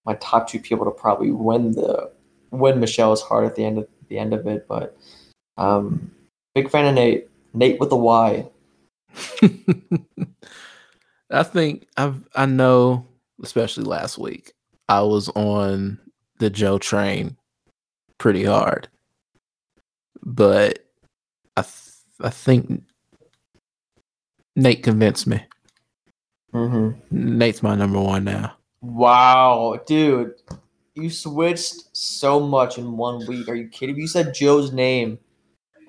my 0.06 0.14
top 0.16 0.48
two 0.48 0.60
people 0.60 0.86
to 0.86 0.92
probably 0.92 1.32
win 1.32 1.74
the 1.74 2.12
win 2.52 2.80
Michelle's 2.80 3.22
heart 3.22 3.46
at 3.46 3.56
the 3.56 3.66
end 3.66 3.80
of 3.80 3.88
the 4.08 4.18
end 4.18 4.34
of 4.34 4.48
it. 4.48 4.68
But 4.68 4.98
um, 5.58 6.12
big 6.56 6.70
fan 6.70 6.86
of 6.86 6.96
Nate. 6.96 7.28
Nate 7.54 7.80
with 7.80 7.92
a 7.92 7.96
Y. 7.96 8.48
I 11.32 11.44
think 11.44 11.88
I've 11.98 12.28
I 12.36 12.46
know, 12.46 13.06
especially 13.44 13.84
last 13.84 14.18
week, 14.18 14.54
I 14.88 15.02
was 15.02 15.30
on 15.30 16.00
the 16.40 16.50
Joe 16.50 16.78
train 16.78 17.38
pretty 18.20 18.44
hard, 18.44 18.88
but 20.24 20.86
I 21.58 21.64
th- 21.64 21.96
I 22.22 22.30
think 22.30 22.84
Nate 24.56 24.84
convinced 24.84 25.26
me. 25.26 25.42
Mm-hmm. 26.54 27.38
Nate's 27.38 27.64
my 27.64 27.76
number 27.76 28.00
one 28.00 28.26
now. 28.26 28.54
Wow, 28.82 29.80
dude, 29.88 30.34
you 30.96 31.10
switched 31.10 31.96
so 31.96 32.40
much 32.40 32.78
in 32.78 32.96
one 32.98 33.26
week. 33.26 33.50
Are 33.50 33.56
you 33.56 33.68
kidding 33.68 33.96
me? 33.96 34.04
You 34.04 34.08
said 34.08 34.34
Joe's 34.34 34.72
name 34.72 35.20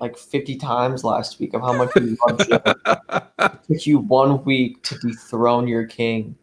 like 0.01 0.17
50 0.17 0.57
times 0.57 1.03
last 1.03 1.39
week 1.39 1.53
of 1.53 1.61
how 1.61 1.73
much 1.73 1.95
you 1.95 2.17
love 2.27 2.47
Joe. 2.47 3.21
It 3.39 3.77
took 3.77 3.87
you 3.87 3.99
one 3.99 4.43
week 4.43 4.83
to 4.83 4.97
dethrone 4.99 5.67
your 5.67 5.85
king. 5.85 6.35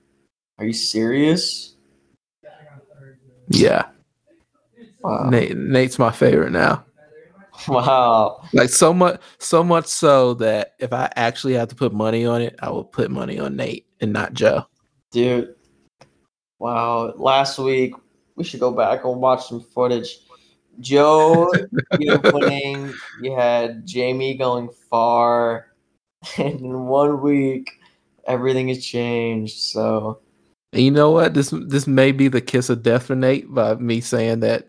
Are 0.58 0.64
you 0.64 0.72
serious? 0.72 1.74
yeah, 3.48 3.86
Wow. 5.08 5.30
Nate, 5.30 5.56
Nate's 5.56 5.98
my 5.98 6.10
favorite 6.10 6.52
now. 6.52 6.84
Wow. 7.66 8.42
Like 8.52 8.68
so 8.68 8.92
much, 8.92 9.20
so 9.38 9.64
much 9.64 9.86
so 9.86 10.34
that 10.34 10.74
if 10.78 10.92
I 10.92 11.10
actually 11.16 11.54
have 11.54 11.68
to 11.68 11.74
put 11.74 11.92
money 11.92 12.26
on 12.26 12.42
it, 12.42 12.54
I 12.60 12.70
will 12.70 12.84
put 12.84 13.10
money 13.10 13.38
on 13.38 13.56
Nate 13.56 13.86
and 14.00 14.12
not 14.12 14.34
Joe. 14.34 14.66
Dude. 15.10 15.54
Wow. 16.58 17.14
Last 17.16 17.58
week, 17.58 17.94
we 18.36 18.44
should 18.44 18.60
go 18.60 18.70
back 18.70 19.04
and 19.04 19.20
watch 19.20 19.48
some 19.48 19.60
footage. 19.60 20.18
Joe, 20.80 21.50
you 21.98 22.20
winning. 22.24 22.92
You 23.22 23.34
had 23.34 23.86
Jamie 23.86 24.36
going 24.36 24.68
far. 24.90 25.66
And 26.36 26.60
in 26.60 26.86
one 26.86 27.22
week, 27.22 27.70
everything 28.26 28.68
has 28.68 28.84
changed. 28.84 29.56
So, 29.56 30.18
And 30.72 30.82
you 30.82 30.90
know 30.90 31.12
what? 31.12 31.34
This 31.34 31.54
this 31.68 31.86
may 31.86 32.10
be 32.10 32.26
the 32.26 32.40
kiss 32.40 32.68
of 32.68 32.82
death 32.82 33.06
for 33.06 33.14
Nate 33.14 33.52
by 33.52 33.76
me 33.76 34.00
saying 34.00 34.40
that 34.40 34.68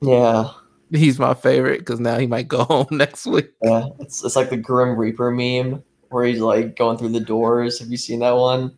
yeah. 0.00 0.50
he's 0.90 1.18
my 1.18 1.34
favorite 1.34 1.80
because 1.80 2.00
now 2.00 2.18
he 2.18 2.26
might 2.26 2.48
go 2.48 2.64
home 2.64 2.86
next 2.90 3.26
week. 3.26 3.50
Yeah. 3.62 3.86
It's, 4.00 4.24
it's 4.24 4.36
like 4.36 4.50
the 4.50 4.56
Grim 4.56 4.96
Reaper 4.96 5.30
meme 5.30 5.82
where 6.10 6.24
he's 6.24 6.40
like 6.40 6.76
going 6.76 6.98
through 6.98 7.10
the 7.10 7.20
doors. 7.20 7.78
Have 7.78 7.88
you 7.88 7.96
seen 7.96 8.20
that 8.20 8.36
one? 8.36 8.76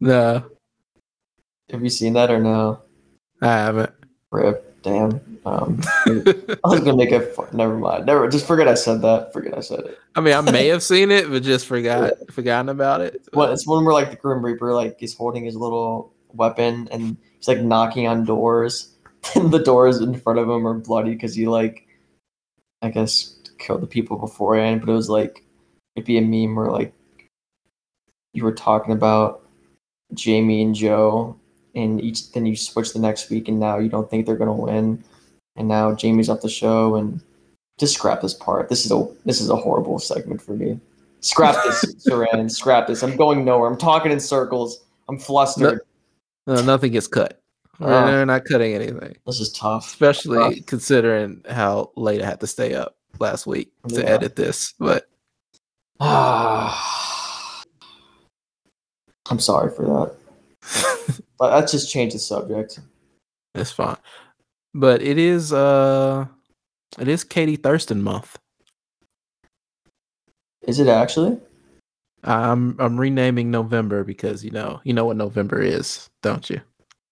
No, 0.00 0.44
Have 1.70 1.82
you 1.82 1.90
seen 1.90 2.12
that 2.12 2.30
or 2.30 2.38
no? 2.38 2.82
I 3.42 3.46
haven't. 3.46 3.92
Rip. 4.30 4.64
Damn. 4.82 5.20
Um, 5.44 5.80
I 6.06 6.58
was 6.64 6.80
gonna 6.80 6.96
make 6.96 7.10
a. 7.10 7.28
Never 7.52 7.76
mind. 7.76 8.06
Never. 8.06 8.28
Just 8.28 8.46
forget 8.46 8.68
I 8.68 8.74
said 8.74 9.02
that. 9.02 9.32
Forget 9.32 9.56
I 9.56 9.60
said 9.60 9.80
it. 9.80 9.98
I 10.14 10.20
mean, 10.20 10.34
I 10.34 10.40
may 10.40 10.68
have 10.68 10.82
seen 10.82 11.10
it, 11.10 11.28
but 11.28 11.42
just 11.42 11.66
forgot 11.66 12.12
forgotten 12.30 12.68
about 12.68 13.00
it. 13.00 13.26
Well, 13.32 13.52
it's 13.52 13.66
one 13.66 13.84
where 13.84 13.94
like 13.94 14.10
the 14.10 14.16
Grim 14.16 14.44
Reaper 14.44 14.72
like 14.74 15.02
is 15.02 15.14
holding 15.14 15.44
his 15.44 15.56
little 15.56 16.14
weapon 16.32 16.88
and 16.92 17.16
he's 17.36 17.48
like 17.48 17.60
knocking 17.60 18.06
on 18.06 18.24
doors, 18.24 18.94
and 19.34 19.52
the 19.52 19.58
doors 19.58 20.00
in 20.00 20.18
front 20.18 20.38
of 20.38 20.48
him 20.48 20.66
are 20.66 20.74
bloody 20.74 21.12
because 21.12 21.34
he 21.34 21.46
like, 21.46 21.86
I 22.82 22.90
guess 22.90 23.36
killed 23.58 23.82
the 23.82 23.86
people 23.86 24.16
beforehand. 24.16 24.80
But 24.80 24.90
it 24.90 24.96
was 24.96 25.10
like 25.10 25.44
it'd 25.96 26.06
be 26.06 26.18
a 26.18 26.22
meme 26.22 26.56
where 26.56 26.70
like 26.70 26.92
you 28.32 28.44
were 28.44 28.52
talking 28.52 28.92
about 28.92 29.44
Jamie 30.14 30.62
and 30.62 30.74
Joe, 30.74 31.36
and 31.74 32.00
each 32.00 32.32
then 32.32 32.46
you 32.46 32.56
switch 32.56 32.92
the 32.92 32.98
next 32.98 33.30
week, 33.30 33.48
and 33.48 33.58
now 33.58 33.78
you 33.78 33.88
don't 33.88 34.08
think 34.08 34.26
they're 34.26 34.36
gonna 34.36 34.52
win, 34.52 35.02
and 35.56 35.68
now 35.68 35.94
Jamie's 35.94 36.28
off 36.28 36.40
the 36.40 36.48
show, 36.48 36.94
and 36.96 37.20
just 37.78 37.94
scrap 37.94 38.20
this 38.20 38.34
part. 38.34 38.68
This 38.68 38.84
is 38.84 38.92
a 38.92 39.06
this 39.24 39.40
is 39.40 39.50
a 39.50 39.56
horrible 39.56 39.98
segment 39.98 40.40
for 40.40 40.52
me. 40.52 40.80
Scrap 41.20 41.56
this, 41.64 41.84
Siran. 42.06 42.50
Scrap 42.50 42.86
this. 42.86 43.02
I'm 43.02 43.16
going 43.16 43.44
nowhere. 43.44 43.68
I'm 43.68 43.78
talking 43.78 44.12
in 44.12 44.20
circles. 44.20 44.84
I'm 45.08 45.18
flustered. 45.18 45.80
No, 46.46 46.62
nothing 46.62 46.92
gets 46.92 47.06
cut. 47.06 47.37
Oh. 47.80 48.06
They're 48.06 48.26
not 48.26 48.44
cutting 48.44 48.74
anything, 48.74 49.16
This 49.26 49.40
is 49.40 49.52
tough. 49.52 49.86
especially 49.86 50.38
Rough. 50.38 50.66
considering 50.66 51.42
how 51.48 51.92
late 51.96 52.20
I 52.22 52.26
had 52.26 52.40
to 52.40 52.46
stay 52.46 52.74
up. 52.74 52.96
last 53.20 53.46
week 53.46 53.72
to 53.88 54.06
edit 54.08 54.36
this, 54.36 54.74
but 54.78 55.08
I'm 56.00 56.72
sorry 59.38 59.70
for 59.74 59.84
that. 59.84 60.14
But 61.38 61.52
let's 61.52 61.70
just 61.70 61.88
change 61.88 62.14
the 62.14 62.18
subject. 62.18 62.80
it's 63.54 63.70
fine. 63.70 63.96
But 64.74 65.00
it 65.02 65.18
is 65.18 65.52
uh 65.52 66.26
it 66.98 67.06
is 67.06 67.22
Katie 67.22 67.54
Thurston 67.56 68.02
month. 68.02 68.36
Is 70.66 70.80
it 70.80 70.88
actually? 70.88 71.38
I'm 72.24 72.74
I'm 72.80 72.98
renaming 72.98 73.52
November 73.52 74.02
because 74.02 74.44
you 74.44 74.50
know 74.50 74.80
you 74.82 74.92
know 74.92 75.04
what 75.04 75.16
November 75.16 75.62
is, 75.62 76.10
don't 76.22 76.50
you? 76.50 76.60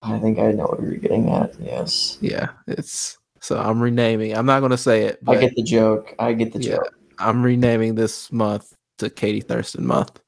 I 0.02 0.18
think 0.18 0.38
I 0.38 0.52
know 0.52 0.64
what 0.66 0.80
you're 0.80 0.96
getting 0.96 1.30
at. 1.30 1.54
Yes. 1.60 2.18
Yeah, 2.20 2.50
it's 2.66 3.18
so 3.40 3.58
I'm 3.58 3.80
renaming. 3.80 4.36
I'm 4.36 4.46
not 4.46 4.60
gonna 4.60 4.76
say 4.78 5.04
it, 5.04 5.20
I 5.26 5.36
get 5.36 5.54
the 5.56 5.62
joke. 5.62 6.14
I 6.18 6.32
get 6.32 6.52
the 6.52 6.60
Yeah. 6.60 6.76
joke. 6.76 6.92
I'm 7.18 7.42
renaming 7.42 7.94
this 7.94 8.30
month 8.30 8.72
to 8.98 9.08
Katie 9.10 9.40
Thurston 9.40 9.86
month. 9.86 10.20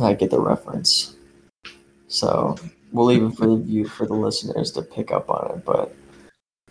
I 0.00 0.14
get 0.14 0.30
the 0.30 0.40
reference. 0.40 1.16
So 2.08 2.56
we'll 2.92 3.06
leave 3.06 3.22
it 3.22 3.30
for 3.36 3.46
the 3.56 3.56
view 3.56 3.88
for 3.88 4.06
the 4.06 4.14
listeners 4.14 4.70
to 4.72 4.82
pick 4.82 5.10
up 5.12 5.28
on 5.30 5.58
it. 5.58 5.64
But 5.64 5.94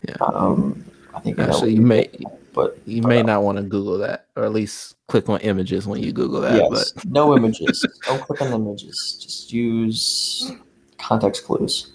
Yeah. 0.07 0.15
um, 0.21 0.85
I 1.13 1.19
think 1.19 1.39
I 1.39 1.43
know 1.47 1.53
Actually, 1.53 1.73
you 1.75 1.81
may 1.81 2.05
at, 2.05 2.53
But 2.53 2.77
you 2.85 3.01
may 3.01 3.21
not 3.21 3.43
want 3.43 3.57
to 3.57 3.63
Google 3.63 3.97
that, 3.99 4.27
or 4.35 4.43
at 4.43 4.53
least 4.53 4.95
click 5.07 5.29
on 5.29 5.39
images 5.41 5.85
when 5.87 6.01
you 6.01 6.11
Google 6.11 6.41
that. 6.41 6.55
yes, 6.71 6.93
no 7.05 7.33
images. 7.37 7.85
Don't 8.05 8.21
click 8.21 8.41
on 8.41 8.53
images. 8.53 9.17
Just 9.21 9.51
use 9.53 10.51
context 10.97 11.43
clues, 11.45 11.91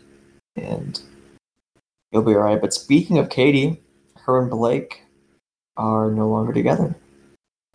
and 0.57 1.01
you'll 2.11 2.23
be 2.23 2.35
all 2.35 2.41
right. 2.41 2.61
But 2.61 2.75
speaking 2.75 3.19
of 3.19 3.31
Katie, 3.31 3.83
her 4.25 4.41
and 4.41 4.51
Blake 4.51 5.03
are 5.77 6.11
no 6.11 6.29
longer 6.29 6.53
together. 6.53 6.95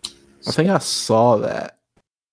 I 0.06 0.52
think 0.52 0.70
I 0.70 0.78
saw 0.78 1.38
that, 1.38 1.78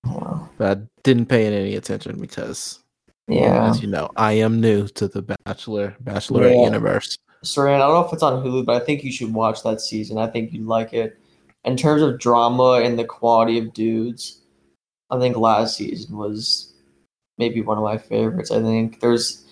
Yeah. 0.06 0.46
but 0.58 0.78
I 0.78 0.80
didn't 1.02 1.26
pay 1.26 1.46
any 1.46 1.74
attention 1.74 2.20
because, 2.20 2.80
Yeah. 3.26 3.70
as 3.70 3.80
you 3.82 3.88
know, 3.88 4.08
I 4.16 4.32
am 4.34 4.60
new 4.60 4.86
to 4.88 5.08
the 5.08 5.22
Bachelor 5.22 5.96
Bachelorette 6.04 6.54
Yeah. 6.54 6.64
universe. 6.64 7.16
Siran, 7.42 7.74
I 7.74 7.78
don't 7.78 7.94
know 7.94 8.06
if 8.06 8.12
it's 8.12 8.22
on 8.22 8.42
Hulu, 8.44 8.64
but 8.64 8.80
I 8.80 8.84
think 8.84 9.04
you 9.04 9.12
should 9.12 9.34
watch 9.34 9.62
that 9.64 9.80
season. 9.80 10.16
I 10.18 10.28
think 10.28 10.52
you'd 10.52 10.66
like 10.66 10.92
it. 10.92 11.18
In 11.64 11.76
terms 11.76 12.02
of 12.02 12.18
drama 12.18 12.80
and 12.84 12.98
the 12.98 13.04
quality 13.04 13.58
of 13.58 13.72
dudes, 13.72 14.40
I 15.10 15.18
think 15.18 15.36
last 15.36 15.76
season 15.76 16.16
was 16.16 16.72
maybe 17.38 17.60
one 17.60 17.78
of 17.78 17.84
my 17.84 17.98
favorites. 17.98 18.50
I 18.50 18.60
think 18.62 19.00
there's 19.00 19.43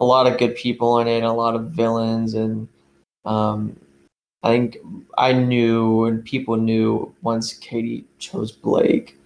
a 0.00 0.04
lot 0.04 0.26
of 0.26 0.38
good 0.38 0.56
people 0.56 0.98
in 0.98 1.06
it, 1.08 1.22
a 1.22 1.32
lot 1.32 1.54
of 1.54 1.70
villains, 1.70 2.34
and 2.34 2.66
um, 3.24 3.76
I 4.42 4.48
think 4.48 4.78
I 5.18 5.32
knew 5.32 6.04
and 6.04 6.24
people 6.24 6.56
knew 6.56 7.14
once 7.22 7.52
Katie 7.52 8.06
chose 8.18 8.50
Blake, 8.50 9.18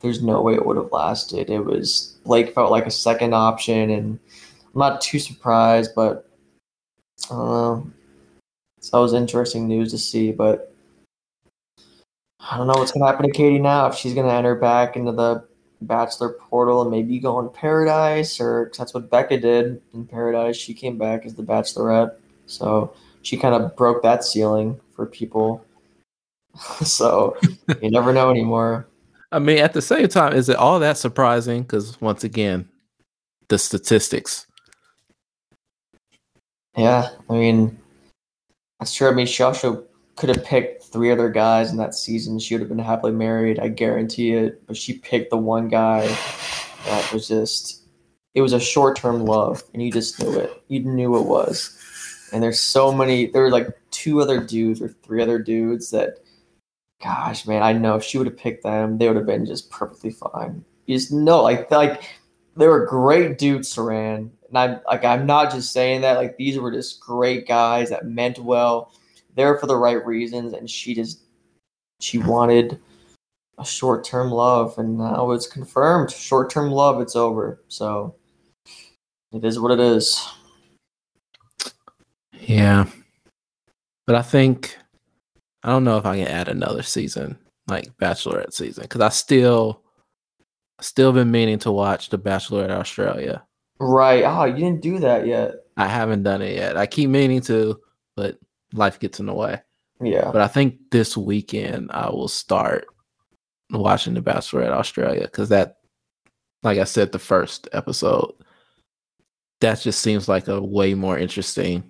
there's 0.00 0.22
no 0.22 0.40
way 0.40 0.54
it 0.54 0.64
would 0.64 0.76
have 0.76 0.92
lasted. 0.92 1.50
It 1.50 1.64
was 1.64 2.16
Blake 2.24 2.54
felt 2.54 2.70
like 2.70 2.86
a 2.86 2.90
second 2.90 3.34
option, 3.34 3.90
and 3.90 4.18
I'm 4.74 4.78
not 4.78 5.00
too 5.00 5.18
surprised, 5.18 5.92
but 5.96 6.28
I 7.30 7.34
don't 7.34 7.48
know. 7.48 7.90
So 8.80 8.96
that 8.96 9.02
was 9.02 9.12
interesting 9.12 9.68
news 9.68 9.92
to 9.92 9.98
see, 9.98 10.32
but 10.32 10.74
I 12.40 12.56
don't 12.56 12.66
know 12.66 12.74
what's 12.74 12.90
gonna 12.92 13.06
happen 13.06 13.26
to 13.26 13.32
Katie 13.32 13.58
now. 13.58 13.86
If 13.86 13.96
she's 13.96 14.14
gonna 14.14 14.32
enter 14.32 14.54
back 14.54 14.96
into 14.96 15.12
the 15.12 15.44
Bachelor 15.82 16.30
portal 16.30 16.82
and 16.82 16.90
maybe 16.90 17.18
go 17.18 17.38
in 17.40 17.48
Paradise, 17.50 18.40
or 18.40 18.66
'cause 18.66 18.78
that's 18.78 18.94
what 18.94 19.10
Becca 19.10 19.38
did 19.38 19.80
in 19.94 20.06
Paradise. 20.06 20.56
She 20.56 20.74
came 20.74 20.98
back 20.98 21.26
as 21.26 21.34
the 21.34 21.42
Bachelorette, 21.42 22.16
so 22.46 22.92
she 23.22 23.36
kind 23.36 23.54
of 23.54 23.76
broke 23.76 24.02
that 24.02 24.24
ceiling 24.24 24.80
for 24.94 25.06
people. 25.06 25.64
so 26.84 27.36
you 27.80 27.90
never 27.90 28.12
know 28.12 28.30
anymore. 28.30 28.86
I 29.30 29.38
mean, 29.38 29.58
at 29.58 29.72
the 29.72 29.80
same 29.80 30.08
time, 30.08 30.34
is 30.34 30.48
it 30.48 30.56
all 30.56 30.78
that 30.80 30.98
surprising? 30.98 31.62
Because 31.62 31.98
once 32.00 32.22
again, 32.22 32.68
the 33.48 33.58
statistics. 33.58 34.46
Yeah, 36.76 37.08
I 37.30 37.32
mean, 37.32 37.78
that's 38.78 38.94
true. 38.94 39.08
I 39.08 39.12
mean, 39.12 39.26
she 39.26 39.42
also 39.42 39.84
could 40.22 40.36
have 40.36 40.44
picked 40.44 40.84
three 40.84 41.10
other 41.10 41.28
guys 41.28 41.72
in 41.72 41.76
that 41.78 41.96
season. 41.96 42.38
She 42.38 42.54
would 42.54 42.60
have 42.60 42.68
been 42.68 42.78
happily 42.78 43.10
married. 43.10 43.58
I 43.58 43.66
guarantee 43.66 44.34
it. 44.34 44.64
But 44.68 44.76
she 44.76 44.98
picked 44.98 45.30
the 45.30 45.36
one 45.36 45.66
guy 45.66 46.06
that 46.86 47.12
was 47.12 47.26
just, 47.26 47.82
it 48.36 48.40
was 48.40 48.52
a 48.52 48.60
short 48.60 48.94
term 48.94 49.24
love, 49.24 49.64
and 49.74 49.82
you 49.82 49.90
just 49.90 50.20
knew 50.20 50.38
it. 50.38 50.62
You 50.68 50.84
knew 50.84 51.16
it 51.16 51.24
was. 51.24 51.76
And 52.32 52.40
there's 52.40 52.60
so 52.60 52.92
many, 52.92 53.32
there 53.32 53.42
were 53.42 53.50
like 53.50 53.66
two 53.90 54.20
other 54.20 54.38
dudes 54.38 54.80
or 54.80 54.90
three 54.90 55.20
other 55.20 55.40
dudes 55.40 55.90
that, 55.90 56.18
gosh, 57.02 57.44
man, 57.44 57.64
I 57.64 57.72
know 57.72 57.96
if 57.96 58.04
she 58.04 58.16
would 58.16 58.28
have 58.28 58.36
picked 58.36 58.62
them, 58.62 58.98
they 58.98 59.08
would 59.08 59.16
have 59.16 59.26
been 59.26 59.44
just 59.44 59.72
perfectly 59.72 60.12
fine. 60.12 60.64
You 60.86 60.96
just 60.96 61.10
know, 61.10 61.42
like, 61.42 61.68
like, 61.72 62.04
they 62.56 62.68
were 62.68 62.86
great 62.86 63.38
dudes, 63.38 63.74
Siran. 63.74 64.30
And 64.50 64.56
I'm 64.56 64.80
like, 64.86 65.04
I'm 65.04 65.26
not 65.26 65.50
just 65.50 65.72
saying 65.72 66.02
that. 66.02 66.16
Like, 66.16 66.36
these 66.36 66.60
were 66.60 66.70
just 66.70 67.00
great 67.00 67.48
guys 67.48 67.90
that 67.90 68.06
meant 68.06 68.38
well. 68.38 68.92
They're 69.34 69.58
for 69.58 69.66
the 69.66 69.76
right 69.76 70.04
reasons, 70.04 70.52
and 70.52 70.68
she 70.68 70.94
just 70.94 71.22
she 72.00 72.18
wanted 72.18 72.78
a 73.58 73.64
short 73.64 74.04
term 74.04 74.30
love, 74.30 74.78
and 74.78 74.98
now 74.98 75.30
it's 75.32 75.46
confirmed. 75.46 76.10
Short 76.10 76.50
term 76.50 76.70
love, 76.70 77.00
it's 77.00 77.16
over. 77.16 77.62
So 77.68 78.16
it 79.32 79.44
is 79.44 79.58
what 79.58 79.72
it 79.72 79.80
is. 79.80 80.28
Yeah. 82.40 82.86
But 84.06 84.16
I 84.16 84.22
think 84.22 84.76
I 85.62 85.68
don't 85.68 85.84
know 85.84 85.96
if 85.96 86.06
I 86.06 86.18
can 86.18 86.26
add 86.26 86.48
another 86.48 86.82
season, 86.82 87.38
like 87.68 87.96
Bachelorette 87.98 88.52
season, 88.52 88.82
because 88.82 89.00
I 89.00 89.08
still 89.10 89.82
still 90.80 91.12
been 91.12 91.30
meaning 91.30 91.58
to 91.60 91.72
watch 91.72 92.08
The 92.08 92.18
Bachelorette 92.18 92.70
Australia. 92.70 93.42
Right. 93.78 94.24
Oh, 94.24 94.44
you 94.44 94.56
didn't 94.56 94.82
do 94.82 94.98
that 94.98 95.26
yet. 95.26 95.54
I 95.76 95.86
haven't 95.86 96.24
done 96.24 96.42
it 96.42 96.54
yet. 96.56 96.76
I 96.76 96.86
keep 96.86 97.08
meaning 97.08 97.40
to, 97.42 97.80
but 98.16 98.38
life 98.72 98.98
gets 98.98 99.20
in 99.20 99.26
the 99.26 99.34
way. 99.34 99.60
Yeah. 100.00 100.30
But 100.32 100.42
I 100.42 100.48
think 100.48 100.90
this 100.90 101.16
weekend 101.16 101.90
I 101.92 102.10
will 102.10 102.28
start 102.28 102.86
watching 103.70 104.14
The 104.14 104.22
Bachelorette 104.22 104.70
Australia 104.70 105.22
because 105.22 105.48
that, 105.50 105.78
like 106.62 106.78
I 106.78 106.84
said, 106.84 107.12
the 107.12 107.18
first 107.18 107.68
episode, 107.72 108.32
that 109.60 109.80
just 109.80 110.00
seems 110.00 110.28
like 110.28 110.48
a 110.48 110.60
way 110.60 110.94
more 110.94 111.18
interesting 111.18 111.84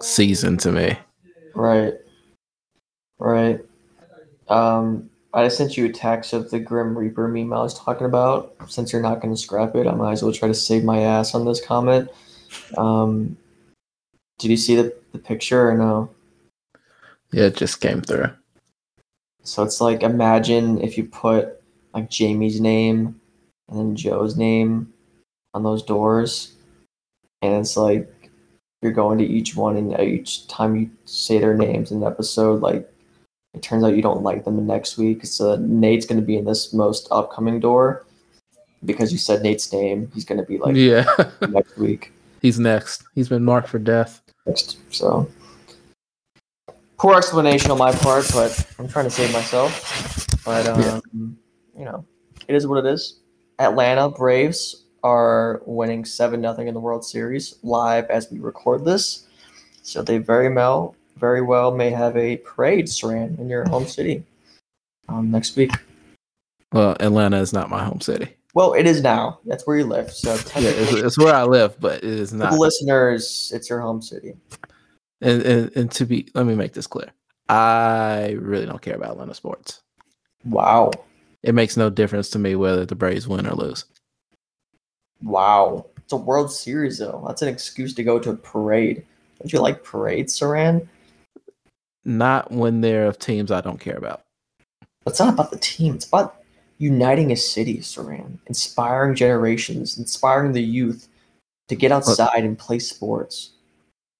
season 0.00 0.56
to 0.58 0.72
me. 0.72 0.98
Right. 1.54 1.94
Right. 3.18 3.60
Um, 4.48 5.10
I 5.32 5.48
sent 5.48 5.76
you 5.76 5.86
a 5.86 5.92
text 5.92 6.32
of 6.32 6.50
the 6.50 6.60
Grim 6.60 6.96
Reaper 6.96 7.26
meme 7.26 7.52
I 7.52 7.62
was 7.62 7.78
talking 7.78 8.06
about. 8.06 8.54
Since 8.68 8.92
you're 8.92 9.02
not 9.02 9.20
going 9.20 9.34
to 9.34 9.40
scrap 9.40 9.74
it, 9.74 9.86
I 9.86 9.94
might 9.94 10.12
as 10.12 10.22
well 10.22 10.32
try 10.32 10.48
to 10.48 10.54
save 10.54 10.84
my 10.84 11.00
ass 11.00 11.34
on 11.34 11.44
this 11.44 11.64
comment. 11.64 12.10
Um, 12.76 13.36
did 14.38 14.50
you 14.50 14.56
see 14.56 14.76
the, 14.76 14.94
the 15.12 15.18
picture 15.18 15.68
or 15.68 15.76
no? 15.76 16.10
Yeah, 17.32 17.44
it 17.44 17.56
just 17.56 17.80
came 17.80 18.00
through. 18.00 18.30
So 19.42 19.62
it's 19.62 19.80
like 19.80 20.02
imagine 20.02 20.80
if 20.80 20.96
you 20.96 21.04
put 21.04 21.62
like 21.92 22.10
Jamie's 22.10 22.60
name 22.60 23.20
and 23.68 23.78
then 23.78 23.96
Joe's 23.96 24.36
name 24.36 24.92
on 25.52 25.62
those 25.62 25.82
doors, 25.82 26.54
and 27.42 27.54
it's 27.54 27.76
like 27.76 28.30
you're 28.82 28.92
going 28.92 29.18
to 29.18 29.24
each 29.24 29.56
one, 29.56 29.76
and 29.76 29.94
uh, 29.94 30.02
each 30.02 30.46
time 30.48 30.76
you 30.76 30.90
say 31.04 31.38
their 31.38 31.54
names 31.54 31.90
in 31.90 31.98
an 31.98 32.04
episode, 32.04 32.60
like 32.60 32.90
it 33.54 33.62
turns 33.62 33.84
out 33.84 33.96
you 33.96 34.02
don't 34.02 34.22
like 34.22 34.44
them 34.44 34.56
the 34.56 34.62
next 34.62 34.98
week. 34.98 35.24
So 35.24 35.56
Nate's 35.56 36.06
going 36.06 36.20
to 36.20 36.26
be 36.26 36.36
in 36.36 36.44
this 36.44 36.72
most 36.72 37.08
upcoming 37.10 37.60
door 37.60 38.04
because 38.84 39.12
you 39.12 39.18
said 39.18 39.42
Nate's 39.42 39.72
name. 39.72 40.10
He's 40.14 40.24
going 40.24 40.40
to 40.40 40.46
be 40.46 40.58
like 40.58 40.74
yeah, 40.74 41.04
next 41.48 41.76
week. 41.76 42.12
He's 42.44 42.60
next. 42.60 43.04
He's 43.14 43.30
been 43.30 43.42
marked 43.42 43.68
for 43.70 43.78
death. 43.78 44.20
Next. 44.44 44.76
So 44.94 45.26
poor 46.98 47.16
explanation 47.16 47.70
on 47.70 47.78
my 47.78 47.90
part, 47.90 48.28
but 48.34 48.66
I'm 48.78 48.86
trying 48.86 49.06
to 49.06 49.10
save 49.10 49.32
myself. 49.32 50.44
But 50.44 50.66
um, 50.66 50.78
Yeah. 50.82 51.00
you 51.14 51.84
know, 51.86 52.04
it 52.46 52.54
is 52.54 52.66
what 52.66 52.84
it 52.84 52.86
is. 52.92 53.20
Atlanta 53.58 54.10
Braves 54.10 54.84
are 55.02 55.62
winning 55.64 56.04
seven 56.04 56.42
nothing 56.42 56.68
in 56.68 56.74
the 56.74 56.80
World 56.80 57.02
Series 57.02 57.54
live 57.62 58.04
as 58.10 58.30
we 58.30 58.40
record 58.40 58.84
this. 58.84 59.26
So 59.80 60.02
they 60.02 60.18
very 60.18 60.52
well, 60.52 60.96
very 61.16 61.40
well 61.40 61.74
may 61.74 61.88
have 61.88 62.14
a 62.14 62.36
parade, 62.36 62.88
Siran, 62.88 63.38
in 63.38 63.48
your 63.48 63.66
home 63.70 63.86
city 63.86 64.22
um, 65.08 65.30
next 65.30 65.56
week. 65.56 65.70
Well, 66.74 66.94
Atlanta 67.00 67.38
is 67.38 67.54
not 67.54 67.70
my 67.70 67.82
home 67.82 68.02
city. 68.02 68.36
Well, 68.54 68.72
it 68.74 68.86
is 68.86 69.02
now. 69.02 69.40
That's 69.44 69.66
where 69.66 69.76
you 69.76 69.84
live. 69.84 70.12
So 70.12 70.32
Yeah, 70.58 70.70
it's, 70.70 70.92
it's 70.92 71.18
where 71.18 71.34
I 71.34 71.42
live, 71.44 71.78
but 71.80 71.98
it 71.98 72.04
is 72.04 72.32
not. 72.32 72.52
the 72.52 72.58
listeners, 72.58 73.52
it's 73.54 73.68
your 73.68 73.80
home 73.80 74.00
city. 74.00 74.34
And, 75.20 75.42
and 75.42 75.76
and 75.76 75.90
to 75.92 76.06
be, 76.06 76.28
let 76.34 76.46
me 76.46 76.54
make 76.54 76.72
this 76.72 76.86
clear. 76.86 77.10
I 77.48 78.36
really 78.40 78.66
don't 78.66 78.80
care 78.80 78.94
about 78.96 79.12
Atlanta 79.12 79.34
sports. 79.34 79.82
Wow. 80.44 80.92
It 81.42 81.54
makes 81.54 81.76
no 81.76 81.90
difference 81.90 82.30
to 82.30 82.38
me 82.38 82.54
whether 82.56 82.86
the 82.86 82.94
Braves 82.94 83.28
win 83.28 83.46
or 83.46 83.54
lose. 83.54 83.84
Wow. 85.22 85.86
It's 85.98 86.12
a 86.12 86.16
World 86.16 86.52
Series, 86.52 86.98
though. 86.98 87.24
That's 87.26 87.42
an 87.42 87.48
excuse 87.48 87.94
to 87.94 88.04
go 88.04 88.18
to 88.18 88.30
a 88.30 88.36
parade. 88.36 89.04
Don't 89.40 89.52
you 89.52 89.60
like 89.60 89.82
parades, 89.84 90.38
Siran? 90.38 90.86
not 92.04 92.50
when 92.52 92.80
they're 92.82 93.06
of 93.06 93.18
teams 93.18 93.50
I 93.50 93.60
don't 93.60 93.80
care 93.80 93.96
about. 93.96 94.22
It's 95.06 95.18
not 95.18 95.32
about 95.32 95.50
the 95.50 95.58
team. 95.58 95.94
It's 95.94 96.06
about 96.06 96.43
uniting 96.84 97.32
a 97.32 97.36
city, 97.36 97.78
Siran, 97.78 98.38
inspiring 98.46 99.14
generations, 99.14 99.96
inspiring 99.96 100.52
the 100.52 100.62
youth 100.62 101.08
to 101.68 101.74
get 101.74 101.90
outside 101.90 102.44
and 102.44 102.58
play 102.58 102.78
sports. 102.78 103.52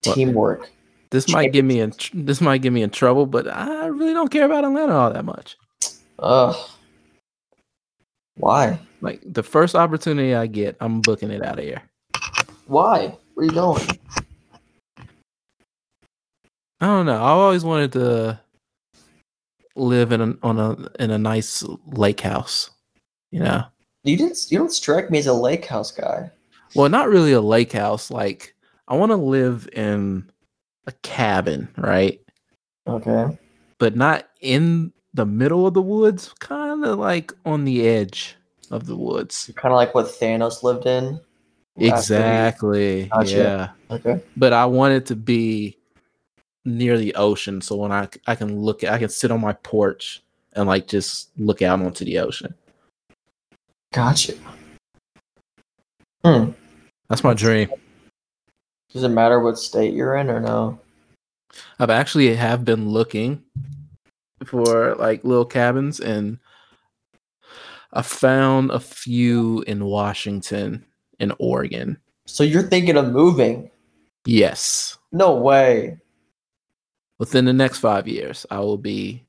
Teamwork. 0.03 0.71
This 1.11 1.29
might 1.31 1.53
get 1.53 1.65
me 1.65 1.81
in 1.81 1.93
this 2.15 2.41
might 2.41 2.63
get 2.63 2.73
me 2.73 2.83
in 2.83 2.89
trouble, 2.89 3.27
but 3.27 3.47
I 3.47 3.87
really 3.87 4.15
don't 4.15 4.31
care 4.31 4.47
about 4.47 4.65
Atlanta 4.65 4.95
all 4.95 5.13
that 5.13 5.25
much. 5.27 5.57
Ugh. 6.19 6.57
Why? 8.37 8.79
Like 9.03 9.21
the 9.25 9.43
first 9.43 9.75
opportunity 9.75 10.35
I 10.35 10.47
get, 10.47 10.77
I'm 10.81 11.03
booking 11.03 11.31
it 11.31 11.45
out 11.45 11.59
of 11.59 11.65
here. 11.65 11.83
Why? 12.67 13.17
Where 13.35 13.45
are 13.45 13.49
you 13.49 13.53
going? 13.53 13.87
I 16.81 16.87
don't 16.87 17.07
know. 17.07 17.17
I 17.17 17.29
always 17.29 17.63
wanted 17.63 17.93
to 17.93 18.41
live 19.77 20.13
in 20.13 20.21
a, 20.21 20.35
on 20.43 20.59
a 20.59 21.03
in 21.03 21.11
a 21.11 21.19
nice 21.19 21.65
lake 21.87 22.21
house. 22.21 22.71
You 23.31 23.41
know, 23.41 23.65
You 24.05 24.17
didn't. 24.17 24.47
You 24.51 24.59
don't 24.59 24.73
strike 24.73 25.11
me 25.11 25.19
as 25.19 25.27
a 25.27 25.33
lake 25.35 25.65
house 25.67 25.91
guy. 25.91 26.31
well, 26.75 26.89
not 26.89 27.09
really 27.09 27.33
a 27.33 27.41
lake 27.41 27.73
house. 27.73 28.11
Like 28.11 28.55
I 28.89 28.95
want 28.97 29.11
to 29.11 29.17
live 29.17 29.69
in 29.73 30.31
a 30.87 30.93
cabin, 31.03 31.69
right? 31.77 32.21
Okay. 32.87 33.39
But 33.79 33.97
not 33.97 34.29
in 34.41 34.93
the 35.15 35.27
middle 35.27 35.67
of 35.67 35.75
the 35.75 35.83
woods. 35.83 36.33
Kind 36.39 36.85
of 36.85 36.99
like 36.99 37.33
on 37.45 37.65
the 37.65 37.87
edge 37.89 38.37
of 38.71 38.87
the 38.87 38.97
woods. 38.97 39.51
Kind 39.57 39.73
of 39.73 39.77
like 39.77 39.95
what 39.95 40.07
Thanos 40.07 40.63
lived 40.63 40.87
in. 40.87 41.21
Exactly. 41.77 43.07
Gotcha. 43.07 43.37
Yeah. 43.91 43.97
Okay. 43.97 44.23
but 44.37 44.53
I 44.53 44.65
want 44.67 44.95
it 44.95 45.07
to 45.07 45.17
be 45.17 45.77
near 46.65 46.99
the 46.99 47.15
ocean, 47.15 47.61
so 47.61 47.77
when 47.77 47.93
I 47.93 48.09
I 48.27 48.35
can 48.35 48.59
look, 48.61 48.85
I 48.85 48.99
can 48.99 49.09
sit 49.09 49.31
on 49.31 49.41
my 49.41 49.53
porch 49.53 50.23
and 50.55 50.67
like 50.69 50.87
just 50.87 51.31
look 51.39 51.63
out 51.63 51.81
onto 51.81 52.05
the 52.05 52.19
ocean. 52.19 52.55
Gotcha. 53.93 54.35
Hmm. 56.25 56.51
That's 57.09 57.23
my 57.25 57.35
dream. 57.35 57.71
Does 58.93 59.03
it 59.03 59.09
matter 59.09 59.41
what 59.41 59.59
state 59.59 59.95
you're 59.95 60.17
in 60.17 60.31
or 60.31 60.41
no? 60.41 60.79
I've 61.79 61.91
actually 61.91 62.35
have 62.35 62.65
been 62.65 62.89
looking 62.89 63.43
for 64.45 64.95
like 64.97 65.25
little 65.25 65.45
cabins, 65.45 66.01
and 66.01 66.39
I 67.93 68.03
found 68.03 68.71
a 68.71 68.81
few 68.81 69.63
in 69.67 69.85
Washington 69.85 70.85
and 71.21 71.33
Oregon. 71.39 71.99
So 72.27 72.43
you're 72.43 72.63
thinking 72.63 72.97
of 72.97 73.13
moving? 73.13 73.71
Yes, 74.25 74.97
No 75.13 75.35
way. 75.35 75.99
Within 77.19 77.45
the 77.45 77.53
next 77.53 77.79
five 77.79 78.09
years, 78.09 78.45
I 78.51 78.59
will 78.61 78.79
be. 78.79 79.25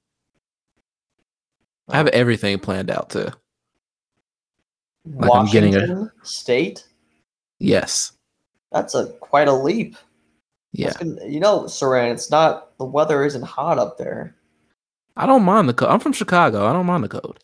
I 1.87 1.97
have 1.97 2.07
everything 2.07 2.57
planned 2.59 2.89
out 2.89 3.11
too. 3.11 3.29
Like 5.05 5.31
I'm 5.31 5.45
getting 5.47 5.75
a- 5.75 5.79
Washington 5.79 6.11
State. 6.23 6.83
Yes. 7.59 8.13
That's 8.71 8.95
a 8.95 9.07
quite 9.19 9.47
a 9.47 9.53
leap. 9.53 9.95
Yeah. 10.73 10.93
Gonna- 10.97 11.25
you 11.25 11.39
know, 11.39 11.61
Siran, 11.63 12.11
it's 12.11 12.31
not 12.31 12.75
the 12.77 12.85
weather 12.85 13.23
isn't 13.23 13.43
hot 13.43 13.77
up 13.77 13.97
there. 13.97 14.35
I 15.15 15.25
don't 15.25 15.43
mind 15.43 15.69
the 15.69 15.73
code. 15.73 15.89
I'm 15.89 15.99
from 15.99 16.11
Chicago. 16.13 16.65
I 16.65 16.73
don't 16.73 16.85
mind 16.87 17.03
the 17.03 17.07
code. 17.07 17.39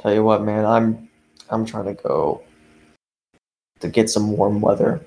Tell 0.00 0.14
you 0.14 0.24
what, 0.24 0.42
man, 0.42 0.64
I'm 0.64 1.08
I'm 1.50 1.66
trying 1.66 1.84
to 1.84 2.02
go 2.02 2.42
to 3.80 3.88
get 3.88 4.08
some 4.08 4.32
warm 4.36 4.60
weather 4.60 5.04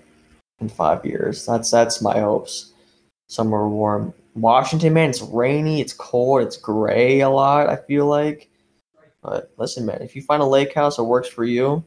in 0.64 0.70
five 0.70 1.06
years. 1.06 1.46
That's 1.46 1.70
that's 1.72 2.02
my 2.02 2.20
hopes. 2.20 2.74
Somewhere 3.28 3.68
warm. 3.68 4.14
Washington, 4.36 4.94
man, 4.94 5.10
it's 5.12 5.22
rainy, 5.22 5.80
it's 5.80 5.94
cold, 5.94 6.42
it's 6.42 6.58
gray 6.58 7.20
a 7.22 7.30
lot. 7.30 7.70
I 7.70 7.76
feel 7.76 8.06
like. 8.08 8.50
But 9.22 9.52
listen, 9.58 9.86
man, 9.86 10.02
if 10.02 10.16
you 10.16 10.22
find 10.22 10.42
a 10.42 10.46
lake 10.46 10.74
house 10.74 10.98
that 10.98 11.04
works 11.04 11.30
for 11.30 11.46
you, 11.46 11.84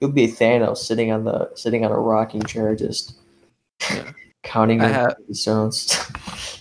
you'll 0.00 0.12
be 0.12 0.26
Thanos 0.28 0.78
sitting 0.78 1.10
on 1.12 1.24
the 1.24 1.50
sitting 1.54 1.84
on 1.84 1.92
a 1.92 1.98
rocking 1.98 2.42
chair, 2.44 2.74
just 2.74 3.16
Yeah. 3.90 4.10
counting 4.42 4.80
I 4.80 4.88
have- 4.88 5.16
stones. 5.32 5.98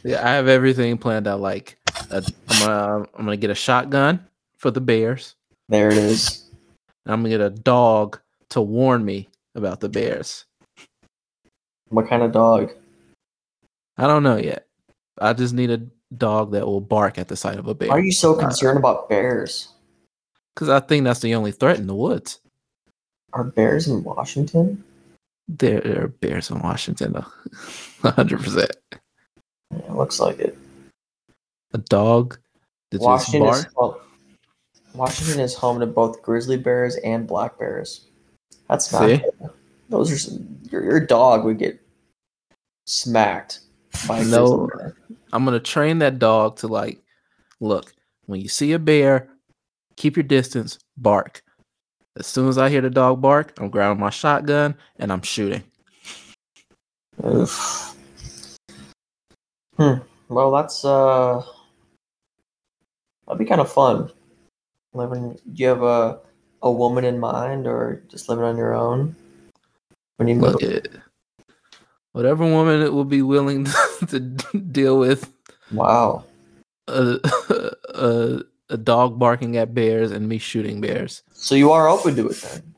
Yeah, 0.06 0.20
I 0.28 0.34
have 0.34 0.49
everything 0.49 0.97
planned 0.97 1.28
out. 1.30 1.39
Like, 1.39 1.78
uh, 2.12 2.22
I'm 2.49 2.60
gonna 2.60 3.08
I'm 3.18 3.24
gonna 3.26 3.38
get 3.38 3.51
a 3.51 3.56
shotgun 3.56 4.28
for 4.58 4.70
the 4.70 4.82
bears. 4.82 5.36
there 5.70 5.88
it 5.89 5.97
is. 5.97 6.43
I'm 7.06 7.22
gonna 7.22 7.30
get 7.30 7.39
a 7.39 7.49
dog 7.49 8.20
to 8.49 8.62
warn 8.62 9.06
me 9.06 9.30
about 9.56 9.80
the 9.80 9.88
bears. 9.88 10.43
What 11.90 12.08
kind 12.08 12.24
of 12.24 12.32
dog? 12.32 12.72
I 13.98 14.08
don't 14.08 14.24
know 14.24 14.38
yet. 14.38 14.68
I 15.20 15.34
just 15.34 15.54
need 15.54 15.70
a 15.70 15.82
dog 16.18 16.52
that 16.52 16.66
will 16.66 16.82
bark 16.82 17.18
at 17.18 17.28
the 17.28 17.36
sight 17.36 17.60
of 17.60 17.68
a 17.68 17.76
bear. 17.76 17.90
Why 17.90 17.98
are 17.98 18.02
you 18.02 18.12
so 18.12 18.36
uh, 18.36 18.40
concerned 18.40 18.80
about 18.80 19.10
bears? 19.10 19.74
because 20.54 20.70
I 20.70 20.80
think 20.80 21.04
that's 21.04 21.20
the 21.22 21.36
only 21.36 21.52
threat 21.52 21.78
in 21.78 21.88
the 21.88 21.96
woods. 21.96 22.40
Are 23.34 23.44
bears 23.44 23.88
in 23.88 24.04
Washington? 24.04 24.84
There, 25.48 26.04
are 26.04 26.08
bears 26.08 26.50
in 26.50 26.60
Washington, 26.60 27.14
though. 27.14 28.10
hundred 28.12 28.42
percent. 28.42 28.76
Yeah, 29.72 29.94
looks 29.94 30.20
like 30.20 30.40
it. 30.40 30.58
A 31.74 31.80
dog 31.80 32.38
that 32.92 33.02
Washington 33.02 33.66
well, 33.76 34.00
Washington 34.94 35.40
is 35.40 35.56
home 35.56 35.80
to 35.80 35.88
both 35.88 36.22
grizzly 36.22 36.58
bears 36.58 36.96
and 36.98 37.28
black 37.28 37.58
bears. 37.58 38.06
That's 38.70 38.92
not 38.94 39.10
See? 39.10 39.18
good. 39.18 39.50
Those 39.90 40.12
are 40.12 40.18
some, 40.18 40.60
your, 40.72 40.84
your 40.84 41.00
dog 41.00 41.46
would 41.46 41.60
get 41.60 41.80
smacked 42.86 43.60
by 44.08 44.24
No. 44.24 44.70
I'm 45.32 45.46
gonna 45.46 45.60
train 45.60 46.00
that 46.00 46.20
dog 46.20 46.58
to 46.58 46.68
like, 46.68 47.02
look, 47.60 47.94
when 48.26 48.42
you 48.42 48.48
see 48.48 48.72
a 48.74 48.80
bear, 48.80 49.30
keep 49.96 50.16
your 50.16 50.24
distance, 50.24 50.80
bark. 50.98 51.44
As 52.18 52.28
soon 52.28 52.48
as 52.48 52.58
I 52.58 52.70
hear 52.70 52.82
the 52.82 52.90
dog 52.90 53.22
bark, 53.22 53.54
I'm 53.58 53.70
grabbing 53.70 54.00
my 54.00 54.12
shotgun 54.12 54.76
and 54.98 55.12
I'm 55.12 55.24
shooting. 55.24 55.64
Oof. 57.26 57.96
Hmm. 59.78 59.96
Well, 60.30 60.52
that's 60.52 60.86
uh, 60.86 61.44
that'd 63.26 63.40
be 63.40 63.46
kind 63.46 63.62
of 63.62 63.72
fun. 63.72 64.12
Living. 64.94 65.40
Do 65.54 65.64
you 65.64 65.68
have 65.68 65.84
a 65.84 66.20
a 66.62 66.72
woman 66.72 67.04
in 67.04 67.20
mind, 67.20 67.66
or 67.68 68.04
just 68.08 68.30
living 68.30 68.46
on 68.46 68.58
your 68.58 68.76
own? 68.76 69.16
When 70.26 70.36
you 70.36 70.41
Look 70.41 70.63
at 70.63 70.88
whatever 72.13 72.45
woman 72.45 72.82
it 72.82 72.93
will 72.93 73.05
be 73.05 73.21
willing 73.21 73.65
to 74.07 74.19
deal 74.19 74.97
with 74.97 75.34
wow. 75.71 76.24
a, 76.88 77.19
a 77.95 78.41
a 78.69 78.78
dog 78.78 79.19
barking 79.19 79.57
at 79.57 79.74
bears 79.74 80.11
and 80.11 80.28
me 80.28 80.38
shooting 80.38 80.82
bears. 80.82 81.24
So 81.32 81.55
you 81.55 81.71
are 81.71 81.88
open 81.88 82.15
to 82.15 82.30
it 82.30 82.41
then. 82.41 82.76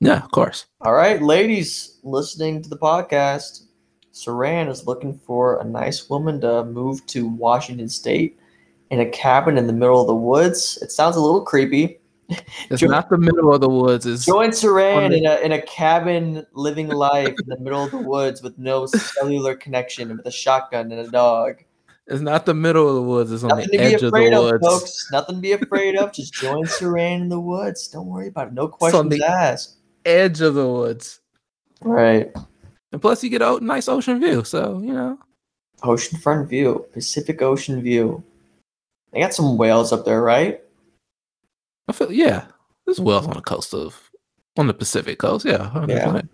Yeah, 0.00 0.22
of 0.22 0.30
course. 0.30 0.66
All 0.82 0.94
right, 0.94 1.20
ladies 1.20 1.98
listening 2.04 2.62
to 2.62 2.68
the 2.68 2.78
podcast, 2.78 3.64
Siran 4.12 4.68
is 4.68 4.86
looking 4.86 5.18
for 5.18 5.60
a 5.60 5.64
nice 5.64 6.08
woman 6.08 6.40
to 6.42 6.64
move 6.64 7.04
to 7.06 7.26
Washington 7.26 7.88
State 7.88 8.38
in 8.90 9.00
a 9.00 9.06
cabin 9.06 9.58
in 9.58 9.66
the 9.66 9.72
middle 9.72 10.00
of 10.00 10.06
the 10.06 10.14
woods. 10.14 10.78
It 10.82 10.92
sounds 10.92 11.16
a 11.16 11.20
little 11.20 11.42
creepy. 11.42 11.98
It's 12.70 12.80
Jo- 12.80 12.88
not 12.88 13.08
the 13.08 13.16
middle 13.18 13.54
of 13.54 13.60
the 13.62 13.68
woods. 13.68 14.04
It's 14.04 14.26
Join 14.26 14.50
Siran 14.50 15.10
the- 15.10 15.16
in 15.18 15.26
a 15.26 15.36
in 15.36 15.52
a 15.52 15.62
cabin 15.62 16.46
living 16.52 16.88
life 16.88 17.28
in 17.28 17.46
the 17.48 17.58
middle 17.58 17.84
of 17.84 17.90
the 17.90 17.98
woods 17.98 18.42
with 18.42 18.58
no 18.58 18.84
cellular 18.86 19.54
connection, 19.54 20.14
with 20.16 20.26
a 20.26 20.30
shotgun 20.30 20.92
and 20.92 21.00
a 21.00 21.10
dog. 21.10 21.64
it's 22.06 22.20
not 22.20 22.44
the 22.46 22.52
middle 22.54 22.86
of 22.88 22.94
the 22.96 23.02
woods. 23.02 23.32
It's 23.32 23.42
on 23.44 23.48
Nothing 23.48 23.68
the 23.72 23.78
edge 23.78 24.02
of 24.02 24.12
the 24.12 24.32
of, 24.36 24.42
woods. 24.44 24.66
folks. 24.66 25.08
Nothing 25.12 25.36
to 25.36 25.40
be 25.40 25.52
afraid 25.52 25.96
of. 25.96 26.12
Just 26.12 26.34
join 26.34 26.64
Siran 26.64 27.22
in 27.22 27.28
the 27.30 27.40
woods. 27.40 27.88
Don't 27.88 28.06
worry 28.06 28.28
about 28.28 28.48
it. 28.48 28.52
No 28.54 28.64
on 28.64 28.70
questions 28.72 29.20
asked. 29.22 29.76
Edge 30.04 30.40
of 30.42 30.54
the 30.54 30.66
woods. 30.68 31.20
Right. 31.80 32.30
And 32.92 33.00
plus, 33.00 33.22
you 33.24 33.30
get 33.30 33.40
a 33.42 33.58
nice 33.64 33.88
ocean 33.88 34.20
view. 34.20 34.44
So 34.44 34.80
you 34.84 34.92
know, 34.92 35.18
Oceanfront 35.82 36.48
view, 36.48 36.84
Pacific 36.92 37.40
Ocean 37.40 37.80
view. 37.82 38.22
They 39.12 39.20
got 39.20 39.32
some 39.32 39.56
whales 39.56 39.92
up 39.92 40.04
there, 40.04 40.20
right? 40.22 40.60
I 41.88 41.92
feel 41.92 42.12
yeah. 42.12 42.46
There's 42.86 43.00
whales 43.00 43.26
on 43.26 43.34
the 43.34 43.40
coast 43.42 43.74
of 43.74 44.10
on 44.56 44.66
the 44.66 44.74
Pacific 44.74 45.18
coast. 45.18 45.44
Yeah, 45.44 45.70
100%. 45.74 46.28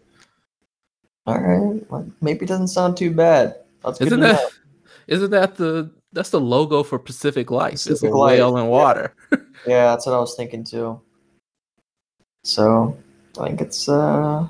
All 1.27 1.39
right. 1.39 1.91
Well, 1.91 2.11
maybe 2.21 2.45
it 2.45 2.49
doesn't 2.49 2.69
sound 2.69 2.97
too 2.97 3.11
bad. 3.13 3.57
That's 3.83 3.99
good 3.99 4.09
Isn't 4.09 4.21
that 4.21 4.35
know. 4.35 4.49
isn't 5.07 5.31
that 5.31 5.57
the 5.57 5.91
that's 6.13 6.31
the 6.31 6.41
logo 6.41 6.83
for 6.83 6.99
Pacific 6.99 7.51
Life? 7.51 7.75
it's 7.75 8.03
a 8.03 8.09
Life, 8.09 8.39
whale 8.39 8.57
in 8.59 8.67
water. 8.67 9.15
Yeah, 9.67 9.87
that's 9.87 10.05
what 10.05 10.15
I 10.15 10.19
was 10.19 10.35
thinking 10.35 10.63
too. 10.63 11.01
So 12.43 12.95
I 13.41 13.47
think 13.47 13.63
it's 13.63 13.89
uh 13.89 14.47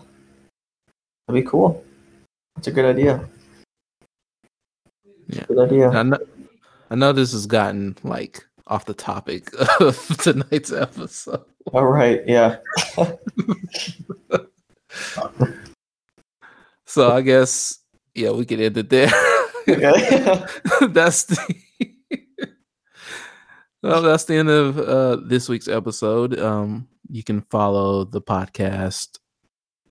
it'd 1.29 1.45
be 1.45 1.49
cool. 1.49 1.85
That's 2.57 2.67
a 2.67 2.73
good 2.73 2.85
idea. 2.85 3.25
Yeah. 5.29 5.45
Good 5.47 5.59
idea. 5.59 5.91
I 5.91 6.03
know, 6.03 6.19
I 6.91 6.95
know 6.97 7.13
this 7.13 7.31
has 7.31 7.47
gotten 7.47 7.97
like 8.03 8.45
off 8.67 8.87
the 8.87 8.95
topic 8.95 9.49
of 9.81 9.97
tonight's 10.19 10.73
episode. 10.73 11.45
All 11.73 11.87
right, 11.87 12.23
yeah. 12.27 12.57
so 16.87 17.13
I 17.13 17.21
guess 17.23 17.79
yeah, 18.15 18.31
we 18.31 18.45
can 18.45 18.61
end 18.61 18.77
it 18.77 18.91
there. 18.91 19.11
That's 19.67 21.25
the 21.25 21.55
well, 23.83 24.01
that's 24.01 24.25
the 24.25 24.37
end 24.37 24.49
of 24.49 24.79
uh, 24.79 25.17
this 25.17 25.47
week's 25.47 25.69
episode. 25.69 26.39
Um, 26.41 26.89
you 27.11 27.23
can 27.23 27.43
follow 27.43 28.05
the 28.05 28.23
podcast 28.23 29.19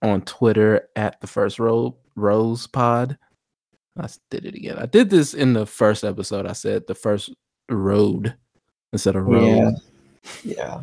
on 0.02 0.22
Twitter 0.22 0.90
at 0.96 1.22
the 1.22 1.28
First 1.28 1.60
Row 1.60 1.96
Rose 2.16 2.66
Pod. 2.66 3.20
I 3.96 4.08
did 4.32 4.46
it 4.48 4.56
again. 4.56 4.80
I 4.80 4.88
did 4.88 5.12
this 5.12 5.36
in 5.36 5.54
the 5.54 5.68
first 5.68 6.04
episode. 6.04 6.48
I 6.48 6.54
said 6.54 6.88
the 6.88 6.96
first 6.96 7.32
road 7.70 8.36
instead 8.94 9.18
of 9.18 9.28
road. 9.28 9.46
Yeah. 9.46 9.72
Yeah. 10.44 10.82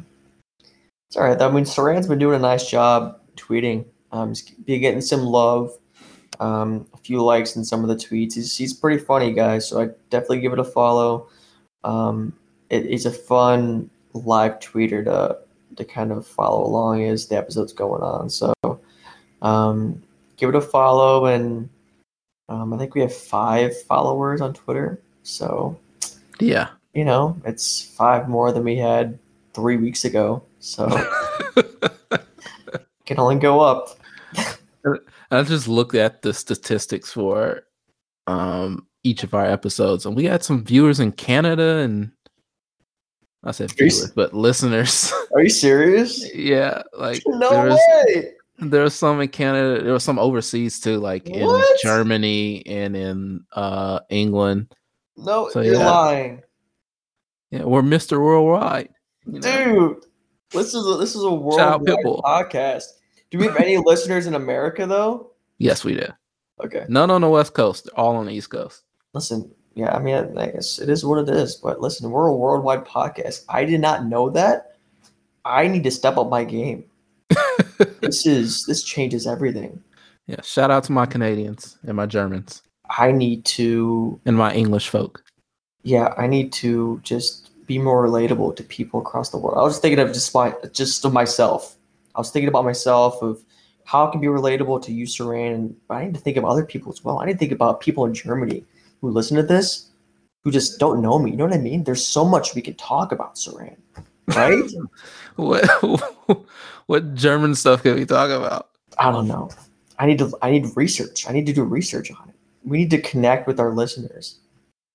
It's 1.08 1.16
all 1.16 1.24
right. 1.24 1.40
I 1.40 1.50
mean, 1.50 1.64
Siran's 1.64 2.06
been 2.06 2.18
doing 2.18 2.36
a 2.36 2.42
nice 2.42 2.68
job 2.68 3.18
tweeting. 3.36 3.86
Um, 4.12 4.28
he's 4.28 4.42
been 4.42 4.80
getting 4.80 5.00
some 5.00 5.22
love, 5.22 5.72
um, 6.40 6.86
a 6.92 6.98
few 6.98 7.22
likes 7.22 7.56
in 7.56 7.64
some 7.64 7.82
of 7.82 7.88
the 7.88 7.96
tweets. 7.96 8.34
He's, 8.34 8.56
he's 8.56 8.74
pretty 8.74 9.02
funny, 9.02 9.32
guys. 9.32 9.68
So 9.68 9.80
I 9.80 9.88
definitely 10.10 10.40
give 10.40 10.52
it 10.52 10.58
a 10.58 10.64
follow. 10.64 11.28
Um, 11.84 12.34
it, 12.68 12.84
it's 12.86 13.06
a 13.06 13.10
fun 13.10 13.88
live 14.12 14.58
tweeter 14.58 15.04
to 15.04 15.38
to 15.76 15.84
kind 15.84 16.10
of 16.10 16.26
follow 16.26 16.66
along 16.66 17.04
as 17.04 17.28
the 17.28 17.36
episode's 17.36 17.72
going 17.72 18.02
on. 18.02 18.28
So 18.28 18.52
um, 19.40 20.02
give 20.36 20.48
it 20.48 20.54
a 20.56 20.60
follow, 20.60 21.26
and 21.26 21.68
um, 22.48 22.74
I 22.74 22.78
think 22.78 22.94
we 22.94 23.00
have 23.00 23.14
five 23.14 23.80
followers 23.82 24.40
on 24.40 24.52
Twitter. 24.52 25.00
So 25.22 25.78
Yeah. 26.40 26.68
You 26.94 27.04
know, 27.04 27.36
it's 27.44 27.82
five 27.96 28.28
more 28.28 28.52
than 28.52 28.64
we 28.64 28.76
had 28.76 29.18
three 29.54 29.76
weeks 29.76 30.04
ago. 30.04 30.42
So 30.60 30.88
can 33.06 33.18
only 33.18 33.36
go 33.36 33.60
up. 33.60 33.98
I 35.30 35.42
just 35.42 35.68
looked 35.68 35.94
at 35.94 36.22
the 36.22 36.32
statistics 36.34 37.12
for 37.12 37.62
um 38.26 38.86
each 39.02 39.22
of 39.24 39.32
our 39.34 39.46
episodes, 39.46 40.04
and 40.06 40.14
we 40.16 40.24
had 40.24 40.42
some 40.44 40.64
viewers 40.64 41.00
in 41.00 41.12
Canada 41.12 41.78
and 41.78 42.10
I 43.42 43.52
said 43.52 43.70
Are 43.70 43.84
you 43.84 43.90
viewers, 43.90 44.10
but 44.12 44.34
listeners. 44.34 45.12
Are 45.34 45.42
you 45.42 45.48
serious? 45.48 46.34
yeah, 46.34 46.82
like 46.98 47.22
No 47.26 47.50
there 47.50 47.64
was 47.70 47.80
way. 48.06 48.32
there 48.58 48.82
was 48.82 48.94
some 48.94 49.20
in 49.22 49.28
Canada, 49.28 49.82
there 49.82 49.94
was 49.94 50.04
some 50.04 50.18
overseas 50.18 50.78
too, 50.80 50.98
like 50.98 51.26
in 51.30 51.48
Germany 51.82 52.62
and 52.66 52.94
in 52.96 53.44
uh 53.52 54.00
England. 54.10 54.74
No, 55.16 55.48
So, 55.50 55.60
you're 55.62 55.74
yeah. 55.74 55.90
lying, 55.90 56.42
Yeah, 57.50 57.64
we're 57.64 57.82
Mr. 57.82 58.20
Worldwide. 58.20 58.90
you 59.26 59.40
know? 59.40 59.40
dude. 59.40 60.04
This 60.52 60.74
is 60.74 60.86
a, 60.86 60.96
this 60.96 61.14
is 61.14 61.22
a 61.22 61.32
worldwide 61.32 61.82
podcast. 61.82 62.84
Do 63.30 63.38
we 63.38 63.46
have 63.46 63.56
any 63.56 63.76
listeners 63.84 64.26
in 64.26 64.34
America 64.34 64.86
though? 64.86 65.30
Yes, 65.58 65.84
we 65.84 65.94
do. 65.94 66.06
Okay. 66.64 66.84
None 66.88 67.10
on 67.10 67.20
the 67.20 67.28
West 67.28 67.54
Coast, 67.54 67.88
all 67.96 68.16
on 68.16 68.26
the 68.26 68.32
East 68.32 68.50
Coast. 68.50 68.82
Listen, 69.14 69.50
yeah, 69.74 69.94
I 69.94 70.00
mean, 70.00 70.36
I 70.36 70.46
guess 70.46 70.78
it 70.78 70.88
is 70.88 71.04
what 71.04 71.28
it 71.28 71.34
is. 71.34 71.56
But 71.56 71.80
listen, 71.80 72.10
we're 72.10 72.26
a 72.26 72.36
worldwide 72.36 72.84
podcast. 72.84 73.44
I 73.48 73.64
did 73.64 73.80
not 73.80 74.06
know 74.06 74.30
that. 74.30 74.76
I 75.44 75.68
need 75.68 75.84
to 75.84 75.90
step 75.90 76.16
up 76.16 76.28
my 76.28 76.44
game. 76.44 76.84
This 78.02 78.26
is 78.26 78.64
this 78.66 78.82
changes 78.82 79.26
everything. 79.26 79.82
Yeah, 80.26 80.42
shout 80.42 80.70
out 80.70 80.84
to 80.84 80.92
my 80.92 81.06
Canadians 81.06 81.78
and 81.82 81.96
my 81.96 82.06
Germans 82.06 82.62
I 82.98 83.12
need 83.12 83.44
to, 83.46 84.20
and 84.26 84.36
my 84.36 84.52
English 84.52 84.88
folk. 84.88 85.22
Yeah, 85.82 86.14
I 86.16 86.26
need 86.26 86.52
to 86.54 87.00
just 87.02 87.50
be 87.66 87.78
more 87.78 88.06
relatable 88.06 88.56
to 88.56 88.62
people 88.64 89.00
across 89.00 89.30
the 89.30 89.38
world. 89.38 89.58
I 89.58 89.62
was 89.62 89.78
thinking 89.78 89.98
of 89.98 90.12
just 90.12 90.34
my, 90.34 90.54
just 90.72 91.04
of 91.04 91.12
myself. 91.12 91.76
I 92.14 92.20
was 92.20 92.30
thinking 92.30 92.48
about 92.48 92.64
myself 92.64 93.22
of 93.22 93.42
how 93.84 94.06
I 94.06 94.10
can 94.10 94.20
be 94.20 94.26
relatable 94.26 94.82
to 94.84 94.92
you, 94.92 95.06
Siran, 95.06 95.54
and 95.54 95.76
but 95.88 95.94
I 95.96 96.04
need 96.04 96.14
to 96.14 96.20
think 96.20 96.36
of 96.36 96.44
other 96.44 96.64
people 96.64 96.92
as 96.92 97.04
well. 97.04 97.20
I 97.20 97.26
need 97.26 97.34
to 97.34 97.38
think 97.38 97.52
about 97.52 97.80
people 97.80 98.04
in 98.04 98.14
Germany 98.14 98.64
who 99.00 99.10
listen 99.10 99.36
to 99.36 99.42
this, 99.42 99.88
who 100.44 100.50
just 100.50 100.78
don't 100.78 101.02
know 101.02 101.18
me. 101.18 101.30
You 101.30 101.36
know 101.36 101.46
what 101.46 101.54
I 101.54 101.58
mean? 101.58 101.84
There's 101.84 102.04
so 102.04 102.24
much 102.24 102.54
we 102.54 102.62
could 102.62 102.78
talk 102.78 103.12
about, 103.12 103.34
Siran. 103.36 103.76
Right? 104.28 104.62
What 105.36 105.64
what 106.86 107.14
German 107.14 107.54
stuff 107.54 107.82
can 107.82 107.94
we 107.94 108.04
talk 108.04 108.30
about? 108.30 108.68
I 108.98 109.10
don't 109.10 109.26
know. 109.26 109.48
I 109.98 110.06
need 110.06 110.18
to. 110.18 110.36
I 110.42 110.50
need 110.50 110.66
research. 110.76 111.28
I 111.28 111.32
need 111.32 111.46
to 111.46 111.52
do 111.52 111.62
research 111.62 112.10
on 112.10 112.28
it. 112.28 112.34
We 112.64 112.78
need 112.78 112.90
to 112.90 113.00
connect 113.00 113.46
with 113.46 113.58
our 113.58 113.72
listeners. 113.72 114.40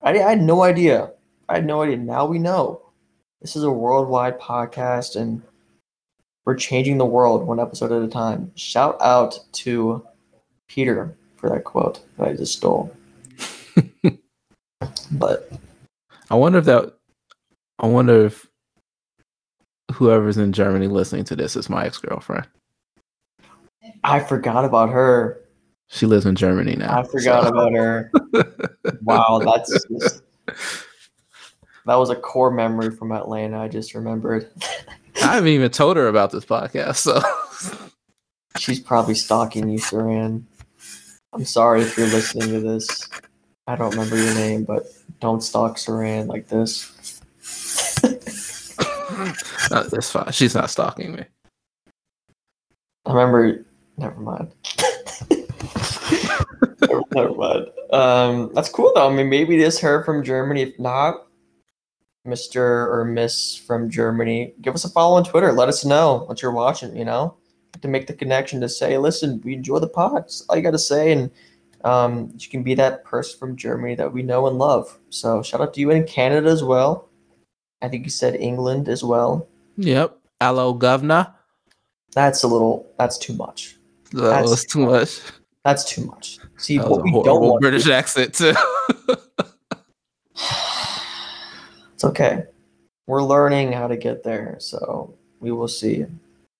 I, 0.06 0.12
I 0.12 0.30
had 0.30 0.42
no 0.42 0.64
idea. 0.64 1.12
I 1.50 1.56
had 1.56 1.66
no 1.66 1.82
idea. 1.82 1.98
Now 1.98 2.26
we 2.26 2.40
know. 2.40 2.82
This 3.42 3.56
is 3.56 3.64
a 3.64 3.72
worldwide 3.72 4.40
podcast, 4.40 5.16
and 5.16 5.42
we're 6.46 6.56
changing 6.56 6.98
the 6.98 7.06
world 7.06 7.46
one 7.46 7.60
episode 7.60 7.92
at 7.92 8.02
a 8.02 8.08
time. 8.08 8.52
Shout 8.56 8.98
out 9.02 9.40
to 9.54 10.06
Peter 10.68 11.18
for 11.36 11.50
that 11.50 11.64
quote 11.64 12.02
that 12.18 12.30
I 12.30 12.34
just 12.34 12.54
stole. 12.54 12.96
but 15.12 15.52
I 16.30 16.36
wonder 16.36 16.60
if 16.60 16.66
that 16.66 16.94
I 17.80 17.88
wonder 17.88 18.26
if 18.26 18.48
whoever's 19.92 20.38
in 20.38 20.54
Germany 20.54 20.88
listening 20.88 21.26
to 21.26 21.36
this 21.36 21.56
is 21.56 21.70
my 21.70 21.86
ex-girlfriend. 21.86 22.48
I 24.04 24.20
forgot 24.20 24.66
about 24.66 24.90
her. 24.90 25.40
She 25.88 26.06
lives 26.06 26.26
in 26.26 26.36
Germany 26.36 26.76
now. 26.76 27.00
I 27.00 27.04
forgot 27.04 27.44
so- 27.44 27.50
about 27.50 27.74
her. 27.74 28.12
Wow, 29.02 29.40
that's 29.44 29.72
just, 29.88 30.22
that 31.86 31.96
was 31.96 32.10
a 32.10 32.16
core 32.16 32.52
memory 32.52 32.90
from 32.92 33.12
Atlanta. 33.12 33.60
I 33.62 33.68
just 33.68 33.94
remembered. 33.94 34.50
I 35.24 35.36
haven't 35.36 35.50
even 35.50 35.72
told 35.72 35.98
her 35.98 36.08
about 36.08 36.32
this 36.32 36.46
podcast, 36.46 36.98
so 36.98 37.22
She's 38.58 38.80
probably 38.80 39.16
stalking 39.16 39.68
you, 39.70 39.80
Siran. 39.80 40.44
I'm 41.34 41.46
sorry 41.46 41.82
if 41.82 41.98
you're 41.98 42.08
listening 42.08 42.50
to 42.50 42.60
this. 42.62 43.08
I 43.68 43.76
don't 43.76 43.92
remember 43.92 44.16
your 44.18 44.34
name, 44.34 44.64
but 44.64 44.86
don't 45.20 45.42
stalk 45.42 45.78
Siran 45.78 46.28
like 46.28 46.48
this. 46.48 47.20
uh, 49.72 49.84
that's 49.90 50.12
fine. 50.12 50.32
She's 50.32 50.56
not 50.56 50.70
stalking 50.70 51.14
me. 51.14 51.24
I 53.06 53.14
remember. 53.14 53.66
Never 53.98 54.20
mind. 54.20 54.52
Never, 57.14 57.34
mind. 57.34 57.68
Um, 57.92 58.52
that's 58.54 58.70
cool 58.70 58.92
though. 58.96 59.10
I 59.10 59.14
mean, 59.14 59.30
maybe 59.30 59.56
it 59.56 59.62
is 59.62 59.80
her 59.80 60.04
from 60.04 60.24
Germany. 60.24 60.62
If 60.62 60.80
not, 60.80 61.28
Mister 62.26 62.92
or 62.92 63.06
Miss 63.06 63.56
from 63.56 63.90
Germany, 63.90 64.54
give 64.62 64.74
us 64.74 64.86
a 64.86 64.90
follow 64.90 65.18
on 65.18 65.24
Twitter. 65.24 65.52
Let 65.52 65.70
us 65.70 65.86
know 65.86 66.24
what 66.28 66.42
you're 66.42 66.52
watching. 66.52 66.96
You 66.96 67.06
know, 67.06 67.36
to 67.82 67.88
make 67.88 68.08
the 68.08 68.14
connection 68.14 68.62
to 68.62 68.70
say, 68.70 68.98
listen, 68.98 69.42
we 69.44 69.54
enjoy 69.54 69.80
the 69.80 69.88
pod. 69.88 70.16
That's 70.24 70.46
all 70.48 70.56
you 70.56 70.64
got 70.64 70.72
to 70.72 70.80
say, 70.80 71.12
and 71.12 71.30
um, 71.84 72.34
you 72.38 72.50
can 72.50 72.64
be 72.64 72.74
that 72.76 73.04
person 73.04 73.38
from 73.38 73.56
Germany 73.56 73.96
that 73.96 74.12
we 74.12 74.24
know 74.24 74.48
and 74.48 74.58
love. 74.58 74.98
So 75.10 75.44
shout 75.44 75.62
out 75.62 75.74
to 75.76 75.80
you 75.80 75.92
in 75.92 76.06
Canada 76.06 76.50
as 76.50 76.64
well. 76.64 77.10
I 77.82 77.90
think 77.90 78.06
you 78.06 78.10
said 78.10 78.36
England 78.36 78.90
as 78.90 79.04
well. 79.04 79.48
Yep. 79.78 80.18
Hello, 80.42 80.74
governor. 80.74 81.34
That's 82.14 82.44
a 82.44 82.48
little. 82.48 82.92
That's 82.98 83.18
too 83.18 83.34
much. 83.34 83.78
That 84.12 84.22
That's- 84.22 84.50
was 84.50 84.66
too 84.66 84.86
much. 84.86 85.20
That's 85.66 85.84
too 85.84 86.06
much. 86.06 86.38
See, 86.58 86.78
what 86.78 87.00
a 87.00 87.02
we 87.02 87.12
don't 87.12 87.42
want. 87.42 87.62
British 87.62 87.90
accent 87.90 88.34
too. 88.34 88.54
It's 91.94 92.04
okay. 92.04 92.44
We're 93.08 93.24
learning 93.24 93.72
how 93.72 93.88
to 93.88 93.96
get 93.96 94.22
there, 94.22 94.58
so 94.60 95.16
we 95.40 95.54
will 95.54 95.70
see. 95.70 96.06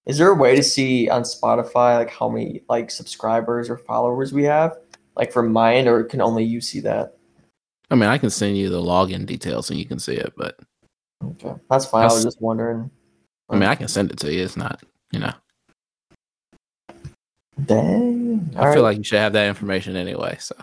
Is 0.06 0.18
there 0.18 0.30
a 0.30 0.34
way 0.34 0.56
to 0.56 0.64
see 0.64 1.10
on 1.10 1.24
Spotify 1.24 1.98
like 1.98 2.10
how 2.10 2.30
many 2.30 2.62
like 2.70 2.90
subscribers 2.90 3.70
or 3.70 3.78
followers 3.78 4.32
we 4.32 4.44
have? 4.46 4.78
Like 5.18 5.34
for 5.34 5.44
mine, 5.44 5.90
or 5.90 6.06
can 6.06 6.22
only 6.22 6.46
you 6.46 6.62
see 6.62 6.80
that? 6.82 7.18
I 7.92 7.96
mean, 7.96 8.10
I 8.10 8.18
can 8.18 8.30
send 8.30 8.58
you 8.58 8.70
the 8.70 8.82
login 8.82 9.26
details 9.26 9.70
and 9.70 9.78
you 9.78 9.86
can 9.86 10.00
see 10.00 10.16
it, 10.16 10.32
but 10.38 10.58
Okay, 11.24 11.54
that's 11.70 11.86
fine. 11.86 12.04
I 12.04 12.14
was 12.14 12.24
just 12.24 12.42
wondering. 12.42 12.90
I 13.50 13.56
mean, 13.56 13.70
I 13.70 13.76
can 13.76 13.88
send 13.88 14.12
it 14.12 14.20
to 14.20 14.34
you. 14.34 14.44
It's 14.44 14.58
not, 14.58 14.82
you 15.12 15.20
know. 15.20 15.34
Dang. 17.66 18.25
Mm, 18.36 18.56
I 18.58 18.74
feel 18.74 18.84
like 18.84 18.98
you 18.98 19.04
should 19.04 19.20
have 19.20 19.34
that 19.34 19.48
information 19.48 19.96
anyway. 19.96 20.38
So 20.40 20.56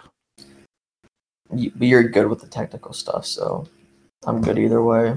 you, 1.55 1.73
you're 1.79 2.09
good 2.09 2.29
with 2.29 2.41
the 2.41 2.49
technical 2.49 2.93
stuff, 2.93 3.27
so 3.27 3.67
I'm 4.27 4.41
good 4.41 4.59
either 4.59 4.83
way. 4.83 5.17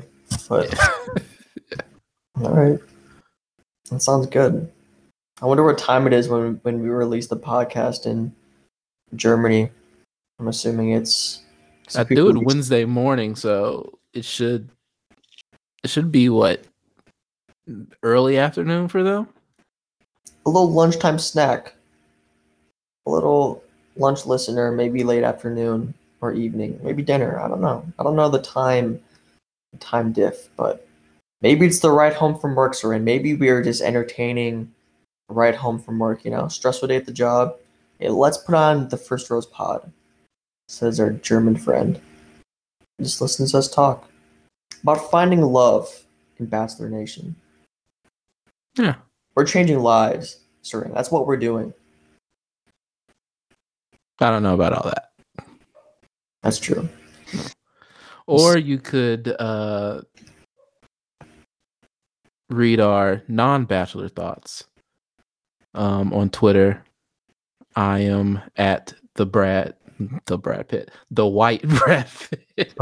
But 0.50 0.78
all 2.42 2.56
right, 2.56 2.80
that 3.90 4.02
sounds 4.02 4.28
good. 4.28 4.72
I 5.42 5.46
wonder 5.46 5.64
what 5.64 5.78
time 5.78 6.08
it 6.08 6.14
is 6.14 6.30
when 6.30 6.60
when 6.64 6.82
we 6.82 6.90
release 6.90 7.28
the 7.28 7.38
podcast 7.38 8.06
in 8.06 8.34
Germany. 9.16 9.70
I'm 10.40 10.48
assuming 10.48 10.92
it's. 10.92 11.42
I 11.96 12.04
do 12.04 12.30
it 12.30 12.44
Wednesday 12.44 12.86
morning, 12.86 13.36
so 13.36 14.00
it 14.14 14.26
should 14.26 14.70
it 15.84 15.90
should 15.90 16.12
be 16.12 16.30
what 16.30 16.64
early 18.02 18.38
afternoon 18.38 18.88
for 18.88 19.04
them. 19.04 19.28
a 20.46 20.50
little 20.50 20.72
lunchtime 20.72 21.20
snack, 21.20 21.76
a 23.06 23.10
little 23.10 23.64
lunch 23.98 24.26
listener, 24.26 24.72
maybe 24.72 25.04
late 25.04 25.24
afternoon 25.24 25.94
or 26.22 26.34
evening, 26.34 26.80
maybe 26.84 27.04
dinner. 27.04 27.40
I 27.40 27.48
don't 27.48 27.62
know. 27.62 27.86
I 28.00 28.04
don't 28.04 28.16
know 28.16 28.30
the 28.30 28.42
time, 28.42 29.00
time 29.80 30.12
diff, 30.12 30.50
but 30.58 30.88
maybe 31.42 31.66
it's 31.66 31.80
the 31.80 31.92
ride 31.92 32.14
home 32.14 32.38
from 32.38 32.56
work, 32.56 32.74
Siran. 32.74 33.04
Maybe 33.04 33.36
we 33.36 33.50
are 33.50 33.64
just 33.64 33.82
entertaining 33.82 34.72
ride 35.30 35.56
home 35.56 35.80
from 35.80 36.00
work. 36.00 36.26
You 36.26 36.32
know, 36.32 36.48
stressful 36.48 36.88
day 36.88 36.98
at 36.98 37.06
the 37.06 37.12
job. 37.12 37.56
Hey, 38.00 38.10
let's 38.10 38.38
put 38.38 38.56
on 38.56 38.90
the 38.90 38.98
First 38.98 39.30
Rose 39.30 39.46
Pod, 39.46 39.92
says 40.68 41.00
our 41.00 41.12
German 41.12 41.56
friend. 41.56 42.00
Just 43.02 43.22
listen 43.22 43.48
to 43.48 43.58
us 43.58 43.70
talk 43.70 44.10
about 44.84 45.10
finding 45.12 45.42
love 45.42 46.04
in 46.38 46.46
Bachelor 46.46 46.90
Nation. 46.90 47.36
Yeah. 48.78 48.96
We're 49.36 49.46
changing 49.46 49.80
lives, 49.80 50.40
sir. 50.62 50.90
That's 50.94 51.12
what 51.12 51.28
we're 51.28 51.38
doing. 51.38 51.74
I 54.20 54.30
don't 54.30 54.44
know 54.44 54.54
about 54.54 54.74
all 54.74 54.84
that. 54.84 55.12
That's 56.42 56.60
true. 56.60 56.88
Or 58.28 58.58
you 58.58 58.78
could 58.80 59.36
uh, 59.40 60.02
read 62.50 62.80
our 62.80 63.24
non-bachelor 63.28 64.10
thoughts 64.10 64.64
um, 65.74 66.14
on 66.14 66.30
Twitter. 66.30 66.84
I 67.76 68.00
am 68.00 68.42
at 68.56 68.94
the 69.16 69.26
Brad, 69.26 69.76
the 70.26 70.38
Brad 70.38 70.70
Pitt, 70.70 70.92
the 71.12 71.28
White 71.28 71.62
Brad 71.68 72.08
Pitt. 72.56 72.74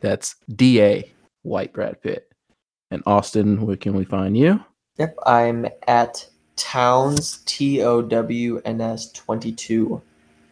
That's 0.00 0.36
D 0.54 0.80
A 0.82 1.12
White 1.42 1.72
Brad 1.72 2.00
Pitt. 2.02 2.30
And 2.90 3.02
Austin, 3.06 3.64
where 3.64 3.76
can 3.76 3.94
we 3.94 4.04
find 4.04 4.36
you? 4.36 4.64
Yep, 4.98 5.16
I'm 5.26 5.66
at 5.86 6.28
Towns 6.60 7.38
T 7.46 7.82
O 7.82 8.02
W 8.02 8.60
N 8.64 8.80
S 8.80 9.10
twenty 9.12 9.50
two 9.50 10.00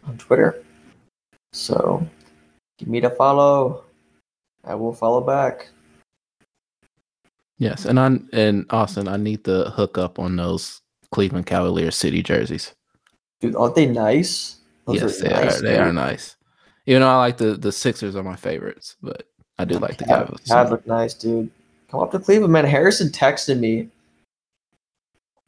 on 0.07 0.17
Twitter. 0.17 0.63
So 1.53 2.05
give 2.77 2.87
me 2.87 2.99
the 2.99 3.11
follow. 3.11 3.83
I 4.65 4.75
will 4.75 4.93
follow 4.93 5.21
back. 5.21 5.69
Yes, 7.59 7.85
and 7.85 7.99
I 7.99 8.17
and 8.33 8.65
Austin, 8.71 9.07
I 9.07 9.17
need 9.17 9.43
to 9.45 9.65
hook 9.65 9.97
up 9.97 10.17
on 10.17 10.35
those 10.35 10.81
Cleveland 11.11 11.45
Cavaliers 11.45 11.95
city 11.95 12.23
jerseys. 12.23 12.73
Dude, 13.39 13.55
aren't 13.55 13.75
they 13.75 13.85
nice? 13.85 14.57
Those 14.85 15.01
yes, 15.01 15.19
they 15.19 15.29
nice, 15.29 15.59
are. 15.59 15.61
They 15.61 15.77
are 15.77 15.93
nice. 15.93 16.35
Even 16.85 17.01
though 17.01 17.09
I 17.09 17.17
like 17.17 17.37
the 17.37 17.53
the 17.53 17.71
Sixers 17.71 18.15
are 18.15 18.23
my 18.23 18.35
favorites, 18.35 18.95
but 19.01 19.27
I 19.59 19.65
do 19.65 19.77
like 19.77 19.97
the 19.97 20.05
Cavs. 20.05 20.47
Cavs 20.47 20.71
look 20.71 20.87
nice, 20.87 21.13
dude. 21.13 21.51
Come 21.91 22.01
up 22.01 22.11
to 22.11 22.19
Cleveland, 22.19 22.53
man. 22.53 22.65
Harrison 22.65 23.09
texted 23.09 23.59
me 23.59 23.89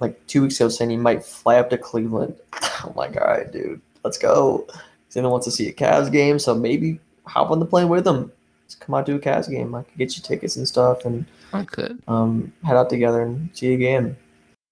like 0.02 0.26
two 0.28 0.42
weeks 0.42 0.60
ago 0.60 0.68
saying 0.68 0.90
he 0.90 0.98
might 0.98 1.24
fly 1.24 1.58
up 1.58 1.70
to 1.70 1.78
Cleveland. 1.78 2.36
I'm 2.84 2.94
like, 2.96 3.16
all 3.16 3.28
right, 3.28 3.50
dude, 3.52 3.80
let's 4.04 4.18
go. 4.18 4.68
Zena 5.12 5.30
wants 5.30 5.46
to 5.46 5.52
see 5.52 5.68
a 5.70 5.74
Cavs 5.74 6.12
game, 6.12 6.40
so 6.40 6.54
maybe 6.56 7.00
hop 7.26 7.52
on 7.52 7.60
the 7.60 7.66
plane 7.66 7.88
with 7.88 8.06
him. 8.08 8.32
Let's 8.64 8.76
come 8.76 8.96
out 8.96 9.06
to 9.06 9.16
a 9.16 9.20
Cavs 9.20 9.50
game. 9.50 9.74
I 9.76 9.84
could 9.84 9.98
get 9.98 10.16
you 10.18 10.24
tickets 10.24 10.56
and 10.56 10.68
stuff, 10.68 11.06
and 11.06 11.26
I 11.54 11.64
could. 11.64 12.02
um, 12.08 12.52
head 12.64 12.76
out 12.78 12.90
together 12.90 13.22
and 13.22 13.50
see 13.54 13.74
a 13.74 13.78
game. 13.78 14.18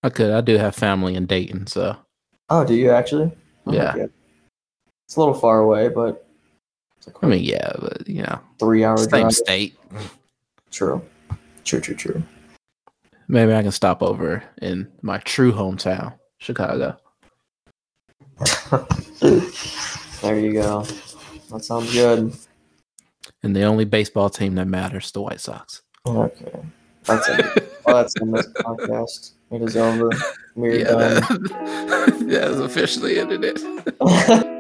I 0.04 0.10
could. 0.10 0.32
I 0.32 0.42
do 0.42 0.58
have 0.58 0.76
family 0.76 1.16
in 1.16 1.26
Dayton, 1.26 1.68
so 1.68 1.96
Oh, 2.50 2.64
do 2.66 2.74
you 2.74 2.90
actually? 2.92 3.32
Oh, 3.68 3.74
Yeah. 3.74 4.08
It's 5.06 5.16
a 5.16 5.20
little 5.20 5.34
far 5.34 5.60
away, 5.60 5.90
but 5.90 6.26
like 7.06 7.24
I 7.24 7.28
mean, 7.28 7.44
yeah, 7.44 7.72
but 7.80 8.08
you 8.08 8.22
know, 8.22 8.40
three 8.60 8.84
hour 8.84 8.98
same 8.98 9.22
drive. 9.22 9.34
state. 9.34 9.76
True, 10.72 11.02
true, 11.64 11.82
true, 11.82 11.96
true. 11.96 12.24
Maybe 13.32 13.54
I 13.54 13.62
can 13.62 13.72
stop 13.72 14.02
over 14.02 14.44
in 14.60 14.92
my 15.04 15.20
true 15.20 15.54
hometown, 15.54 16.16
Chicago. 16.40 16.98
there 19.20 20.40
you 20.40 20.54
go. 20.54 20.84
That 21.52 21.64
sounds 21.64 21.94
good. 21.94 22.34
And 23.44 23.56
the 23.56 23.64
only 23.66 23.86
baseball 23.86 24.32
team 24.32 24.56
that 24.56 24.66
matters, 24.66 25.12
the 25.12 25.22
White 25.22 25.42
Sox. 25.42 25.84
Okay. 26.08 26.60
That's 27.04 27.30
it. 27.30 27.72
well, 27.86 27.98
that's 27.98 28.20
in 28.20 28.32
this 28.32 28.48
podcast. 28.48 29.34
It 29.52 29.62
is 29.62 29.78
over. 29.78 30.10
We're 30.56 30.76
yeah, 30.80 30.84
done. 30.86 31.00
that, 31.00 32.26
that 32.30 32.50
is 32.50 32.60
officially 32.60 33.20
ended 33.20 33.44
it. 33.44 34.56